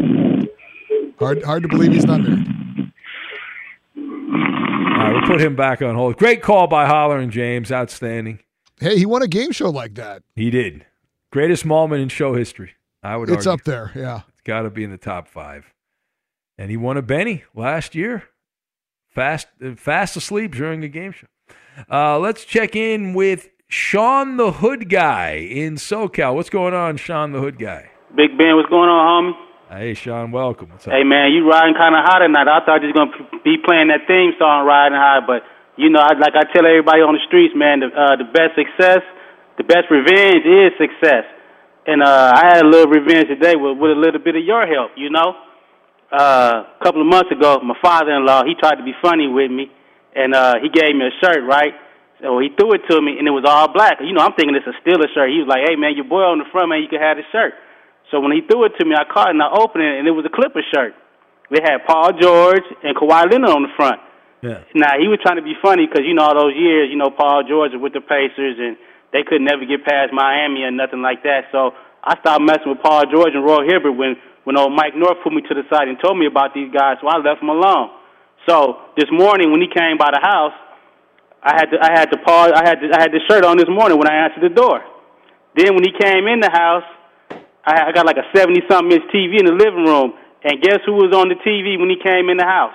Hard, 1.18 1.42
hard 1.42 1.62
to 1.64 1.68
believe 1.68 1.92
he's 1.92 2.06
not 2.06 2.20
married. 2.22 2.59
All 4.32 4.36
right, 5.06 5.12
we'll 5.12 5.22
put 5.26 5.40
him 5.40 5.56
back 5.56 5.82
on 5.82 5.94
hold. 5.94 6.16
Great 6.16 6.42
call 6.42 6.66
by 6.66 6.86
Hollering 6.86 7.30
James. 7.30 7.72
Outstanding. 7.72 8.40
Hey, 8.78 8.96
he 8.98 9.06
won 9.06 9.22
a 9.22 9.28
game 9.28 9.52
show 9.52 9.70
like 9.70 9.94
that. 9.94 10.22
He 10.36 10.50
did. 10.50 10.86
Greatest 11.32 11.64
moment 11.66 12.02
in 12.02 12.08
show 12.08 12.34
history. 12.34 12.72
I 13.02 13.16
would 13.16 13.28
It's 13.28 13.46
argue. 13.46 13.52
up 13.52 13.64
there. 13.64 13.92
Yeah. 13.94 14.20
It's 14.28 14.40
got 14.42 14.62
to 14.62 14.70
be 14.70 14.84
in 14.84 14.90
the 14.90 14.98
top 14.98 15.28
five. 15.28 15.72
And 16.58 16.70
he 16.70 16.76
won 16.76 16.96
a 16.96 17.02
Benny 17.02 17.44
last 17.54 17.94
year. 17.94 18.24
Fast, 19.08 19.48
uh, 19.64 19.74
fast 19.74 20.16
asleep 20.16 20.54
during 20.54 20.84
a 20.84 20.88
game 20.88 21.12
show. 21.12 21.26
Uh, 21.90 22.18
let's 22.18 22.44
check 22.44 22.76
in 22.76 23.12
with 23.14 23.48
Sean 23.68 24.36
the 24.36 24.52
Hood 24.52 24.88
Guy 24.88 25.32
in 25.34 25.74
SoCal. 25.76 26.34
What's 26.34 26.50
going 26.50 26.74
on, 26.74 26.96
Sean 26.96 27.32
the 27.32 27.40
Hood 27.40 27.58
Guy? 27.58 27.90
Big 28.16 28.36
Ben, 28.38 28.56
what's 28.56 28.68
going 28.68 28.88
on, 28.88 29.32
homie? 29.34 29.46
Hey, 29.70 29.94
Sean, 29.94 30.34
welcome. 30.34 30.66
Hey, 30.82 31.06
man, 31.06 31.30
you 31.30 31.46
riding 31.46 31.78
kind 31.78 31.94
of 31.94 32.02
high 32.02 32.18
tonight. 32.26 32.50
I 32.50 32.58
thought 32.66 32.82
you 32.82 32.90
was 32.90 32.98
going 32.98 33.14
to 33.14 33.38
be 33.46 33.54
playing 33.62 33.86
that 33.94 34.02
theme 34.10 34.34
song, 34.34 34.66
Riding 34.66 34.98
High, 34.98 35.22
but, 35.22 35.46
you 35.78 35.94
know, 35.94 36.02
I, 36.02 36.18
like 36.18 36.34
I 36.34 36.42
tell 36.50 36.66
everybody 36.66 37.06
on 37.06 37.14
the 37.14 37.22
streets, 37.30 37.54
man, 37.54 37.78
the, 37.78 37.94
uh, 37.94 38.18
the 38.18 38.26
best 38.34 38.58
success, 38.58 38.98
the 39.62 39.62
best 39.62 39.86
revenge 39.86 40.42
is 40.42 40.74
success. 40.74 41.22
And 41.86 42.02
uh, 42.02 42.34
I 42.34 42.50
had 42.50 42.66
a 42.66 42.68
little 42.68 42.90
revenge 42.90 43.30
today 43.30 43.54
with, 43.54 43.78
with 43.78 43.94
a 43.94 44.00
little 44.02 44.18
bit 44.18 44.34
of 44.34 44.42
your 44.42 44.66
help, 44.66 44.98
you 44.98 45.06
know? 45.06 45.38
Uh, 46.10 46.66
a 46.66 46.82
couple 46.82 46.98
of 46.98 47.06
months 47.06 47.30
ago, 47.30 47.62
my 47.62 47.78
father-in-law, 47.78 48.50
he 48.50 48.58
tried 48.58 48.82
to 48.82 48.84
be 48.84 48.98
funny 48.98 49.30
with 49.30 49.54
me, 49.54 49.70
and 50.18 50.34
uh, 50.34 50.58
he 50.58 50.66
gave 50.66 50.98
me 50.98 51.06
a 51.06 51.14
shirt, 51.22 51.46
right? 51.46 51.78
So 52.18 52.42
he 52.42 52.50
threw 52.58 52.74
it 52.74 52.82
to 52.90 52.98
me, 52.98 53.22
and 53.22 53.30
it 53.30 53.30
was 53.30 53.46
all 53.46 53.70
black. 53.70 54.02
You 54.02 54.18
know, 54.18 54.26
I'm 54.26 54.34
thinking 54.34 54.58
it's 54.58 54.66
a 54.66 54.74
Steelers 54.82 55.14
shirt. 55.14 55.30
He 55.30 55.38
was 55.38 55.46
like, 55.46 55.62
hey, 55.62 55.78
man, 55.78 55.94
your 55.94 56.10
boy 56.10 56.26
on 56.26 56.42
the 56.42 56.50
front, 56.50 56.74
man, 56.74 56.82
you 56.82 56.90
can 56.90 56.98
have 56.98 57.22
the 57.22 57.26
shirt. 57.30 57.54
So 58.10 58.20
when 58.20 58.32
he 58.32 58.42
threw 58.42 58.64
it 58.66 58.74
to 58.78 58.84
me, 58.84 58.94
I 58.98 59.06
caught 59.06 59.30
it 59.30 59.38
and 59.38 59.42
I 59.42 59.50
opened 59.50 59.84
it, 59.84 59.98
and 59.98 60.06
it 60.06 60.10
was 60.10 60.26
a 60.26 60.34
Clipper 60.34 60.62
shirt. 60.74 60.94
It 61.50 61.62
had 61.62 61.86
Paul 61.86 62.14
George 62.14 62.66
and 62.82 62.94
Kawhi 62.94 63.30
Leonard 63.30 63.50
on 63.50 63.62
the 63.62 63.74
front. 63.74 63.98
Yeah. 64.42 64.64
Now 64.74 64.96
he 64.96 65.10
was 65.10 65.18
trying 65.20 65.36
to 65.36 65.44
be 65.44 65.58
funny 65.60 65.84
because 65.84 66.06
you 66.06 66.14
know 66.14 66.24
all 66.24 66.38
those 66.38 66.56
years, 66.56 66.88
you 66.88 66.96
know 66.96 67.10
Paul 67.10 67.44
George 67.44 67.74
was 67.74 67.82
with 67.82 67.92
the 67.92 68.00
Pacers 68.00 68.56
and 68.56 68.78
they 69.12 69.26
could 69.26 69.42
never 69.42 69.66
get 69.66 69.84
past 69.84 70.14
Miami 70.14 70.62
or 70.62 70.70
nothing 70.70 71.02
like 71.02 71.22
that. 71.26 71.50
So 71.52 71.74
I 72.00 72.16
stopped 72.22 72.40
messing 72.40 72.70
with 72.70 72.80
Paul 72.80 73.04
George 73.10 73.34
and 73.34 73.44
Roy 73.44 73.66
Hibbert 73.66 73.92
when 73.92 74.16
when 74.44 74.56
old 74.56 74.72
Mike 74.72 74.96
North 74.96 75.20
put 75.22 75.34
me 75.34 75.42
to 75.44 75.54
the 75.54 75.66
side 75.68 75.90
and 75.90 76.00
told 76.00 76.16
me 76.16 76.24
about 76.24 76.54
these 76.54 76.72
guys. 76.72 76.96
So 77.02 77.08
I 77.10 77.20
left 77.20 77.44
them 77.44 77.52
alone. 77.52 77.92
So 78.48 78.88
this 78.96 79.10
morning 79.12 79.52
when 79.52 79.60
he 79.60 79.68
came 79.68 80.00
by 80.00 80.08
the 80.08 80.22
house, 80.22 80.56
I 81.44 81.52
had 81.60 81.68
the, 81.68 81.76
I 81.76 81.90
had 81.92 82.08
the 82.08 82.18
Paul 82.24 82.54
I 82.54 82.64
had 82.64 82.80
the, 82.80 82.88
I 82.96 83.00
had 83.02 83.12
the 83.12 83.20
shirt 83.28 83.44
on 83.44 83.58
this 83.58 83.68
morning 83.68 83.98
when 83.98 84.08
I 84.08 84.24
answered 84.24 84.46
the 84.46 84.54
door. 84.54 84.80
Then 85.52 85.74
when 85.76 85.84
he 85.84 85.92
came 85.92 86.24
in 86.30 86.40
the 86.40 86.48
house, 86.48 86.86
I, 87.64 87.92
got 87.92 88.06
like 88.06 88.16
a 88.16 88.28
seventy 88.34 88.60
something 88.68 88.92
inch 88.92 89.04
TV 89.12 89.38
in 89.38 89.46
the 89.46 89.52
living 89.52 89.84
room, 89.84 90.14
and 90.44 90.62
guess 90.62 90.80
who 90.86 90.94
was 90.94 91.14
on 91.14 91.28
the 91.28 91.36
TV 91.36 91.78
when 91.78 91.90
he 91.90 91.96
came 91.96 92.28
in 92.30 92.36
the 92.36 92.44
house? 92.44 92.74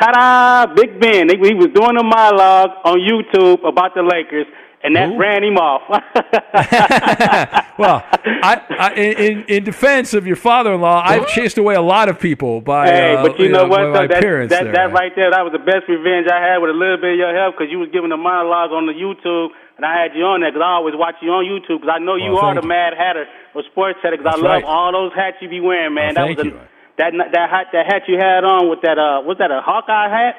Ta-da! 0.00 0.72
Big 0.74 1.00
Ben. 1.00 1.28
He 1.28 1.54
was 1.54 1.68
doing 1.74 1.98
a 1.98 2.02
monologue 2.02 2.70
on 2.84 2.98
YouTube 2.98 3.66
about 3.66 3.94
the 3.94 4.02
Lakers, 4.02 4.46
and 4.84 4.96
that 4.96 5.16
ran 5.16 5.44
him 5.44 5.56
off. 5.56 5.82
well, 7.78 8.02
I, 8.42 8.60
I, 8.78 8.94
in, 8.94 9.44
in 9.44 9.64
defense 9.64 10.12
of 10.12 10.26
your 10.26 10.36
father-in-law, 10.36 11.02
I've 11.06 11.28
chased 11.28 11.58
away 11.58 11.74
a 11.74 11.80
lot 11.80 12.08
of 12.08 12.18
people 12.18 12.60
by, 12.60 12.86
hey, 12.88 13.14
uh, 13.14 13.22
but 13.22 13.38
you 13.38 13.48
know 13.48 13.66
what? 13.66 13.92
by 13.92 14.06
my 14.06 14.06
though? 14.06 14.20
that, 14.20 14.48
that, 14.48 14.64
there. 14.64 14.72
that 14.72 14.92
right 14.92 15.12
there, 15.14 15.30
that 15.30 15.42
was 15.42 15.52
the 15.52 15.62
best 15.62 15.86
revenge 15.88 16.26
I 16.26 16.42
had 16.42 16.58
with 16.58 16.70
a 16.70 16.78
little 16.78 16.98
bit 16.98 17.12
of 17.14 17.18
your 17.18 17.34
help 17.34 17.54
because 17.56 17.70
you 17.70 17.78
was 17.78 17.90
giving 17.92 18.10
a 18.10 18.16
monologue 18.16 18.72
on 18.74 18.86
the 18.86 18.92
YouTube, 18.92 19.54
and 19.76 19.86
I 19.86 20.02
had 20.02 20.18
you 20.18 20.26
on 20.26 20.42
there 20.42 20.50
because 20.50 20.66
I 20.66 20.74
always 20.82 20.98
watch 20.98 21.14
you 21.22 21.30
on 21.30 21.46
YouTube 21.46 21.80
because 21.80 21.94
I 21.94 22.02
know 22.02 22.16
you 22.18 22.34
Well, 22.34 22.50
are 22.50 22.54
the 22.58 22.66
Mad 22.66 22.94
Hatter 22.98 23.26
of 23.54 23.64
Sports 23.70 23.98
Hatter 24.02 24.18
because 24.18 24.34
I 24.34 24.38
love 24.42 24.62
right. 24.62 24.64
all 24.66 24.90
those 24.90 25.14
hats 25.14 25.38
you 25.40 25.48
be 25.48 25.60
wearing, 25.60 25.94
man. 25.94 26.18
Well, 26.18 26.26
that 26.26 26.34
thank 26.34 26.38
was 26.38 26.46
a, 26.46 26.50
you. 26.50 26.60
that 26.98 27.10
that 27.32 27.46
hat 27.50 27.66
that 27.72 27.86
hat 27.86 28.02
you 28.10 28.18
had 28.18 28.42
on 28.42 28.68
with 28.68 28.82
that 28.82 28.98
uh 28.98 29.22
was 29.22 29.38
that 29.38 29.50
a 29.50 29.62
Hawkeye 29.62 30.10
hat? 30.10 30.34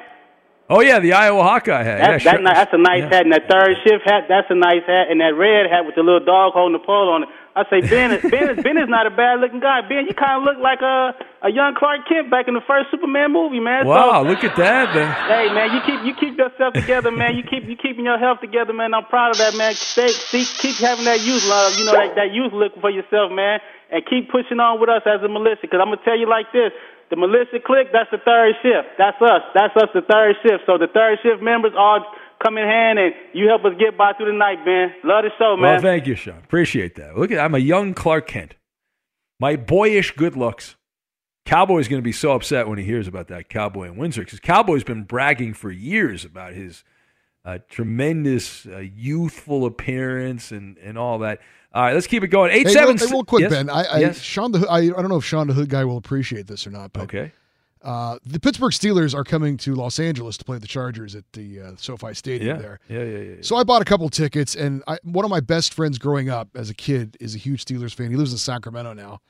Oh 0.70 0.80
yeah, 0.80 0.98
the 1.00 1.12
Iowa 1.12 1.42
Hawkeye 1.42 1.82
hat. 1.82 1.98
That, 1.98 2.00
yeah, 2.00 2.18
that, 2.18 2.22
sure. 2.22 2.42
that's 2.44 2.72
a 2.72 2.78
nice 2.78 3.02
Yeah. 3.04 3.12
hat, 3.12 3.22
and 3.24 3.32
that 3.32 3.48
third 3.48 3.76
shift 3.84 4.04
hat, 4.08 4.24
that's 4.28 4.48
a 4.50 4.54
nice 4.54 4.84
hat, 4.86 5.10
and 5.10 5.20
that 5.20 5.34
red 5.36 5.70
hat 5.70 5.84
with 5.86 5.94
the 5.94 6.02
little 6.02 6.24
dog 6.24 6.52
holding 6.52 6.72
the 6.78 6.84
pole 6.84 7.10
on 7.10 7.24
it. 7.24 7.28
I 7.54 7.62
say, 7.70 7.80
Ben, 7.86 8.10
is- 8.10 8.22
Ben, 8.28 8.50
is, 8.50 8.62
Ben 8.64 8.76
is 8.78 8.88
not 8.88 9.06
a 9.06 9.14
bad 9.14 9.38
looking 9.40 9.60
guy. 9.60 9.80
Ben, 9.86 10.06
you 10.08 10.14
kind 10.14 10.40
of 10.40 10.42
look 10.42 10.58
like 10.58 10.82
a 10.82 11.14
a 11.44 11.50
young 11.52 11.74
Clark 11.76 12.08
Kent 12.08 12.30
back 12.32 12.48
in 12.48 12.54
the 12.54 12.64
first 12.66 12.90
Superman 12.90 13.30
movie, 13.30 13.60
man. 13.60 13.86
Wow, 13.86 14.24
so, 14.24 14.28
look 14.28 14.42
at 14.42 14.56
that. 14.56 14.94
Then. 14.96 15.06
Hey 15.28 15.52
man, 15.52 15.68
you 15.76 15.80
keep 15.84 16.00
you 16.02 16.14
keep 16.16 16.38
yourself 16.40 16.72
together, 16.72 17.12
man. 17.12 17.36
You 17.36 17.44
keep 17.44 17.68
you 17.68 17.76
keeping 17.76 18.04
your 18.08 18.18
health 18.18 18.40
together, 18.40 18.72
man. 18.72 18.94
I'm 18.94 19.04
proud 19.06 19.32
of 19.32 19.38
that, 19.38 19.54
man. 19.54 19.74
Stay, 19.74 20.08
see, 20.08 20.44
keep 20.44 20.76
having 20.80 21.04
that 21.04 21.20
youth 21.20 21.44
love, 21.46 21.76
you 21.78 21.84
know, 21.84 21.92
that, 21.92 22.16
that 22.16 22.32
youth 22.32 22.52
look 22.56 22.72
for 22.80 22.88
yourself, 22.90 23.30
man, 23.30 23.60
and 23.92 24.00
keep 24.08 24.32
pushing 24.32 24.58
on 24.58 24.80
with 24.80 24.88
us 24.88 25.02
as 25.04 25.20
a 25.22 25.28
militia. 25.28 25.60
Because 25.68 25.78
I'm 25.84 25.92
gonna 25.92 26.00
tell 26.02 26.16
you 26.18 26.26
like 26.26 26.50
this: 26.50 26.72
the 27.14 27.20
militia 27.20 27.62
clique, 27.64 27.88
that's 27.92 28.10
the 28.10 28.18
third 28.18 28.54
shift. 28.62 28.98
That's 28.98 29.20
us. 29.22 29.42
That's 29.54 29.74
us, 29.76 29.88
the 29.94 30.02
third 30.02 30.34
shift. 30.42 30.64
So 30.66 30.78
the 30.78 30.88
third 30.88 31.18
shift 31.22 31.40
members 31.40 31.72
all 31.78 32.04
come 32.42 32.58
in 32.58 32.66
hand, 32.66 32.98
and 32.98 33.14
you 33.32 33.46
help 33.46 33.64
us 33.64 33.72
get 33.78 33.96
by 33.96 34.12
through 34.12 34.32
the 34.32 34.38
night, 34.38 34.64
man. 34.66 34.90
Love 35.04 35.22
the 35.22 35.30
show, 35.38 35.56
man. 35.56 35.74
Well, 35.74 35.80
thank 35.80 36.06
you, 36.06 36.16
Sean. 36.16 36.42
Appreciate 36.42 36.96
that. 36.96 37.16
Look 37.16 37.30
at 37.30 37.38
I'm 37.38 37.54
a 37.54 37.58
young 37.58 37.94
Clark 37.94 38.26
Kent. 38.26 38.56
My 39.38 39.56
boyish 39.56 40.10
good 40.12 40.36
looks. 40.36 40.74
Cowboy's 41.46 41.88
going 41.88 42.00
to 42.00 42.04
be 42.04 42.12
so 42.12 42.32
upset 42.32 42.68
when 42.68 42.78
he 42.78 42.84
hears 42.84 43.06
about 43.06 43.28
that 43.28 43.48
Cowboy 43.48 43.84
in 43.84 43.96
Windsor 43.96 44.22
because 44.22 44.40
Cowboy's 44.40 44.84
been 44.84 45.04
bragging 45.04 45.54
for 45.54 45.70
years 45.70 46.24
about 46.24 46.54
his 46.54 46.82
uh, 47.44 47.58
tremendous 47.68 48.66
uh, 48.66 48.78
youthful 48.78 49.66
appearance 49.66 50.50
and, 50.52 50.78
and 50.78 50.96
all 50.98 51.18
that. 51.20 51.40
All 51.72 51.82
right, 51.82 51.94
let's 51.94 52.06
keep 52.06 52.22
it 52.22 52.28
going. 52.28 52.52
Eight 52.52 52.66
Hey, 52.68 52.72
seven. 52.72 52.96
real, 52.96 53.10
real 53.10 53.24
quick, 53.24 53.42
yes? 53.42 53.50
Ben. 53.52 53.68
I, 53.68 53.82
I 53.84 53.98
yes. 53.98 54.20
Sean 54.20 54.52
the 54.52 54.66
I, 54.68 54.78
I 54.78 54.88
don't 54.88 55.08
know 55.08 55.16
if 55.16 55.24
Sean 55.24 55.46
the 55.48 55.54
Hood 55.54 55.68
guy 55.68 55.84
will 55.84 55.96
appreciate 55.96 56.46
this 56.46 56.66
or 56.66 56.70
not, 56.70 56.92
but 56.92 57.02
okay. 57.04 57.32
Uh, 57.82 58.18
the 58.24 58.40
Pittsburgh 58.40 58.72
Steelers 58.72 59.14
are 59.14 59.24
coming 59.24 59.58
to 59.58 59.74
Los 59.74 59.98
Angeles 59.98 60.38
to 60.38 60.44
play 60.46 60.56
the 60.56 60.66
Chargers 60.66 61.14
at 61.14 61.24
the 61.34 61.60
uh, 61.60 61.72
SoFi 61.76 62.14
Stadium 62.14 62.56
Yeah. 62.56 62.62
there. 62.62 62.80
Yeah, 62.88 62.98
yeah, 63.00 63.04
yeah. 63.04 63.18
yeah. 63.32 63.36
So 63.42 63.56
I 63.56 63.64
bought 63.64 63.82
a 63.82 63.84
couple 63.84 64.08
tickets, 64.08 64.54
and 64.54 64.82
I, 64.86 64.96
one 65.02 65.22
of 65.26 65.30
my 65.30 65.40
best 65.40 65.74
friends 65.74 65.98
growing 65.98 66.30
up 66.30 66.48
as 66.54 66.70
a 66.70 66.74
kid 66.74 67.16
is 67.20 67.34
a 67.34 67.38
huge 67.38 67.62
Steelers 67.66 67.92
fan. 67.92 68.10
He 68.10 68.16
lives 68.16 68.32
in 68.32 68.38
Sacramento 68.38 68.94
now. 68.94 69.20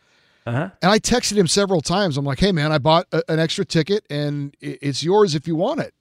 Uh-huh. 0.46 0.70
And 0.82 0.92
I 0.92 1.00
texted 1.00 1.36
him 1.36 1.48
several 1.48 1.80
times. 1.80 2.16
I'm 2.16 2.24
like, 2.24 2.38
hey, 2.38 2.52
man, 2.52 2.70
I 2.70 2.78
bought 2.78 3.06
a, 3.10 3.22
an 3.28 3.40
extra 3.40 3.64
ticket, 3.64 4.04
and 4.08 4.54
i- 4.62 4.78
it's 4.80 5.02
yours 5.02 5.34
if 5.34 5.48
you 5.48 5.56
want 5.56 5.80
it. 5.80 5.92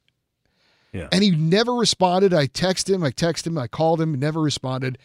Yeah. 0.94 1.08
And 1.12 1.24
he 1.24 1.32
never 1.32 1.74
responded. 1.74 2.34
I 2.34 2.48
texted 2.48 2.94
him, 2.94 3.04
I 3.04 3.10
texted 3.12 3.48
him, 3.48 3.58
I 3.58 3.68
called 3.68 4.00
him, 4.00 4.14
never 4.20 4.40
responded. 4.40 4.98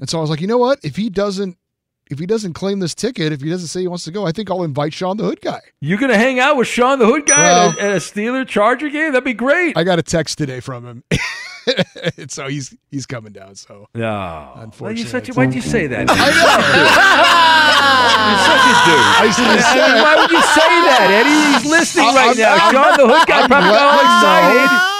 And 0.00 0.08
so 0.08 0.18
I 0.18 0.20
was 0.20 0.30
like, 0.30 0.40
you 0.40 0.46
know 0.46 0.58
what? 0.58 0.78
If 0.82 0.96
he 0.96 1.10
doesn't, 1.10 1.58
if 2.10 2.18
he 2.18 2.26
doesn't 2.26 2.52
claim 2.54 2.78
this 2.80 2.94
ticket, 2.94 3.32
if 3.32 3.40
he 3.40 3.48
doesn't 3.50 3.68
say 3.68 3.80
he 3.80 3.88
wants 3.88 4.04
to 4.04 4.10
go, 4.10 4.26
I 4.26 4.32
think 4.32 4.50
I'll 4.50 4.62
invite 4.64 4.92
Sean 4.92 5.16
the 5.16 5.24
Hood 5.24 5.40
guy. 5.40 5.60
You're 5.80 5.98
going 5.98 6.10
to 6.12 6.18
hang 6.18 6.38
out 6.40 6.56
with 6.56 6.68
Sean 6.68 6.98
the 6.98 7.06
Hood 7.06 7.26
guy 7.26 7.36
Well- 7.42 7.70
at, 7.70 7.78
a, 7.78 7.82
at 7.82 7.92
a 7.92 7.96
Steeler 7.96 8.46
Charger 8.46 8.88
game? 8.90 9.12
That'd 9.12 9.24
be 9.24 9.32
great. 9.34 9.76
I 9.76 9.84
got 9.84 9.98
a 9.98 10.02
text 10.02 10.38
today 10.38 10.60
from 10.60 10.84
him. 10.84 11.04
and 12.18 12.30
so 12.30 12.48
he's 12.48 12.74
he's 12.90 13.06
coming 13.06 13.32
down. 13.32 13.54
So 13.54 13.86
No. 13.94 14.52
You 14.56 14.62
Unfortunately, 14.62 15.04
such 15.10 15.28
a, 15.28 15.32
why'd 15.32 15.54
you 15.54 15.60
say 15.62 15.86
that? 15.86 16.06
I 16.10 16.14
You're 18.28 18.42
such 18.50 18.64
a 18.66 18.74
dude. 18.86 19.06
I 19.22 19.30
said- 19.62 20.02
Why 20.02 20.14
would 20.16 20.30
you 20.30 20.42
say 20.42 20.72
that, 20.90 21.08
Eddie? 21.22 21.62
He's 21.62 21.70
listening 21.70 22.06
I'm- 22.06 22.16
right 22.16 22.36
now. 22.36 22.52
I'm- 22.56 22.72
Sean 22.72 22.92
the 22.98 23.06
Hood 23.14 23.26
guy 23.28 23.40
I'm 23.42 23.48
probably 23.48 23.78
all 23.78 24.00
excited. 24.00 24.91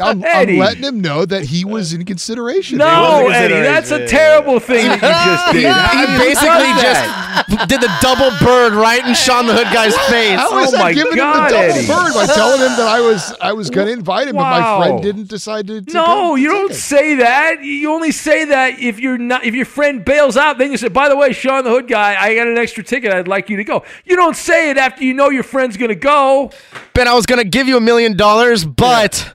I'm, 0.00 0.22
I'm 0.24 0.56
letting 0.58 0.82
him 0.84 1.00
know 1.00 1.24
that 1.24 1.44
he 1.44 1.64
was 1.64 1.92
in 1.92 2.04
consideration. 2.04 2.78
No, 2.78 3.28
Eddie, 3.28 3.54
that's 3.54 3.90
a 3.90 4.06
terrible 4.06 4.60
thing 4.60 4.86
that 4.86 4.94
you 5.02 5.08
just 5.08 5.48
He, 5.54 5.60
did. 5.62 5.72
How 5.72 6.06
he 6.06 6.18
basically 6.18 6.72
just 6.80 7.68
did 7.68 7.80
the 7.80 7.90
double 8.00 8.30
bird 8.44 8.74
right 8.74 9.04
in 9.06 9.14
Sean 9.14 9.46
the 9.46 9.54
Hood 9.54 9.66
guy's 9.72 9.96
face. 10.08 10.38
How 10.38 10.54
was 10.54 10.72
Oh 10.74 10.76
I 10.76 10.80
my 10.80 10.92
giving 10.92 11.16
God, 11.16 11.36
him 11.36 11.42
the 11.44 11.50
double 11.50 11.78
Eddie. 11.78 11.86
bird 11.86 12.14
by 12.14 12.26
telling 12.34 12.60
him 12.60 12.76
that 12.76 12.86
I 12.88 13.00
was 13.00 13.34
I 13.40 13.52
was 13.52 13.70
going 13.70 13.86
to 13.86 13.92
invite 13.92 14.28
him, 14.28 14.36
but 14.36 14.42
my 14.42 14.78
friend 14.78 15.02
didn't 15.02 15.28
decide 15.28 15.66
to. 15.68 15.80
to 15.82 15.92
No, 15.92 16.34
you 16.36 16.48
don't 16.48 16.68
take 16.68 16.78
say 16.78 17.14
that. 17.16 17.62
You 17.62 17.92
only 17.92 18.12
say 18.12 18.44
that 18.46 18.78
if 18.80 19.00
you're 19.00 19.18
not 19.18 19.44
if 19.44 19.54
your 19.54 19.66
friend 19.66 20.04
bails 20.04 20.36
out. 20.36 20.58
Then 20.58 20.70
you 20.70 20.76
say, 20.76 20.88
"By 20.88 21.08
the 21.08 21.16
way, 21.16 21.32
Sean 21.32 21.64
the 21.64 21.70
Hood 21.70 21.88
guy, 21.88 22.16
I 22.20 22.34
got 22.34 22.46
an 22.46 22.58
extra 22.58 22.84
ticket. 22.84 23.12
I'd 23.12 23.28
like 23.28 23.48
you 23.50 23.56
to 23.56 23.64
go." 23.64 23.84
You 24.04 24.16
don't 24.16 24.36
say 24.36 24.70
it 24.70 24.76
after 24.78 25.04
you 25.04 25.14
know 25.14 25.30
your 25.30 25.42
friend's 25.42 25.76
going 25.76 25.88
to 25.90 25.94
go. 25.94 26.50
Ben, 26.94 27.08
I 27.08 27.14
was 27.14 27.26
gonna 27.26 27.44
give 27.44 27.68
you 27.68 27.76
a 27.76 27.80
million 27.80 28.16
dollars, 28.16 28.64
but 28.64 29.22
Yeah, 29.24 29.32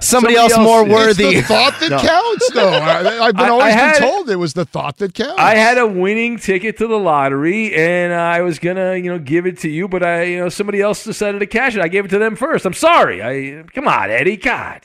somebody, 0.00 0.36
else, 0.36 0.56
more 0.58 0.84
worthy. 0.84 1.24
It's 1.24 1.48
the 1.48 1.54
thought 1.54 1.80
that 1.80 1.90
No. 1.90 1.98
counts, 1.98 2.50
though. 2.52 2.68
I, 2.68 3.26
I've 3.26 3.34
been 3.34 3.44
I- 3.44 3.46
I 3.46 3.50
always 3.50 3.74
had- 3.74 3.92
been 4.00 4.02
told 4.10 4.30
it 4.30 4.36
was 4.36 4.54
the 4.54 4.64
thought 4.64 4.98
that 4.98 5.14
counts. 5.14 5.34
I 5.38 5.54
had 5.54 5.78
a 5.78 5.86
winning 5.86 6.38
ticket 6.38 6.76
to 6.78 6.86
the 6.86 6.98
lottery, 6.98 7.74
and 7.74 8.12
I 8.12 8.42
was 8.42 8.58
gonna, 8.58 8.96
you 8.96 9.10
know, 9.10 9.18
give 9.18 9.46
it 9.46 9.58
to 9.60 9.70
you, 9.70 9.88
but 9.88 10.02
I, 10.02 10.22
you 10.24 10.38
know, 10.38 10.48
somebody 10.48 10.80
else 10.80 11.04
decided 11.04 11.38
to 11.40 11.46
cash 11.46 11.74
it. 11.74 11.80
I 11.82 11.88
gave 11.88 12.04
it 12.04 12.08
to 12.08 12.18
them 12.18 12.36
first. 12.36 12.64
I'm 12.66 12.72
sorry. 12.74 13.22
I 13.22 13.62
come 13.74 13.88
on, 13.88 14.10
Eddie. 14.10 14.36
God, 14.36 14.82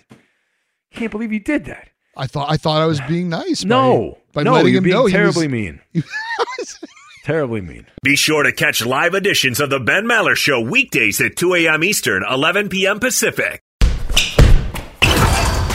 can't 0.93 1.11
believe 1.11 1.31
you 1.33 1.39
did 1.39 1.65
that. 1.65 1.89
I 2.15 2.25
thought 2.27 2.49
I 2.49 2.57
thought 2.57 2.81
I 2.81 2.85
was 2.85 2.99
being 3.01 3.29
nice. 3.29 3.63
No, 3.65 4.17
by 4.33 4.43
no, 4.43 4.53
letting 4.53 4.69
you're 4.73 4.77
him 4.79 4.83
being 4.85 4.95
know 4.95 5.05
he 5.05 5.13
terribly 5.13 5.47
was- 5.47 5.51
mean. 5.51 5.81
terribly 7.23 7.61
mean. 7.61 7.85
Be 8.03 8.15
sure 8.15 8.43
to 8.43 8.51
catch 8.51 8.85
live 8.85 9.13
editions 9.13 9.59
of 9.59 9.69
the 9.69 9.79
Ben 9.79 10.05
Maller 10.05 10.35
Show 10.35 10.61
weekdays 10.61 11.19
at 11.21 11.35
2 11.35 11.53
a.m. 11.55 11.83
Eastern, 11.83 12.23
11 12.27 12.69
p.m. 12.69 12.99
Pacific. 12.99 13.61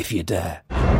if 0.00 0.10
you 0.12 0.22
dare. 0.22 0.99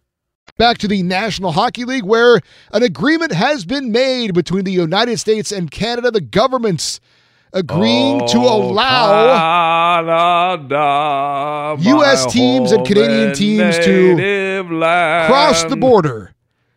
Back 0.57 0.77
to 0.79 0.87
the 0.87 1.01
National 1.01 1.51
Hockey 1.51 1.85
League, 1.85 2.03
where 2.03 2.39
an 2.71 2.83
agreement 2.83 3.31
has 3.31 3.65
been 3.65 3.91
made 3.91 4.33
between 4.33 4.63
the 4.63 4.71
United 4.71 5.17
States 5.17 5.51
and 5.51 5.71
Canada, 5.71 6.11
the 6.11 6.21
governments 6.21 6.99
agreeing 7.53 8.19
to 8.27 8.37
Oh, 8.37 8.69
allow 8.71 10.01
Canada, 10.03 11.77
U.S. 11.89 12.31
teams 12.31 12.71
and 12.71 12.85
Canadian 12.85 13.33
teams 13.33 13.77
to 13.79 14.63
land. 14.71 15.27
cross 15.27 15.63
the 15.63 15.75
border 15.75 16.33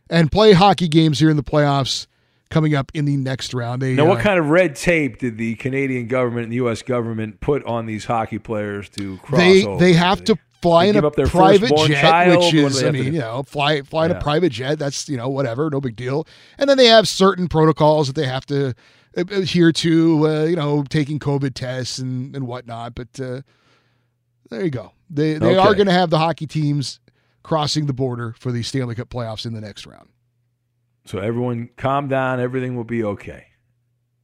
and 0.09 0.31
play 0.33 0.53
hockey 0.53 0.89
games 0.89 1.19
here 1.21 1.31
in 1.31 1.37
the 1.37 1.43
playoffs 1.43 2.07
coming 2.51 2.75
up 2.75 2.91
in 2.95 3.05
the 3.05 3.17
next 3.17 3.53
round. 3.55 3.83
They, 3.83 3.95
Now, 3.95 4.07
what 4.07 4.19
uh, 4.21 4.23
kind 4.23 4.39
of 4.39 4.49
red 4.49 4.77
tape 4.77 5.19
did 5.19 5.37
the 5.39 5.57
Canadian 5.57 6.07
government 6.07 6.45
and 6.45 6.53
the 6.53 6.57
U.S. 6.57 6.83
government 6.83 7.41
put 7.41 7.65
on 7.65 7.87
these 7.87 8.05
hockey 8.05 8.39
players 8.39 8.89
to 8.91 9.19
cross 9.19 9.41
they 9.41 9.65
over? 9.67 9.79
they 9.79 9.93
have 9.95 10.23
to 10.25 10.39
fly 10.65 10.85
in 10.87 10.97
a 10.97 11.11
private 11.11 11.77
jet, 11.87 12.01
child? 12.01 12.45
which 12.45 12.55
is 12.55 12.83
I 12.83 12.91
mean, 12.91 13.15
you 13.15 13.21
know, 13.21 13.43
fly 13.43 13.83
fly 13.83 14.07
in 14.07 14.13
a 14.13 14.21
private 14.21 14.51
jet. 14.51 14.79
That's 14.79 15.09
you 15.09 15.17
know 15.17 15.29
whatever, 15.29 15.69
no 15.71 15.81
big 15.81 15.97
deal. 15.97 16.27
And 16.59 16.69
then 16.69 16.77
they 16.77 16.87
have 16.87 17.07
certain 17.07 17.49
protocols 17.49 18.07
that 18.09 18.17
they 18.17 18.27
have 18.27 18.47
to 18.47 18.75
uh, 19.17 19.25
adhere 19.31 19.73
to, 19.73 20.29
uh, 20.29 20.45
you 20.45 20.57
know, 20.57 20.83
taking 20.85 21.19
COVID 21.19 21.55
tests 21.55 21.99
and 21.99 22.35
and 22.35 22.47
whatnot. 22.47 22.95
But 22.95 23.21
uh, 23.21 23.43
there 24.51 24.65
you 24.65 24.71
go. 24.71 24.93
They 25.11 25.35
they 25.35 25.57
are 25.57 25.75
going 25.75 25.87
to 25.87 25.93
have 25.93 26.11
the 26.11 26.19
hockey 26.19 26.47
teams 26.47 27.01
crossing 27.43 27.87
the 27.87 27.93
border 27.93 28.35
for 28.39 28.51
the 28.51 28.63
Stanley 28.63 28.95
Cup 28.95 29.11
playoffs 29.11 29.47
in 29.47 29.53
the 29.53 29.61
next 29.61 29.87
round. 29.87 30.09
So 31.05 31.19
everyone, 31.19 31.69
calm 31.77 32.09
down. 32.09 32.41
Everything 32.41 32.77
will 32.77 32.85
be 32.85 33.05
okay. 33.05 33.47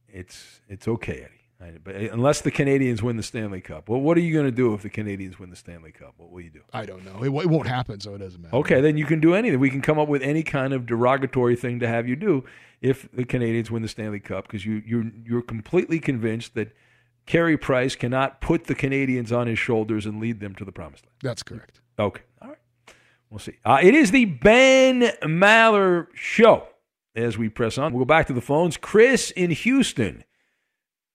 It's 0.07 0.61
it's 0.67 0.87
okay, 0.87 1.21
Eddie. 1.25 1.40
But 1.83 1.95
unless 1.95 2.41
the 2.41 2.51
Canadians 2.51 3.03
win 3.03 3.17
the 3.17 3.23
Stanley 3.23 3.61
Cup, 3.61 3.87
well, 3.87 4.01
what 4.01 4.17
are 4.17 4.21
you 4.21 4.33
going 4.33 4.45
to 4.45 4.51
do 4.51 4.73
if 4.73 4.81
the 4.81 4.89
Canadians 4.89 5.39
win 5.39 5.49
the 5.49 5.55
Stanley 5.55 5.91
Cup? 5.91 6.15
What 6.17 6.31
will 6.31 6.41
you 6.41 6.49
do? 6.49 6.61
I 6.73 6.85
don't 6.85 7.05
know. 7.05 7.23
It, 7.23 7.43
it 7.43 7.49
won't 7.49 7.67
happen, 7.67 7.99
so 7.99 8.15
it 8.15 8.17
doesn't 8.17 8.41
matter. 8.41 8.55
Okay, 8.55 8.81
then 8.81 8.97
you 8.97 9.05
can 9.05 9.19
do 9.19 9.35
anything. 9.35 9.59
We 9.59 9.69
can 9.69 9.81
come 9.81 9.99
up 9.99 10.07
with 10.07 10.23
any 10.23 10.43
kind 10.43 10.73
of 10.73 10.85
derogatory 10.85 11.55
thing 11.55 11.79
to 11.79 11.87
have 11.87 12.07
you 12.07 12.15
do 12.15 12.43
if 12.81 13.07
the 13.11 13.25
Canadians 13.25 13.69
win 13.69 13.83
the 13.83 13.87
Stanley 13.87 14.19
Cup 14.19 14.47
because 14.47 14.65
you 14.65 14.81
you're 14.85 15.05
you're 15.23 15.41
completely 15.41 15.99
convinced 15.99 16.55
that 16.55 16.75
Carey 17.27 17.57
Price 17.57 17.95
cannot 17.95 18.41
put 18.41 18.65
the 18.65 18.75
Canadians 18.75 19.31
on 19.31 19.47
his 19.47 19.59
shoulders 19.59 20.05
and 20.05 20.19
lead 20.19 20.39
them 20.39 20.55
to 20.55 20.65
the 20.65 20.71
promised 20.71 21.05
land. 21.05 21.15
That's 21.21 21.43
correct. 21.43 21.79
Okay, 21.99 22.23
all 22.41 22.49
right, 22.49 22.57
we'll 23.29 23.39
see. 23.39 23.57
Uh, 23.63 23.79
it 23.81 23.93
is 23.93 24.11
the 24.11 24.25
Ben 24.25 25.01
Maller 25.23 26.07
Show. 26.15 26.67
As 27.13 27.37
we 27.37 27.49
press 27.49 27.77
on, 27.77 27.91
we'll 27.91 28.05
go 28.05 28.07
back 28.07 28.27
to 28.27 28.33
the 28.33 28.41
phones. 28.41 28.77
Chris 28.77 29.31
in 29.31 29.51
Houston 29.51 30.23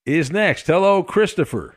is 0.07 0.31
next. 0.33 0.67
Hello, 0.67 1.03
Christopher. 1.03 1.75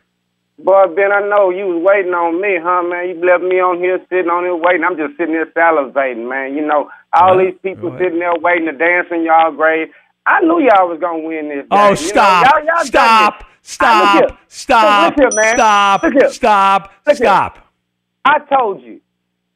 Boy, 0.60 0.86
Ben, 0.96 1.12
I 1.12 1.22
know 1.28 1.50
you 1.50 1.66
was 1.68 1.84
waiting 1.84 2.14
on 2.14 2.40
me, 2.42 2.58
huh, 2.62 2.84
man? 2.84 3.10
You 3.10 3.26
left 3.26 3.44
me 3.44 3.60
on 3.60 3.78
here 3.80 3.98
sitting 4.10 4.30
on 4.30 4.44
here 4.44 4.56
waiting. 4.56 4.84
I'm 4.84 4.98
just 4.98 5.18
sitting 5.18 5.34
here 5.34 5.48
salivating, 5.56 6.28
man. 6.30 6.54
You 6.54 6.66
know, 6.66 6.90
all 7.14 7.38
these 7.38 7.56
people 7.64 7.96
sitting 7.98 8.20
there 8.20 8.36
waiting 8.36 8.66
to 8.66 8.74
dance 8.74 9.08
in 9.12 9.24
y'all 9.24 9.52
grave. 9.52 9.88
I 10.26 10.42
knew 10.42 10.60
y'all 10.60 10.90
was 10.90 11.00
gonna 11.00 11.24
win 11.24 11.48
this. 11.50 11.66
Oh, 11.72 11.76
game. 11.78 11.84
You 11.84 11.90
know, 11.90 11.96
stop. 11.96 12.46
y'all- 12.54 12.66
y'all 12.66 12.86
Stop. 12.86 13.44
Stop. 13.62 14.38
Stop. 14.48 15.18
Look 15.18 15.20
here, 15.20 15.42
man. 15.42 15.56
Stop. 15.56 16.04
Look 16.04 16.14
here. 16.14 16.30
Stop. 16.30 16.82
Look 17.08 17.18
here. 17.18 17.26
Stop. 17.28 17.58
I 18.26 18.40
told 18.40 18.82
you. 18.82 19.00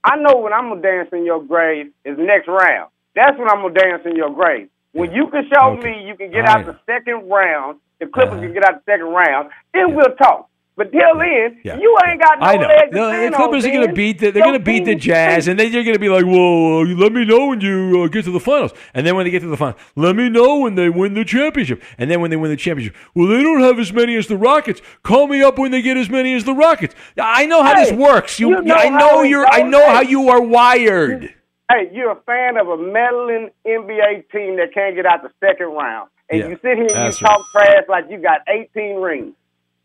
I 0.03 0.15
know 0.17 0.37
when 0.37 0.53
I'm 0.53 0.69
gonna 0.69 0.81
dance 0.81 1.09
in 1.13 1.25
your 1.25 1.43
grave 1.43 1.91
is 2.05 2.17
next 2.17 2.47
round. 2.47 2.89
That's 3.15 3.37
when 3.37 3.49
I'm 3.49 3.61
gonna 3.61 3.73
dance 3.73 4.03
in 4.05 4.15
your 4.15 4.31
grave. 4.31 4.69
When 4.93 5.11
you 5.11 5.27
can 5.27 5.49
show 5.53 5.75
me 5.75 6.05
you 6.05 6.15
can 6.15 6.31
get 6.31 6.47
I 6.47 6.59
out 6.59 6.65
the 6.65 6.77
second 6.85 7.29
round, 7.29 7.79
the 8.05 8.11
Clippers 8.11 8.39
can 8.39 8.53
get 8.53 8.63
out 8.67 8.83
the 8.85 8.91
second 8.91 9.07
round, 9.07 9.49
then 9.73 9.95
we'll 9.95 10.15
talk. 10.15 10.49
But 10.75 10.91
till 10.91 11.19
then, 11.19 11.59
Yeah. 11.63 11.77
you 11.77 11.95
ain't 12.07 12.19
got 12.19 12.39
no 12.39 12.45
I 12.47 12.55
know. 12.55 12.67
leg 12.67 12.89
to 12.89 12.95
No, 12.95 13.29
the 13.29 13.35
Clippers 13.35 13.63
are 13.63 13.69
going 13.69 13.87
to 13.87 13.93
beat 13.93 14.17
the, 14.17 14.31
they're 14.31 14.41
going 14.41 14.57
to 14.57 14.59
beat 14.59 14.85
the 14.85 14.95
Jazz, 14.95 15.47
and 15.47 15.59
then 15.59 15.71
you're 15.71 15.83
going 15.83 15.93
to 15.93 15.99
be 15.99 16.09
like, 16.09 16.25
"Well, 16.25 16.79
uh, 16.79 16.85
let 16.95 17.13
me 17.13 17.25
know 17.25 17.45
when 17.45 17.61
you 17.61 18.01
uh, 18.01 18.07
get 18.07 18.25
to 18.25 18.31
the 18.31 18.39
finals." 18.39 18.71
And 18.95 19.05
then 19.05 19.15
when 19.15 19.25
they 19.25 19.29
get 19.29 19.41
to 19.41 19.47
the 19.47 19.55
finals, 19.55 19.79
let 19.95 20.15
me 20.15 20.29
know 20.29 20.57
when 20.61 20.73
they 20.73 20.89
win 20.89 21.13
the 21.13 21.23
championship. 21.25 21.83
And 21.99 22.09
then 22.09 22.21
when 22.21 22.31
they 22.31 22.37
win 22.37 22.49
the 22.49 22.57
championship, 22.57 22.95
well, 23.13 23.27
they 23.27 23.43
don't 23.43 23.61
have 23.61 23.77
as 23.77 23.93
many 23.93 24.15
as 24.15 24.25
the 24.25 24.35
Rockets. 24.35 24.81
Call 25.03 25.27
me 25.27 25.43
up 25.43 25.59
when 25.59 25.69
they 25.69 25.83
get 25.83 25.95
as 25.95 26.09
many 26.09 26.33
as 26.33 26.43
the 26.43 26.55
Rockets. 26.55 26.95
I 27.19 27.45
know 27.45 27.61
how 27.61 27.75
this 27.75 27.91
works. 27.91 28.39
You, 28.39 28.49
you 28.49 28.61
know 28.63 28.73
I 28.75 28.89
know 28.89 29.21
you're. 29.21 29.45
I 29.47 29.61
know 29.61 29.87
how 29.91 30.01
you 30.01 30.29
are 30.29 30.41
wired. 30.41 31.35
Hey, 31.71 31.89
you're 31.93 32.11
a 32.11 32.19
fan 32.25 32.57
of 32.57 32.67
a 32.67 32.77
meddling 32.77 33.49
NBA 33.65 34.29
team 34.31 34.57
that 34.57 34.73
can't 34.73 34.95
get 34.95 35.05
out 35.05 35.21
the 35.21 35.29
second 35.39 35.67
round, 35.67 36.09
and 36.29 36.39
Yeah, 36.39 36.47
you 36.49 36.59
sit 36.61 36.77
here 36.77 36.87
and 36.93 37.13
you 37.13 37.19
talk 37.19 37.45
trash 37.51 37.83
like 37.89 38.05
you 38.09 38.19
got 38.19 38.41
18 38.47 38.95
rings. 38.97 39.33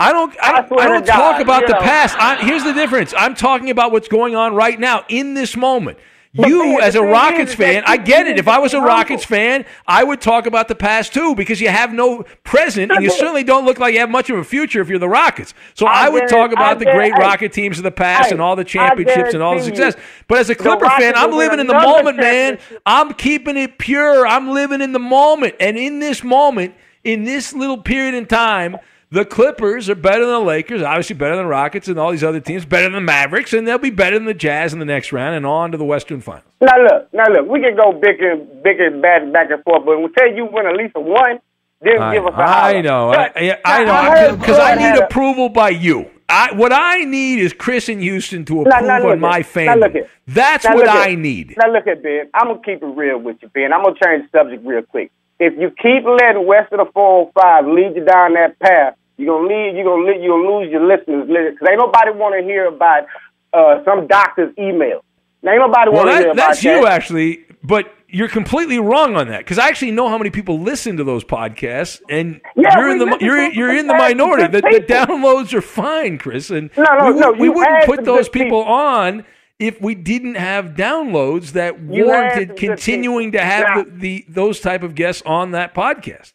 I 0.01 0.13
don't. 0.13 0.35
I 0.41 0.53
don't, 0.53 0.69
swear 0.69 0.81
I 0.81 0.89
don't 0.89 1.07
God, 1.07 1.17
talk 1.17 1.41
about 1.41 1.67
the 1.67 1.73
know. 1.73 1.81
past. 1.81 2.17
I, 2.19 2.37
here's 2.37 2.63
the 2.63 2.73
difference. 2.73 3.13
I'm 3.17 3.35
talking 3.35 3.71
about 3.71 3.91
what's 3.91 4.09
going 4.09 4.37
on 4.37 4.55
right 4.55 4.79
now 4.79 5.05
in 5.09 5.35
this 5.35 5.57
moment. 5.57 5.99
You, 6.33 6.81
as 6.81 6.95
a 6.95 7.03
Rockets 7.03 7.55
fan, 7.55 7.83
I 7.87 7.97
get 7.97 8.27
it. 8.27 8.39
If 8.39 8.49
I 8.49 8.59
was 8.59 8.75
a. 8.75 8.89
Rockets 8.89 9.25
fan, 9.25 9.67
I 9.87 10.03
would 10.03 10.21
talk 10.21 10.47
about 10.47 10.69
the 10.69 10.75
past 10.75 11.13
too, 11.13 11.35
because 11.35 11.61
you 11.61 11.69
have 11.69 11.93
no 11.93 12.25
present, 12.45 12.91
and 12.93 13.03
you 13.03 13.11
certainly 13.11 13.45
don't 13.45 13.65
look 13.67 13.79
like 13.79 13.93
you 13.93 14.01
have 14.01 14.09
much 14.09 14.31
of 14.31 14.39
a 14.39 14.45
future 14.45 14.81
if 14.81 14.89
you're 14.89 14.99
the 14.99 15.09
Rockets. 15.09 15.53
So 15.75 15.87
I 15.87 16.09
would 16.09 16.29
talk 16.29 16.53
about 16.53 16.79
the 16.79 16.87
great 16.87 17.13
Rocket 17.13 17.53
teams 17.53 17.77
of 17.79 17.85
the 17.85 17.91
past 17.91 18.33
and 18.33 18.41
all 18.41 18.57
the 18.57 18.65
championships 18.65 19.35
and 19.35 19.43
all 19.43 19.57
the 19.57 19.63
success. 19.65 19.95
But 20.27 20.39
as 20.39 20.49
a 20.49 20.55
Clipper 20.55 20.89
fan, 20.89 21.15
I'm 21.17 21.33
living 21.33 21.61
in 21.61 21.67
the 21.67 21.75
moment, 21.75 22.17
man. 22.17 22.59
I'm 22.87 23.15
keeping 23.15 23.57
it 23.57 23.79
pure. 23.79 24.27
I'm 24.27 24.51
living 24.51 24.81
in 24.81 24.93
the 24.93 24.99
moment, 24.99 25.55
and 25.61 25.77
in 25.77 25.99
this 25.99 26.23
moment, 26.23 26.75
in 27.05 27.25
this 27.25 27.53
little 27.53 27.79
period 27.79 28.15
in 28.15 28.27
time. 28.27 28.79
The 29.11 29.25
Clippers 29.25 29.89
are 29.89 29.95
better 29.95 30.21
than 30.21 30.35
the 30.35 30.41
Lakers, 30.41 30.83
obviously 30.83 31.17
better 31.17 31.35
than 31.37 31.45
the 31.47 31.51
Rockets 31.51 31.89
and 31.89 31.99
all 31.99 32.11
these 32.11 32.23
other 32.25 32.41
teams, 32.41 32.67
better 32.67 32.85
than 32.85 32.93
the 32.93 33.01
Mavericks, 33.01 33.55
and 33.55 33.67
they'll 33.67 33.79
be 33.79 33.89
better 33.89 34.19
than 34.19 34.27
the 34.27 34.35
Jazz 34.35 34.75
in 34.75 34.81
the 34.81 34.85
next 34.85 35.13
round 35.13 35.35
and 35.35 35.47
on 35.47 35.73
to 35.73 35.79
the 35.79 35.85
Western 35.85 36.21
Finals. 36.21 36.45
Now 36.61 36.77
look, 36.83 37.13
now 37.15 37.25
look, 37.31 37.49
we 37.49 37.61
can 37.61 37.75
go 37.75 37.93
big 37.93 38.21
and 38.21 38.63
big 38.63 38.79
and 38.81 39.01
bad 39.01 39.33
back 39.33 39.51
and 39.51 39.65
forth, 39.65 39.87
but 39.87 39.97
until 39.97 40.37
you 40.37 40.45
win 40.53 40.67
at 40.67 40.77
least 40.77 40.93
a 40.95 41.01
one, 41.01 41.39
then 41.81 41.99
I, 41.99 42.15
give 42.15 42.27
us 42.27 42.35
a 42.35 42.41
I 42.41 42.61
holler. 42.73 42.83
know, 42.83 43.13
But- 43.15 43.33
I, 43.37 43.59
I 43.65 43.85
know, 43.85 44.37
because 44.37 44.59
I 44.59 44.75
need 44.75 45.03
approval 45.03 45.49
by 45.49 45.71
you. 45.71 46.11
I, 46.29 46.53
what 46.53 46.75
I 46.75 47.05
need 47.05 47.39
is 47.39 47.55
Chris 47.55 47.89
and 47.89 48.03
Houston 48.03 48.45
to 48.45 48.61
approve 48.61 48.67
now 48.87 48.99
look 48.99 49.13
on 49.13 49.21
my. 49.21 49.43
Now 49.57 49.75
look. 49.77 49.95
That's 50.27 50.67
Now 50.67 50.75
what 50.75 50.87
I 50.87 51.09
here. 51.11 51.19
need. 51.19 51.55
Now 51.57 51.73
look 51.73 51.87
at 51.87 52.03
Ben. 52.03 52.29
I'm 52.35 52.49
gonna 52.49 52.61
keep 52.63 52.83
it 52.83 52.87
real 52.87 53.17
with 53.19 53.39
you, 53.41 53.49
Ben. 53.49 53.73
I'm 53.73 53.83
gonna 53.83 53.97
change 54.05 54.31
the 54.31 54.39
subject 54.39 54.67
real 54.67 54.83
quick. 54.83 55.11
If 55.41 55.55
you 55.59 55.71
keep 55.71 56.05
letting 56.05 56.47
west 56.47 56.73
of 56.73 56.79
the 56.85 56.91
405 56.93 57.67
lead 57.67 57.95
you 57.97 58.05
down 58.05 58.35
that 58.35 58.59
path, 58.59 58.95
you're 59.17 59.35
gonna 59.37 59.49
lead. 59.49 59.77
You're 59.77 59.85
gonna 59.85 60.05
lead, 60.05 60.23
you're 60.23 60.37
gonna 60.37 60.59
lose 60.59 60.71
your 60.71 60.87
listeners 60.87 61.27
because 61.29 61.69
ain't 61.69 61.79
nobody 61.79 62.11
want 62.13 62.35
to 62.39 62.43
hear 62.45 62.67
about 62.67 63.05
uh, 63.53 63.85
some 63.85 64.07
doctor's 64.07 64.53
email. 64.59 65.05
Now 65.43 65.53
ain't 65.53 65.61
nobody 65.61 65.91
Well, 65.91 66.05
want 66.07 66.11
to 66.11 66.17
hear 66.19 66.27
about 66.33 66.37
that's 66.37 66.63
that. 66.63 66.81
you 66.81 66.87
actually, 66.87 67.45
but 67.63 67.87
you're 68.09 68.29
completely 68.29 68.79
wrong 68.79 69.17
on 69.17 69.29
that 69.29 69.39
because 69.41 69.59
I 69.59 69.69
actually 69.69 69.91
know 69.93 70.09
how 70.09 70.19
many 70.19 70.31
people 70.31 70.61
listen 70.61 70.97
to 70.97 71.05
those 71.05 71.23
podcasts, 71.25 72.01
and 72.09 72.41
Yeah, 72.57 72.77
you're 72.79 72.91
in 72.91 72.99
the 72.99 73.19
you're 73.21 73.51
you're 73.53 73.77
in 73.77 73.87
the 73.87 73.95
minority. 73.95 74.47
The, 74.49 74.61
the 74.63 74.85
downloads 74.89 75.53
are 75.55 75.61
fine, 75.61 76.19
Chris, 76.19 76.51
and 76.51 76.71
No, 76.77 76.85
no, 76.85 77.13
we, 77.13 77.21
no, 77.21 77.33
we 77.33 77.45
you 77.47 77.53
wouldn't 77.53 77.85
put 77.85 78.05
those 78.05 78.29
good 78.29 78.33
people 78.33 78.63
on 78.65 79.25
if 79.59 79.81
we 79.81 79.95
didn't 79.95 80.37
have 80.37 80.71
downloads 80.75 81.53
that 81.53 81.81
warranted 81.81 82.57
continuing 82.57 83.33
to 83.33 83.41
have 83.41 83.87
the, 83.87 83.91
the 83.99 84.25
those 84.29 84.61
type 84.61 84.83
of 84.83 84.95
guests 84.95 85.23
on 85.27 85.51
that 85.53 85.75
podcast. 85.75 86.33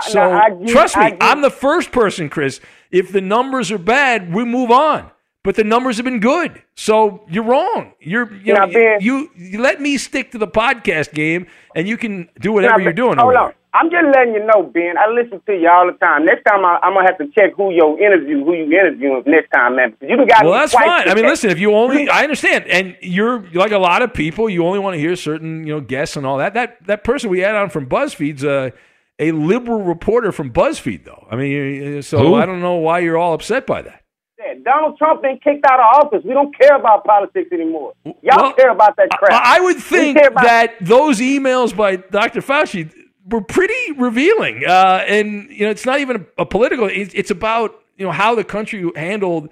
So 0.00 0.20
I 0.20 0.50
trust 0.68 0.96
me, 0.96 1.04
I, 1.04 1.16
I'm 1.20 1.40
the 1.40 1.50
first 1.50 1.92
person, 1.92 2.28
Chris. 2.28 2.60
If 2.90 3.12
the 3.12 3.20
numbers 3.20 3.72
are 3.72 3.78
bad, 3.78 4.32
we 4.32 4.44
move 4.44 4.70
on. 4.70 5.10
But 5.42 5.56
the 5.56 5.64
numbers 5.64 5.98
have 5.98 6.04
been 6.04 6.20
good, 6.20 6.62
so 6.74 7.22
you're 7.28 7.44
wrong. 7.44 7.92
You're 8.00 8.32
you 8.32 8.54
know 8.54 8.64
Now, 8.64 8.72
Ben- 8.72 9.02
you, 9.02 9.30
you 9.36 9.60
let 9.60 9.78
me 9.78 9.98
stick 9.98 10.32
to 10.32 10.38
the 10.38 10.46
podcast 10.48 11.12
game, 11.12 11.46
and 11.76 11.86
you 11.86 11.98
can 11.98 12.30
do 12.40 12.50
whatever 12.52 12.80
you're 12.80 12.94
doing. 12.94 13.18
Hold 13.18 13.34
on. 13.34 13.52
I'm 13.74 13.90
just 13.90 14.06
letting 14.14 14.34
you 14.34 14.46
know, 14.46 14.62
Ben. 14.62 14.94
I 14.96 15.10
listen 15.10 15.42
to 15.46 15.52
you 15.52 15.68
all 15.68 15.90
the 15.90 15.98
time. 15.98 16.24
Next 16.24 16.44
time, 16.44 16.64
I, 16.64 16.78
I'm 16.80 16.94
gonna 16.94 17.08
have 17.08 17.18
to 17.18 17.26
check 17.36 17.54
who 17.56 17.72
your 17.72 18.00
interview, 18.00 18.44
who 18.44 18.54
you 18.54 18.64
interviewing 18.66 19.24
next 19.26 19.50
time, 19.50 19.74
man. 19.74 19.90
Because 19.90 20.08
you 20.08 20.16
done 20.16 20.28
got. 20.28 20.44
Well, 20.44 20.52
that's 20.52 20.72
fine. 20.72 21.08
I 21.08 21.14
mean, 21.14 21.26
listen, 21.26 21.50
if 21.50 21.58
you 21.58 21.74
only, 21.74 22.08
I 22.08 22.22
understand, 22.22 22.68
and 22.68 22.96
you're 23.00 23.44
like 23.52 23.72
a 23.72 23.78
lot 23.78 24.02
of 24.02 24.14
people, 24.14 24.48
you 24.48 24.64
only 24.64 24.78
want 24.78 24.94
to 24.94 25.00
hear 25.00 25.16
certain 25.16 25.66
you 25.66 25.74
know 25.74 25.80
guests 25.80 26.16
and 26.16 26.24
all 26.24 26.38
that. 26.38 26.54
That 26.54 26.86
that 26.86 27.02
person 27.02 27.30
we 27.30 27.40
had 27.40 27.56
on 27.56 27.68
from 27.68 27.88
BuzzFeed's 27.88 28.44
uh, 28.44 28.70
a 29.18 29.32
liberal 29.32 29.82
reporter 29.82 30.30
from 30.30 30.52
BuzzFeed, 30.52 31.04
though. 31.04 31.26
I 31.28 31.34
mean, 31.34 32.00
so 32.02 32.18
Who? 32.18 32.34
I 32.36 32.46
don't 32.46 32.60
know 32.60 32.74
why 32.74 33.00
you're 33.00 33.18
all 33.18 33.34
upset 33.34 33.66
by 33.66 33.82
that. 33.82 34.02
Yeah, 34.38 34.54
Donald 34.64 34.98
Trump 34.98 35.22
been 35.22 35.40
kicked 35.42 35.66
out 35.68 35.80
of 35.80 36.04
office. 36.04 36.22
We 36.24 36.32
don't 36.32 36.56
care 36.56 36.76
about 36.76 37.04
politics 37.04 37.50
anymore. 37.50 37.94
Y'all 38.22 38.52
care 38.52 38.70
about 38.70 38.94
that 38.98 39.08
crap. 39.10 39.32
I 39.32 39.60
would 39.60 39.78
think 39.78 40.16
that 40.16 40.74
those 40.80 41.18
emails 41.18 41.76
by 41.76 41.96
Dr. 41.96 42.40
Fauci 42.40 42.92
were 43.28 43.40
pretty 43.40 43.92
revealing, 43.98 44.62
uh, 44.66 45.04
and 45.06 45.48
you 45.50 45.64
know, 45.64 45.70
it's 45.70 45.86
not 45.86 46.00
even 46.00 46.26
a, 46.38 46.42
a 46.42 46.46
political. 46.46 46.86
It's, 46.86 47.14
it's 47.14 47.30
about 47.30 47.74
you 47.96 48.04
know 48.04 48.12
how 48.12 48.34
the 48.34 48.44
country 48.44 48.90
handled 48.96 49.48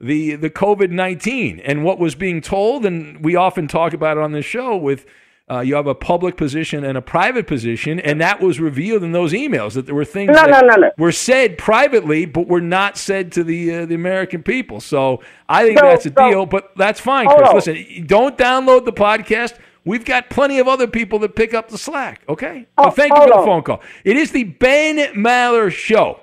the 0.00 0.36
the 0.36 0.50
COVID 0.50 0.90
nineteen 0.90 1.58
and 1.60 1.82
what 1.84 1.98
was 1.98 2.14
being 2.14 2.40
told, 2.40 2.84
and 2.86 3.24
we 3.24 3.34
often 3.36 3.66
talk 3.68 3.92
about 3.94 4.16
it 4.16 4.22
on 4.22 4.32
this 4.32 4.44
show 4.46 4.76
with. 4.76 5.06
Uh, 5.48 5.60
you 5.60 5.76
have 5.76 5.86
a 5.86 5.94
public 5.94 6.36
position 6.36 6.82
and 6.82 6.98
a 6.98 7.00
private 7.00 7.46
position, 7.46 8.00
and 8.00 8.20
that 8.20 8.40
was 8.40 8.58
revealed 8.58 9.04
in 9.04 9.12
those 9.12 9.32
emails 9.32 9.74
that 9.74 9.86
there 9.86 9.94
were 9.94 10.04
things 10.04 10.26
No, 10.26 10.44
that 10.44 10.64
no, 10.66 10.74
no, 10.74 10.90
were 10.98 11.12
said 11.12 11.56
privately, 11.56 12.26
but 12.26 12.48
were 12.48 12.60
not 12.60 12.98
said 12.98 13.30
to 13.30 13.44
the 13.44 13.72
uh, 13.72 13.86
the 13.86 13.94
American 13.94 14.42
people. 14.42 14.80
So 14.80 15.22
I 15.48 15.64
think 15.64 15.78
So- 15.78 15.86
that's 15.86 16.04
a 16.06 16.08
so- 16.12 16.28
deal, 16.30 16.46
but 16.46 16.72
that's 16.76 16.98
fine, 16.98 17.28
Chris. 17.28 17.52
Listen, 17.54 18.06
don't 18.08 18.36
download 18.36 18.86
the 18.86 18.92
podcast. 18.92 19.54
We've 19.86 20.04
got 20.04 20.28
plenty 20.28 20.58
of 20.58 20.68
other 20.68 20.86
people 20.88 21.20
that 21.20 21.34
pick 21.36 21.54
up 21.54 21.68
the 21.68 21.78
slack. 21.78 22.22
Okay. 22.28 22.66
Oh, 22.76 22.84
But 22.84 22.96
thank 22.96 23.14
you 23.14 23.22
for 23.22 23.28
the 23.28 23.36
on. 23.36 23.46
phone 23.46 23.62
call. 23.62 23.80
It 24.04 24.16
is 24.16 24.32
the 24.32 24.42
Ben 24.44 25.14
Maller 25.14 25.70
Show. 25.70 26.20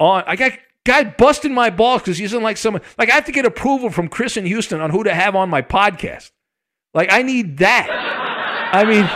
On 0.00 0.22
I 0.26 0.36
got 0.36 0.52
guy 0.84 1.04
busting 1.04 1.54
my 1.54 1.70
balls 1.70 2.02
because 2.02 2.18
he 2.18 2.24
doesn't 2.24 2.42
like 2.42 2.56
someone. 2.56 2.82
Like 2.98 3.10
I 3.10 3.14
have 3.14 3.24
to 3.26 3.32
get 3.32 3.46
approval 3.46 3.90
from 3.90 4.08
Chris 4.08 4.36
in 4.36 4.44
Houston 4.46 4.80
on 4.80 4.90
who 4.90 5.04
to 5.04 5.14
have 5.14 5.34
on 5.36 5.48
my 5.48 5.62
podcast. 5.62 6.30
Like 6.92 7.10
I 7.12 7.22
need 7.22 7.58
that. 7.58 7.88
I 8.72 8.84
mean. 8.84 9.08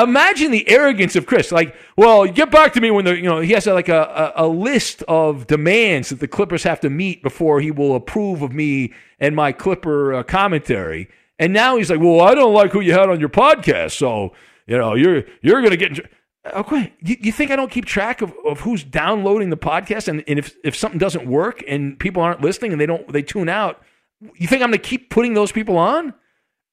Imagine 0.00 0.52
the 0.52 0.68
arrogance 0.70 1.16
of 1.16 1.26
Chris. 1.26 1.50
Like, 1.50 1.74
well, 1.96 2.24
get 2.24 2.52
back 2.52 2.72
to 2.74 2.80
me 2.80 2.92
when 2.92 3.04
the 3.04 3.16
you 3.16 3.24
know 3.24 3.40
he 3.40 3.50
has 3.54 3.66
like 3.66 3.88
a, 3.88 4.32
a, 4.36 4.44
a 4.44 4.46
list 4.46 5.02
of 5.08 5.48
demands 5.48 6.10
that 6.10 6.20
the 6.20 6.28
Clippers 6.28 6.62
have 6.62 6.78
to 6.82 6.88
meet 6.88 7.20
before 7.20 7.60
he 7.60 7.72
will 7.72 7.96
approve 7.96 8.40
of 8.42 8.52
me 8.52 8.92
and 9.18 9.34
my 9.34 9.50
Clipper 9.50 10.14
uh, 10.14 10.22
commentary. 10.22 11.08
And 11.38 11.52
now 11.52 11.76
he's 11.76 11.90
like, 11.90 12.00
well, 12.00 12.20
I 12.20 12.34
don't 12.34 12.52
like 12.52 12.72
who 12.72 12.80
you 12.80 12.92
had 12.92 13.08
on 13.08 13.20
your 13.20 13.28
podcast, 13.28 13.92
so 13.92 14.32
you 14.66 14.76
know 14.76 14.94
you're 14.94 15.24
you're 15.42 15.62
gonna 15.62 15.76
get. 15.76 15.90
In 15.90 15.94
tr- 15.96 16.06
Okay, 16.54 16.94
you, 17.00 17.16
you 17.20 17.32
think 17.32 17.50
I 17.50 17.56
don't 17.56 17.70
keep 17.70 17.84
track 17.84 18.22
of, 18.22 18.32
of 18.46 18.60
who's 18.60 18.82
downloading 18.82 19.50
the 19.50 19.56
podcast, 19.56 20.08
and, 20.08 20.24
and 20.26 20.38
if 20.38 20.56
if 20.64 20.74
something 20.74 20.98
doesn't 20.98 21.26
work 21.26 21.62
and 21.68 21.98
people 21.98 22.22
aren't 22.22 22.40
listening 22.40 22.72
and 22.72 22.80
they 22.80 22.86
don't 22.86 23.06
they 23.12 23.22
tune 23.22 23.48
out, 23.48 23.82
you 24.20 24.46
think 24.48 24.62
I'm 24.62 24.68
gonna 24.68 24.78
keep 24.78 25.10
putting 25.10 25.34
those 25.34 25.52
people 25.52 25.76
on? 25.76 26.14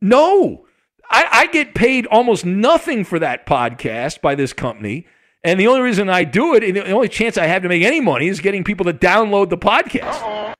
No, 0.02 0.66
I, 1.10 1.28
I 1.32 1.48
get 1.48 1.76
paid 1.76 2.06
almost 2.08 2.46
nothing 2.46 3.04
for 3.04 3.20
that 3.20 3.46
podcast 3.46 4.22
by 4.22 4.36
this 4.36 4.54
company. 4.54 5.08
And 5.44 5.60
the 5.60 5.68
only 5.68 5.82
reason 5.82 6.10
I 6.10 6.24
do 6.24 6.56
it, 6.56 6.64
and 6.64 6.76
the 6.76 6.92
only 6.92 7.10
chance 7.10 7.38
I 7.38 7.46
have 7.46 7.62
to 7.62 7.70
make 7.70 7.84
any 7.84 8.02
money 8.02 8.28
is 8.28 8.40
getting 8.40 8.64
people 8.64 8.86
to 8.86 8.94
download 8.94 9.50
the 9.50 9.58
podcast. 9.58 10.56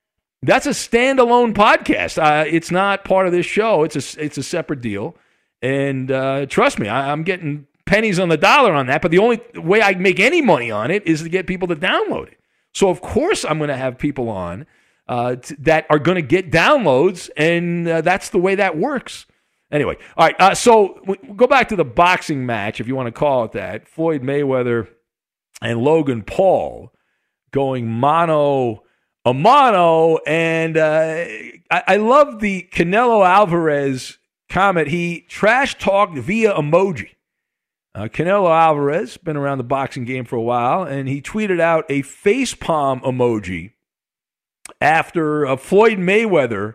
That's 0.46 0.66
a 0.66 0.70
standalone 0.70 1.54
podcast. 1.54 2.22
Uh, 2.22 2.44
it's 2.46 2.70
not 2.70 3.04
part 3.04 3.26
of 3.26 3.32
this 3.32 3.46
show. 3.46 3.82
It's 3.82 3.96
a 3.96 4.24
it's 4.24 4.38
a 4.38 4.42
separate 4.42 4.80
deal. 4.80 5.16
And 5.60 6.10
uh, 6.10 6.46
trust 6.46 6.78
me, 6.78 6.88
I, 6.88 7.10
I'm 7.10 7.24
getting 7.24 7.66
pennies 7.84 8.20
on 8.20 8.28
the 8.28 8.36
dollar 8.36 8.72
on 8.72 8.86
that. 8.86 9.02
But 9.02 9.10
the 9.10 9.18
only 9.18 9.40
way 9.54 9.82
I 9.82 9.94
make 9.94 10.20
any 10.20 10.40
money 10.40 10.70
on 10.70 10.90
it 10.90 11.04
is 11.06 11.22
to 11.22 11.28
get 11.28 11.46
people 11.46 11.66
to 11.68 11.76
download 11.76 12.28
it. 12.28 12.38
So 12.72 12.90
of 12.90 13.00
course 13.00 13.44
I'm 13.44 13.58
going 13.58 13.68
to 13.68 13.76
have 13.76 13.98
people 13.98 14.28
on 14.28 14.66
uh, 15.08 15.36
t- 15.36 15.56
that 15.60 15.86
are 15.90 15.98
going 15.98 16.16
to 16.16 16.22
get 16.22 16.52
downloads, 16.52 17.28
and 17.36 17.88
uh, 17.88 18.00
that's 18.02 18.30
the 18.30 18.38
way 18.38 18.54
that 18.54 18.76
works. 18.76 19.26
Anyway, 19.72 19.96
all 20.16 20.26
right. 20.26 20.40
Uh, 20.40 20.54
so 20.54 21.00
go 21.34 21.48
back 21.48 21.68
to 21.70 21.76
the 21.76 21.84
boxing 21.84 22.46
match, 22.46 22.80
if 22.80 22.86
you 22.86 22.94
want 22.94 23.08
to 23.08 23.12
call 23.12 23.44
it 23.44 23.52
that. 23.52 23.88
Floyd 23.88 24.22
Mayweather 24.22 24.88
and 25.60 25.80
Logan 25.80 26.22
Paul 26.22 26.92
going 27.50 27.88
mono 27.88 28.84
a 29.26 29.34
mono, 29.34 30.18
and 30.26 30.78
uh, 30.78 31.24
I, 31.70 31.82
I 31.88 31.96
love 31.96 32.40
the 32.40 32.68
Canelo 32.72 33.26
Alvarez 33.26 34.18
comment. 34.48 34.88
He 34.88 35.26
trash 35.28 35.76
talked 35.76 36.16
via 36.16 36.54
emoji. 36.54 37.10
Uh, 37.92 38.04
Canelo 38.04 38.50
Alvarez 38.50 39.16
been 39.16 39.36
around 39.36 39.58
the 39.58 39.64
boxing 39.64 40.04
game 40.04 40.24
for 40.24 40.36
a 40.36 40.42
while, 40.42 40.84
and 40.84 41.08
he 41.08 41.20
tweeted 41.20 41.60
out 41.60 41.84
a 41.90 42.02
face 42.02 42.54
palm 42.54 43.00
emoji 43.00 43.72
after 44.80 45.44
uh, 45.46 45.56
Floyd 45.56 45.98
Mayweather 45.98 46.74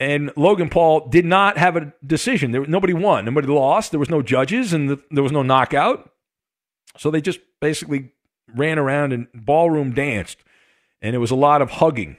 and 0.00 0.30
Logan 0.36 0.68
Paul 0.68 1.08
did 1.08 1.24
not 1.24 1.56
have 1.56 1.76
a 1.76 1.92
decision. 2.06 2.52
There, 2.52 2.66
nobody 2.66 2.92
won, 2.92 3.24
nobody 3.24 3.48
lost. 3.48 3.92
There 3.92 4.00
was 4.00 4.10
no 4.10 4.20
judges, 4.20 4.72
and 4.72 4.90
the, 4.90 5.02
there 5.10 5.22
was 5.22 5.32
no 5.32 5.42
knockout. 5.42 6.10
So 6.98 7.10
they 7.10 7.20
just 7.20 7.40
basically 7.60 8.12
ran 8.54 8.78
around 8.78 9.12
and 9.12 9.26
ballroom 9.34 9.92
danced, 9.94 10.38
and 11.00 11.14
it 11.14 11.18
was 11.18 11.30
a 11.30 11.36
lot 11.36 11.62
of 11.62 11.72
hugging. 11.72 12.16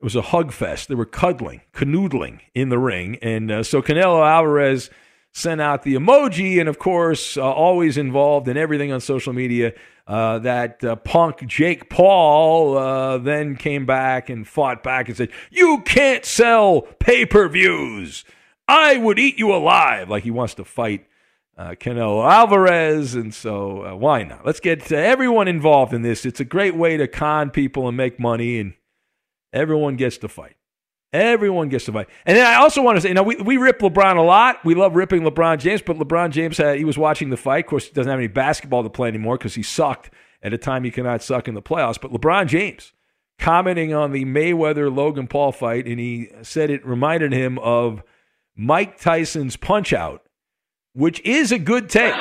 It 0.00 0.04
was 0.04 0.16
a 0.16 0.22
hug 0.22 0.52
fest. 0.52 0.88
They 0.88 0.94
were 0.94 1.04
cuddling, 1.04 1.60
canoodling 1.74 2.40
in 2.54 2.70
the 2.70 2.78
ring, 2.78 3.18
and 3.20 3.50
uh, 3.50 3.62
so 3.62 3.82
Canelo 3.82 4.26
Alvarez 4.26 4.90
sent 5.32 5.60
out 5.60 5.82
the 5.82 5.94
emoji, 5.94 6.58
and 6.58 6.68
of 6.68 6.78
course, 6.78 7.36
uh, 7.36 7.42
always 7.42 7.96
involved 7.96 8.48
in 8.48 8.56
everything 8.56 8.92
on 8.92 9.00
social 9.00 9.32
media. 9.32 9.72
Uh, 10.06 10.40
that 10.40 10.82
uh, 10.82 10.96
punk 10.96 11.46
Jake 11.46 11.88
Paul 11.88 12.76
uh, 12.76 13.18
then 13.18 13.54
came 13.54 13.86
back 13.86 14.28
and 14.28 14.48
fought 14.48 14.82
back 14.82 15.06
and 15.06 15.16
said, 15.16 15.28
You 15.52 15.82
can't 15.84 16.24
sell 16.24 16.82
pay 16.98 17.26
per 17.26 17.48
views. 17.48 18.24
I 18.66 18.96
would 18.96 19.20
eat 19.20 19.38
you 19.38 19.54
alive. 19.54 20.10
Like 20.10 20.24
he 20.24 20.32
wants 20.32 20.54
to 20.54 20.64
fight 20.64 21.06
uh, 21.60 21.74
Canelo 21.74 22.28
Alvarez. 22.28 23.14
And 23.14 23.34
so 23.34 23.84
uh, 23.84 23.94
why 23.94 24.22
not? 24.22 24.46
Let's 24.46 24.60
get 24.60 24.90
everyone 24.90 25.46
involved 25.46 25.92
in 25.92 26.00
this. 26.02 26.24
It's 26.24 26.40
a 26.40 26.44
great 26.44 26.74
way 26.74 26.96
to 26.96 27.06
con 27.06 27.50
people 27.50 27.86
and 27.86 27.96
make 27.96 28.18
money, 28.18 28.58
and 28.58 28.74
everyone 29.52 29.96
gets 29.96 30.16
to 30.18 30.28
fight. 30.28 30.56
Everyone 31.12 31.68
gets 31.68 31.84
to 31.86 31.92
fight. 31.92 32.08
And 32.24 32.36
then 32.36 32.46
I 32.46 32.54
also 32.54 32.82
want 32.82 32.96
to 32.96 33.00
say, 33.00 33.12
know, 33.12 33.24
we, 33.24 33.36
we 33.36 33.56
rip 33.56 33.80
LeBron 33.80 34.16
a 34.16 34.22
lot. 34.22 34.64
We 34.64 34.74
love 34.74 34.96
ripping 34.96 35.22
LeBron 35.22 35.58
James, 35.58 35.82
but 35.82 35.98
LeBron 35.98 36.30
James 36.30 36.56
had 36.56 36.78
he 36.78 36.84
was 36.84 36.96
watching 36.96 37.30
the 37.30 37.36
fight. 37.36 37.64
Of 37.64 37.70
course, 37.70 37.86
he 37.86 37.92
doesn't 37.92 38.08
have 38.08 38.20
any 38.20 38.28
basketball 38.28 38.82
to 38.84 38.90
play 38.90 39.08
anymore 39.08 39.36
because 39.36 39.54
he 39.54 39.62
sucked 39.62 40.10
at 40.42 40.54
a 40.54 40.58
time 40.58 40.84
he 40.84 40.90
cannot 40.90 41.22
suck 41.22 41.46
in 41.46 41.54
the 41.54 41.62
playoffs. 41.62 42.00
But 42.00 42.12
LeBron 42.12 42.46
James 42.46 42.92
commenting 43.38 43.92
on 43.92 44.12
the 44.12 44.24
Mayweather 44.24 44.94
Logan 44.94 45.26
Paul 45.26 45.52
fight, 45.52 45.86
and 45.86 45.98
he 45.98 46.30
said 46.42 46.70
it 46.70 46.86
reminded 46.86 47.32
him 47.32 47.58
of 47.58 48.02
Mike 48.54 49.00
Tyson's 49.00 49.56
punch 49.56 49.92
out, 49.92 50.22
which 50.92 51.20
is 51.20 51.52
a 51.52 51.58
good 51.58 51.88
take. 51.88 52.14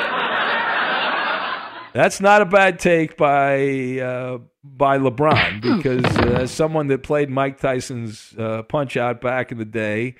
That's 1.93 2.21
not 2.21 2.41
a 2.41 2.45
bad 2.45 2.79
take 2.79 3.17
by 3.17 3.99
uh, 3.99 4.37
by 4.63 4.97
LeBron 4.97 5.61
because 5.77 6.05
uh, 6.17 6.41
as 6.41 6.51
someone 6.51 6.87
that 6.87 7.03
played 7.03 7.29
Mike 7.29 7.59
Tyson's 7.59 8.35
uh, 8.37 8.63
Punch 8.63 8.95
Out 8.95 9.21
back 9.21 9.51
in 9.51 9.57
the 9.57 9.65
day, 9.65 10.15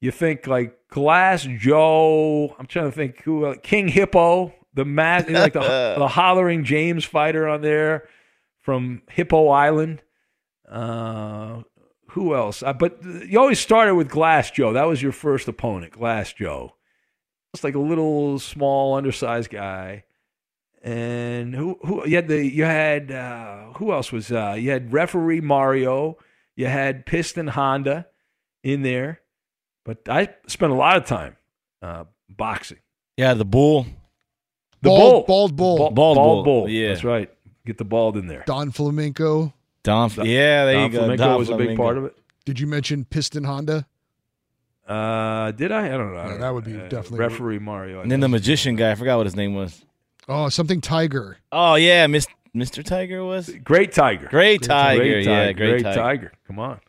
you 0.00 0.10
think 0.10 0.46
like 0.46 0.76
Glass 0.88 1.46
Joe. 1.58 2.54
I'm 2.58 2.66
trying 2.66 2.86
to 2.86 2.92
think 2.92 3.22
who 3.22 3.46
uh, 3.46 3.54
King 3.62 3.88
Hippo, 3.88 4.52
the 4.74 4.84
like 4.84 5.52
the, 5.52 5.94
the 5.98 6.08
hollering 6.08 6.64
James 6.64 7.04
fighter 7.04 7.48
on 7.48 7.62
there 7.62 8.08
from 8.58 9.02
Hippo 9.08 9.48
Island. 9.48 10.02
Uh, 10.68 11.62
who 12.08 12.34
else? 12.34 12.62
Uh, 12.62 12.72
but 12.72 13.02
you 13.04 13.38
always 13.38 13.60
started 13.60 13.94
with 13.94 14.08
Glass 14.08 14.50
Joe. 14.50 14.72
That 14.72 14.84
was 14.88 15.00
your 15.00 15.12
first 15.12 15.48
opponent, 15.48 15.92
Glass 15.92 16.32
Joe. 16.32 16.74
It's 17.54 17.64
like 17.64 17.74
a 17.74 17.78
little 17.80 18.38
small, 18.38 18.94
undersized 18.96 19.50
guy 19.50 20.04
and 20.82 21.54
who 21.54 21.78
who 21.84 22.06
you 22.08 22.16
had 22.16 22.28
the 22.28 22.44
you 22.44 22.64
had 22.64 23.12
uh, 23.12 23.72
who 23.76 23.92
else 23.92 24.10
was 24.10 24.32
uh, 24.32 24.56
you 24.58 24.70
had 24.70 24.92
referee 24.92 25.40
Mario, 25.40 26.18
you 26.56 26.66
had 26.66 27.06
Piston 27.06 27.46
Honda 27.48 28.06
in 28.64 28.82
there, 28.82 29.20
but 29.84 30.08
I 30.08 30.30
spent 30.48 30.72
a 30.72 30.74
lot 30.74 30.96
of 30.96 31.06
time 31.06 31.36
uh, 31.82 32.04
boxing. 32.28 32.78
Yeah, 33.16 33.34
the 33.34 33.44
bull, 33.44 33.84
the 34.80 34.88
Bald- 34.88 35.00
bull, 35.00 35.24
bald 35.26 35.56
bull. 35.56 35.76
bald, 35.78 35.94
Bald 35.94 36.16
bald 36.16 36.44
bull, 36.44 36.60
bull. 36.62 36.68
yeah. 36.68 36.88
that's 36.88 37.04
right. 37.04 37.30
Get 37.64 37.78
the 37.78 37.84
bald 37.84 38.16
in 38.16 38.26
there. 38.26 38.42
Don 38.46 38.72
Flamenco. 38.72 39.54
Don. 39.84 40.10
Yeah, 40.24 40.64
there 40.64 40.74
Don 40.74 40.82
you 40.84 40.88
go. 40.90 40.98
Flamenco 40.98 41.24
Don 41.24 41.38
was 41.38 41.50
a 41.50 41.56
big 41.56 41.76
part 41.76 41.96
of 41.98 42.04
it. 42.06 42.16
Did 42.44 42.58
you 42.58 42.66
mention 42.66 43.04
Piston 43.04 43.44
Honda? 43.44 43.86
Uh, 44.86 45.52
did 45.52 45.70
I? 45.72 45.86
I 45.86 45.88
don't 45.90 46.12
know. 46.12 46.18
I 46.18 46.22
Yeah, 46.24 46.28
don't 46.30 46.40
that 46.40 46.46
know. 46.46 46.54
would 46.54 46.64
be 46.64 46.76
Uh, 46.76 46.88
definitely- 46.88 47.18
referee 47.20 47.58
Mario. 47.58 47.98
I 48.00 48.02
And 48.02 48.10
then 48.10 48.20
the 48.20 48.26
guess. 48.26 48.32
magician 48.32 48.76
guy, 48.76 48.90
I 48.90 48.94
forgot 48.94 49.16
what 49.18 49.26
his 49.26 49.36
name 49.36 49.54
was. 49.54 49.84
Oh, 50.28 50.48
something 50.48 50.80
Tiger. 50.80 51.38
Oh 51.50 51.74
yeah, 51.76 52.06
Miss, 52.06 52.26
Mr. 52.54 52.84
Tiger 52.84 53.24
was 53.24 53.48
Great 53.64 53.92
Tiger. 53.92 54.26
Great 54.28 54.62
Tiger. 54.62 55.00
Great 55.02 55.24
yeah, 55.24 55.46
Tiger. 55.46 55.52
great, 55.54 55.82
Great 55.82 55.94
Tiger. 55.94 56.32
Come 56.46 56.58
on. 56.58 56.80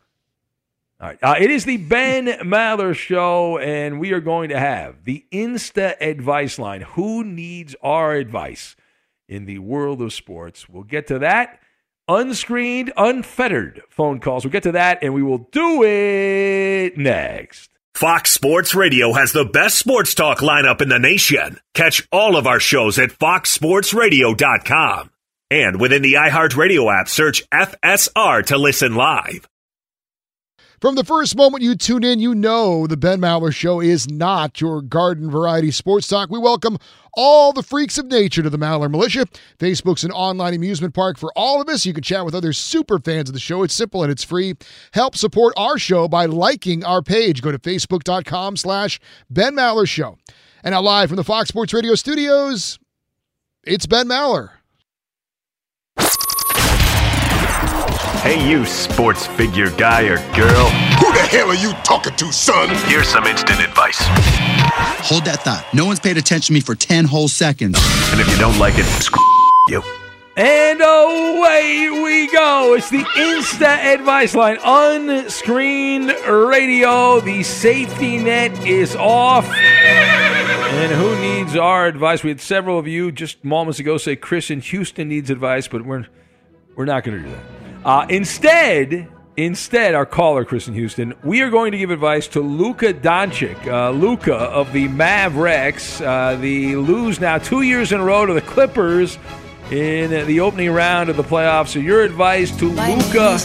All 1.00 1.08
right. 1.08 1.18
Uh, 1.22 1.34
it 1.38 1.50
is 1.50 1.64
the 1.64 1.76
Ben 1.78 2.26
Maller 2.42 2.94
Show, 2.94 3.58
and 3.58 3.98
we 4.00 4.12
are 4.12 4.20
going 4.20 4.48
to 4.50 4.58
have 4.58 5.04
the 5.04 5.24
Insta 5.32 5.94
Advice 6.00 6.58
Line. 6.58 6.82
Who 6.82 7.24
needs 7.24 7.74
our 7.82 8.12
advice 8.14 8.76
in 9.28 9.44
the 9.46 9.58
world 9.58 10.00
of 10.00 10.12
sports? 10.12 10.68
We'll 10.68 10.84
get 10.84 11.06
to 11.08 11.18
that. 11.18 11.60
Unscreened, 12.06 12.92
unfettered 12.96 13.82
phone 13.88 14.20
calls. 14.20 14.44
We'll 14.44 14.52
get 14.52 14.62
to 14.64 14.72
that, 14.72 14.98
and 15.02 15.12
we 15.14 15.22
will 15.22 15.48
do 15.50 15.82
it 15.82 16.96
next. 16.96 17.70
Fox 17.94 18.32
Sports 18.32 18.74
Radio 18.74 19.12
has 19.12 19.30
the 19.30 19.44
best 19.44 19.78
sports 19.78 20.16
talk 20.16 20.38
lineup 20.38 20.82
in 20.82 20.88
the 20.88 20.98
nation. 20.98 21.60
Catch 21.74 22.08
all 22.10 22.36
of 22.36 22.44
our 22.44 22.58
shows 22.58 22.98
at 22.98 23.10
foxsportsradio.com. 23.10 25.10
And 25.48 25.80
within 25.80 26.02
the 26.02 26.14
iHeartRadio 26.14 26.92
app, 26.92 27.08
search 27.08 27.48
FSR 27.50 28.46
to 28.46 28.58
listen 28.58 28.96
live. 28.96 29.48
From 30.80 30.96
the 30.96 31.04
first 31.04 31.36
moment 31.36 31.62
you 31.62 31.76
tune 31.76 32.02
in, 32.02 32.18
you 32.18 32.34
know 32.34 32.88
the 32.88 32.96
Ben 32.96 33.20
Maller 33.20 33.54
Show 33.54 33.80
is 33.80 34.10
not 34.10 34.60
your 34.60 34.82
garden 34.82 35.30
variety 35.30 35.70
sports 35.70 36.08
talk. 36.08 36.30
We 36.30 36.40
welcome 36.40 36.78
all 37.16 37.52
the 37.52 37.62
freaks 37.62 37.98
of 37.98 38.06
nature 38.06 38.42
to 38.42 38.50
the 38.50 38.58
Maller 38.58 38.90
Militia. 38.90 39.26
Facebook's 39.58 40.04
an 40.04 40.10
online 40.10 40.54
amusement 40.54 40.94
park 40.94 41.18
for 41.18 41.32
all 41.36 41.60
of 41.60 41.68
us. 41.68 41.86
You 41.86 41.92
can 41.92 42.02
chat 42.02 42.24
with 42.24 42.34
other 42.34 42.52
super 42.52 42.98
fans 42.98 43.28
of 43.28 43.34
the 43.34 43.40
show. 43.40 43.62
It's 43.62 43.74
simple 43.74 44.02
and 44.02 44.10
it's 44.10 44.24
free. 44.24 44.54
Help 44.92 45.16
support 45.16 45.54
our 45.56 45.78
show 45.78 46.08
by 46.08 46.26
liking 46.26 46.84
our 46.84 47.02
page. 47.02 47.42
Go 47.42 47.52
to 47.52 47.58
facebook.com 47.58 48.56
slash 48.56 49.00
Ben 49.30 49.54
Maller 49.54 49.88
Show. 49.88 50.18
And 50.62 50.72
now 50.72 50.80
live 50.80 51.10
from 51.10 51.16
the 51.16 51.24
Fox 51.24 51.48
Sports 51.48 51.74
Radio 51.74 51.94
studios, 51.94 52.78
it's 53.64 53.86
Ben 53.86 54.08
Maller. 54.08 54.50
Hey, 58.24 58.48
you 58.48 58.64
sports 58.64 59.26
figure 59.26 59.68
guy 59.72 60.04
or 60.04 60.16
girl. 60.34 60.70
Who 60.96 61.12
the 61.12 61.28
hell 61.28 61.50
are 61.50 61.54
you 61.54 61.74
talking 61.84 62.16
to, 62.16 62.32
son? 62.32 62.70
Here's 62.88 63.06
some 63.06 63.26
instant 63.26 63.60
advice. 63.60 63.98
Hold 64.00 65.26
that 65.26 65.42
thought. 65.42 65.66
No 65.74 65.84
one's 65.84 66.00
paid 66.00 66.16
attention 66.16 66.46
to 66.46 66.52
me 66.54 66.60
for 66.60 66.74
10 66.74 67.04
whole 67.04 67.28
seconds. 67.28 67.78
And 68.12 68.22
if 68.22 68.30
you 68.30 68.38
don't 68.38 68.58
like 68.58 68.78
it, 68.78 68.86
screw 69.02 69.22
you. 69.68 69.82
And 70.38 70.80
away 70.80 71.90
we 71.90 72.32
go. 72.32 72.72
It's 72.72 72.88
the 72.88 73.04
Insta 73.04 73.92
Advice 73.94 74.34
Line. 74.34 74.56
Unscreened 74.64 76.08
radio. 76.26 77.20
The 77.20 77.42
safety 77.42 78.16
net 78.16 78.66
is 78.66 78.96
off. 78.96 79.46
And 79.52 80.92
who 80.92 81.20
needs 81.20 81.56
our 81.56 81.86
advice? 81.88 82.22
We 82.22 82.30
had 82.30 82.40
several 82.40 82.78
of 82.78 82.88
you 82.88 83.12
just 83.12 83.44
moments 83.44 83.80
ago 83.80 83.98
say 83.98 84.16
Chris 84.16 84.50
in 84.50 84.60
Houston 84.60 85.10
needs 85.10 85.28
advice, 85.28 85.68
but 85.68 85.84
we're 85.84 86.06
we're 86.74 86.86
not 86.86 87.04
going 87.04 87.18
to 87.18 87.28
do 87.28 87.30
that. 87.30 87.53
Uh, 87.84 88.06
instead, 88.08 89.08
instead, 89.36 89.94
our 89.94 90.06
caller 90.06 90.44
Chris 90.44 90.68
in 90.68 90.74
Houston, 90.74 91.12
we 91.22 91.42
are 91.42 91.50
going 91.50 91.72
to 91.72 91.78
give 91.78 91.90
advice 91.90 92.26
to 92.28 92.40
Luka 92.40 92.94
Doncic. 92.94 93.66
Uh, 93.66 93.90
Luka 93.90 94.34
of 94.34 94.72
the 94.72 94.88
Mavericks, 94.88 96.00
uh, 96.00 96.36
the 96.40 96.76
lose 96.76 97.20
now 97.20 97.36
two 97.36 97.60
years 97.60 97.92
in 97.92 98.00
a 98.00 98.04
row 98.04 98.24
to 98.24 98.32
the 98.32 98.40
Clippers 98.40 99.18
in 99.70 100.26
the 100.26 100.40
opening 100.40 100.70
round 100.70 101.10
of 101.10 101.16
the 101.16 101.22
playoffs. 101.22 101.68
So 101.68 101.78
your 101.78 102.02
advice 102.02 102.56
to 102.56 102.70
Luka 102.70 103.38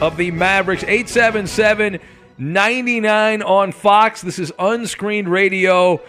of 0.00 0.16
the 0.16 0.30
Mavericks, 0.30 0.82
877 0.84 2.00
99 2.38 3.42
on 3.42 3.72
Fox. 3.72 4.20
This 4.22 4.38
is 4.38 4.52
unscreened 4.58 5.28
radio. 5.28 6.00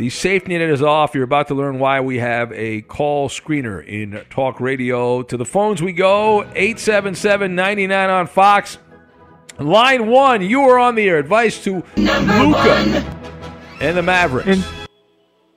The 0.00 0.08
safety 0.08 0.56
net 0.56 0.70
is 0.70 0.80
off. 0.80 1.14
You're 1.14 1.24
about 1.24 1.48
to 1.48 1.54
learn 1.54 1.78
why 1.78 2.00
we 2.00 2.20
have 2.20 2.50
a 2.52 2.80
call 2.80 3.28
screener 3.28 3.86
in 3.86 4.24
talk 4.30 4.58
radio. 4.58 5.20
To 5.20 5.36
the 5.36 5.44
phones 5.44 5.82
we 5.82 5.92
go 5.92 6.40
877 6.54 7.54
99 7.54 8.08
on 8.08 8.26
Fox. 8.26 8.78
Line 9.58 10.06
one, 10.06 10.40
you 10.40 10.62
are 10.62 10.78
on 10.78 10.94
the 10.94 11.06
air. 11.06 11.18
Advice 11.18 11.62
to 11.64 11.84
Luka 11.98 13.04
and 13.82 13.94
the 13.94 14.00
Mavericks. 14.00 14.66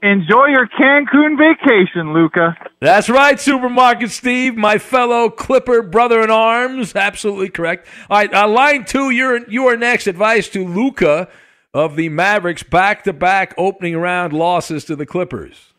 Enjoy 0.02 0.48
your 0.48 0.68
Cancun 0.78 1.38
vacation, 1.38 2.12
Luka. 2.12 2.58
That's 2.82 3.08
right, 3.08 3.40
Supermarket 3.40 4.12
Steve, 4.12 4.58
my 4.58 4.78
fellow 4.78 5.30
Clipper 5.30 5.82
brother 5.84 6.22
in 6.22 6.30
arms. 6.30 6.94
Absolutely 6.98 7.48
correct. 7.48 7.88
All 8.10 8.18
right, 8.18 8.34
uh, 8.34 8.50
line 8.50 8.84
two, 8.84 9.10
you're 9.10 9.50
you 9.50 9.68
are 9.68 9.78
next. 9.78 10.08
Advice 10.08 10.50
to 10.50 10.68
Luka 10.68 11.30
of 11.74 11.96
the 11.96 12.10
Mavericks, 12.10 12.64
back-to-back 12.64 13.56
opening 13.58 13.98
round 13.98 14.34
losses 14.34 14.86
to 14.86 14.96
the 14.96 15.06
Clippers. 15.06 15.74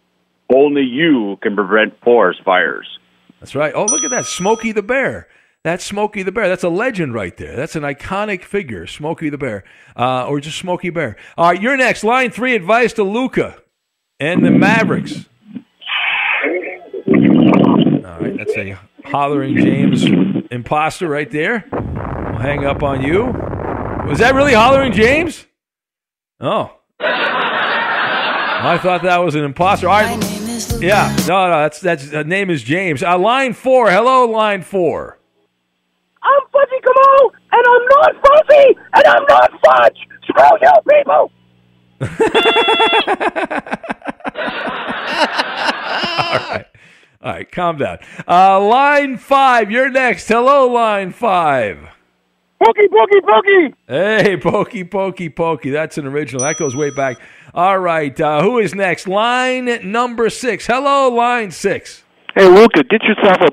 Only 0.52 0.82
you 0.82 1.38
can 1.42 1.54
prevent 1.54 1.98
forest 2.02 2.40
fires. 2.44 2.86
That's 3.40 3.54
right. 3.54 3.72
Oh, 3.74 3.84
look 3.84 4.02
at 4.04 4.10
that, 4.10 4.26
Smokey 4.26 4.72
the 4.72 4.82
Bear. 4.82 5.28
That's 5.62 5.84
Smokey 5.84 6.22
the 6.22 6.32
Bear. 6.32 6.48
That's 6.48 6.64
a 6.64 6.68
legend 6.68 7.14
right 7.14 7.36
there. 7.36 7.56
That's 7.56 7.76
an 7.76 7.82
iconic 7.84 8.42
figure, 8.42 8.86
Smokey 8.86 9.30
the 9.30 9.38
Bear, 9.38 9.64
uh, 9.96 10.26
or 10.26 10.40
just 10.40 10.58
Smokey 10.58 10.90
Bear. 10.90 11.16
All 11.38 11.50
right, 11.50 11.60
you're 11.60 11.76
next. 11.76 12.04
Line 12.04 12.30
three, 12.30 12.54
advice 12.54 12.92
to 12.94 13.02
Luka 13.02 13.56
and 14.20 14.44
the 14.44 14.50
Mavericks. 14.50 15.26
All 17.06 18.20
right, 18.20 18.36
that's 18.36 18.56
a 18.56 18.78
hollering 19.06 19.56
James 19.56 20.04
imposter 20.50 21.08
right 21.08 21.30
there. 21.30 21.64
We'll 21.72 22.40
hang 22.40 22.66
up 22.66 22.82
on 22.82 23.02
you. 23.02 23.24
Was 24.06 24.18
that 24.18 24.34
really 24.34 24.52
hollering 24.52 24.92
James? 24.92 25.46
Oh. 26.40 26.78
I 27.00 28.78
thought 28.82 29.02
that 29.02 29.18
was 29.18 29.34
an 29.34 29.44
imposter. 29.44 29.88
All 29.88 30.00
right. 30.00 30.34
Yeah, 30.80 31.14
no, 31.28 31.48
no, 31.48 31.60
that's 31.62 31.80
that's 31.80 32.12
uh, 32.12 32.22
name 32.22 32.50
is 32.50 32.62
James. 32.62 33.02
Uh, 33.02 33.18
line 33.18 33.52
four. 33.52 33.90
Hello, 33.90 34.26
line 34.26 34.62
four. 34.62 35.18
I'm 36.22 36.40
Fudgy 36.52 36.80
Kamal, 36.82 37.32
and 37.52 37.66
I'm 37.66 37.86
not 37.88 38.12
fuzzy, 38.26 38.76
and 38.94 39.06
I'm 39.06 39.24
not 39.28 39.50
fudge. 39.64 39.98
Screw 40.24 40.58
you, 40.62 40.72
people. 40.88 41.30
All 46.24 46.38
right. 46.50 46.66
All 47.22 47.32
right, 47.32 47.50
calm 47.50 47.78
down. 47.78 47.98
Uh, 48.28 48.60
line 48.60 49.16
five, 49.16 49.70
you're 49.70 49.90
next. 49.90 50.28
Hello, 50.28 50.66
line 50.68 51.12
five. 51.12 51.88
Pokey, 52.64 52.88
pokey, 52.88 53.20
pokey. 53.20 53.74
Hey, 53.86 54.36
pokey, 54.38 54.84
pokey, 54.84 55.28
pokey. 55.28 55.70
That's 55.70 55.98
an 55.98 56.06
original. 56.06 56.42
That 56.42 56.56
goes 56.56 56.74
way 56.74 56.88
back. 56.88 57.18
All 57.52 57.78
right, 57.78 58.18
uh, 58.18 58.42
who 58.42 58.58
is 58.58 58.74
next? 58.74 59.06
Line 59.06 59.90
number 59.92 60.30
six. 60.30 60.66
Hello, 60.66 61.10
line 61.10 61.50
six. 61.50 62.04
Hey, 62.34 62.48
Luka, 62.48 62.82
get 62.84 63.02
yourself 63.02 63.36
a. 63.42 63.50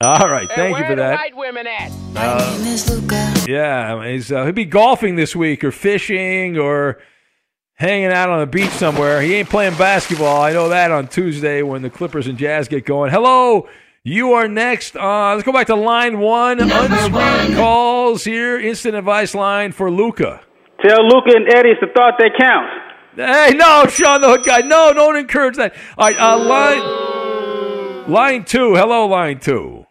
All 0.00 0.28
right, 0.28 0.48
thank 0.54 0.78
you 0.78 0.84
for 0.84 0.94
that. 0.94 1.18
White 1.18 1.36
women 1.36 1.66
at? 1.66 1.90
Uh, 2.14 3.44
yeah, 3.48 4.06
he's, 4.08 4.30
uh, 4.30 4.44
he'll 4.44 4.52
be 4.52 4.64
golfing 4.64 5.16
this 5.16 5.34
week 5.34 5.64
or 5.64 5.72
fishing 5.72 6.56
or 6.56 7.00
hanging 7.74 8.12
out 8.12 8.28
on 8.28 8.38
the 8.40 8.46
beach 8.46 8.70
somewhere. 8.70 9.20
He 9.20 9.34
ain't 9.34 9.48
playing 9.48 9.76
basketball. 9.76 10.40
I 10.40 10.52
know 10.52 10.68
that 10.68 10.92
on 10.92 11.08
Tuesday 11.08 11.62
when 11.62 11.82
the 11.82 11.90
Clippers 11.90 12.28
and 12.28 12.38
Jazz 12.38 12.68
get 12.68 12.84
going. 12.84 13.10
Hello, 13.10 13.68
you 14.06 14.34
are 14.34 14.46
next. 14.46 14.96
Uh, 14.96 15.32
let's 15.34 15.42
go 15.42 15.52
back 15.52 15.66
to 15.66 15.74
line 15.74 16.20
one. 16.20 16.60
Unscreened 16.60 17.56
calls 17.56 18.22
here. 18.22 18.56
Instant 18.58 18.94
advice 18.94 19.34
line 19.34 19.72
for 19.72 19.90
Luka. 19.90 20.40
Tell 20.80 21.04
Luka 21.08 21.32
and 21.34 21.48
Eddie 21.48 21.70
it's 21.70 21.80
the 21.80 21.88
thought 21.94 22.14
that 22.18 22.30
counts. 22.38 22.72
Hey, 23.16 23.56
no, 23.56 23.86
Sean 23.88 24.20
the 24.20 24.28
Hood 24.28 24.44
guy. 24.44 24.60
No, 24.60 24.92
don't 24.92 25.16
encourage 25.16 25.56
that. 25.56 25.74
All 25.98 26.06
right, 26.06 26.20
uh, 26.20 26.38
line 26.38 28.12
line 28.12 28.44
two. 28.44 28.76
Hello, 28.76 29.06
line 29.06 29.40
two. 29.40 29.86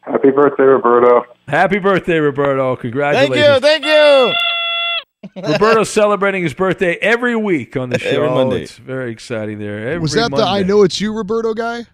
Happy 0.00 0.30
birthday, 0.30 0.64
Roberto. 0.64 1.26
Happy 1.46 1.78
birthday, 1.78 2.18
Roberto. 2.18 2.74
Congratulations. 2.74 3.62
Thank 3.62 3.84
you, 3.84 3.84
thank 3.84 5.44
you. 5.44 5.52
Roberto's 5.52 5.90
celebrating 5.90 6.42
his 6.42 6.54
birthday 6.54 6.94
every 7.02 7.36
week 7.36 7.76
on 7.76 7.90
the 7.90 7.98
show. 8.00 8.08
Every 8.24 8.30
Monday. 8.30 8.62
It's 8.62 8.78
very 8.78 9.12
exciting 9.12 9.58
there. 9.58 9.86
Every 9.86 9.98
Was 10.00 10.12
that 10.14 10.30
the 10.30 10.42
I 10.44 10.62
know 10.62 10.82
it's 10.82 11.00
you, 11.00 11.12
Roberto 11.14 11.54
guy? 11.54 11.84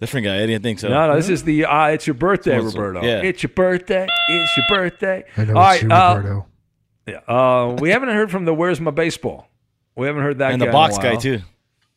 Different 0.00 0.24
guy. 0.26 0.36
I 0.42 0.46
didn't 0.46 0.62
think 0.62 0.78
so. 0.78 0.88
No, 0.88 1.08
no, 1.08 1.16
this 1.16 1.28
is 1.28 1.42
the 1.44 1.66
uh, 1.66 1.88
it's 1.88 2.06
your 2.06 2.14
birthday, 2.14 2.52
This 2.56 2.62
one's- 2.64 2.76
Roberto. 2.76 3.06
yeah. 3.06 3.20
It's 3.22 3.42
your 3.42 3.50
birthday. 3.50 4.06
It's 4.28 4.56
your 4.56 4.66
birthday. 4.70 5.24
I 5.36 5.44
know 5.44 5.56
All 5.56 5.70
it's 5.72 5.82
right, 5.82 5.90
you, 5.90 5.94
uh, 5.94 6.14
Roberto. 6.16 6.46
Yeah, 7.06 7.16
uh, 7.34 7.76
we 7.80 7.90
haven't 7.90 8.08
heard 8.10 8.30
from 8.30 8.44
the 8.46 8.54
Where's 8.54 8.80
My 8.80 8.90
Baseball. 8.92 9.48
We 9.96 10.06
haven't 10.06 10.22
heard 10.22 10.38
that 10.38 10.52
And 10.52 10.60
the 10.62 10.66
guy 10.66 10.70
in 10.70 10.74
a 10.74 10.78
box 10.78 10.96
guy, 10.98 11.10
while. 11.12 11.20
too. 11.20 11.40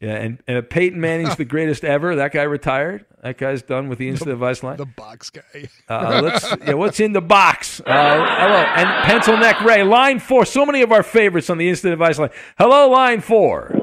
Yeah, 0.02 0.16
and, 0.16 0.44
and 0.48 0.70
Peyton 0.70 1.00
Manning's 1.00 1.38
the 1.38 1.46
greatest 1.56 1.86
ever. 1.86 2.18
That 2.18 2.34
guy 2.34 2.44
retired. 2.44 3.06
That 3.24 3.38
guy's 3.38 3.62
done 3.62 3.88
with 3.88 4.00
the 4.00 4.10
instant 4.10 4.32
advice 4.32 4.62
line. 4.64 4.76
The 4.76 4.86
box 4.86 5.30
guy. 5.30 5.70
Uh, 5.88 6.20
let's 6.22 6.54
yeah, 6.68 6.74
what's 6.74 7.00
in 7.00 7.14
the 7.14 7.22
box? 7.22 7.80
Uh, 7.80 7.86
hello, 7.86 8.56
and 8.58 9.06
pencil 9.06 9.38
neck 9.38 9.62
Ray, 9.62 9.84
line 9.84 10.20
four. 10.20 10.44
So 10.46 10.66
many 10.66 10.82
of 10.82 10.92
our 10.92 11.04
favorites 11.04 11.50
on 11.50 11.58
the 11.58 11.70
instant 11.70 11.94
advice 11.94 12.20
line. 12.20 12.32
Hello, 12.58 12.90
line 12.90 13.22
four. 13.22 13.74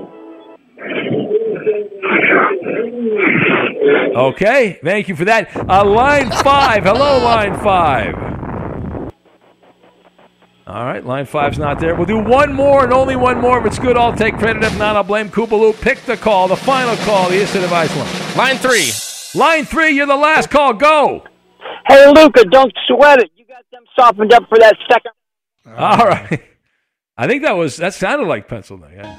Okay, 3.90 4.78
thank 4.82 5.08
you 5.08 5.16
for 5.16 5.24
that. 5.24 5.54
Uh, 5.56 5.84
line 5.84 6.30
five. 6.30 6.84
Hello, 6.84 7.22
line 7.22 7.58
five. 7.60 8.14
All 10.66 10.84
right, 10.84 11.04
line 11.04 11.26
five's 11.26 11.58
not 11.58 11.80
there. 11.80 11.96
We'll 11.96 12.06
do 12.06 12.22
one 12.22 12.52
more 12.52 12.84
and 12.84 12.92
only 12.92 13.16
one 13.16 13.40
more. 13.40 13.58
If 13.58 13.66
it's 13.66 13.78
good, 13.78 13.96
I'll 13.96 14.14
take 14.14 14.38
credit. 14.38 14.62
If 14.62 14.78
not, 14.78 14.94
I'll 14.94 15.02
blame 15.02 15.28
Koopaloo. 15.28 15.80
Pick 15.80 16.00
the 16.02 16.16
call, 16.16 16.46
the 16.46 16.56
final 16.56 16.96
call, 16.98 17.28
the 17.28 17.40
instant 17.40 17.64
advice 17.64 17.94
line. 17.96 18.36
Line 18.36 18.56
three. 18.56 18.92
Line 19.34 19.64
three, 19.64 19.90
you're 19.90 20.06
the 20.06 20.16
last 20.16 20.48
call. 20.50 20.72
Go. 20.74 21.24
Hey, 21.88 22.06
Luka, 22.12 22.44
don't 22.44 22.72
sweat 22.86 23.20
it. 23.20 23.30
You 23.36 23.46
got 23.46 23.64
them 23.72 23.82
softened 23.98 24.32
up 24.32 24.44
for 24.48 24.58
that 24.58 24.76
second. 24.88 25.12
All 25.76 26.06
right. 26.06 26.42
I 27.16 27.26
think 27.26 27.42
that 27.42 27.56
was 27.56 27.76
that 27.78 27.94
sounded 27.94 28.28
like 28.28 28.46
Pennsylvania. 28.46 29.18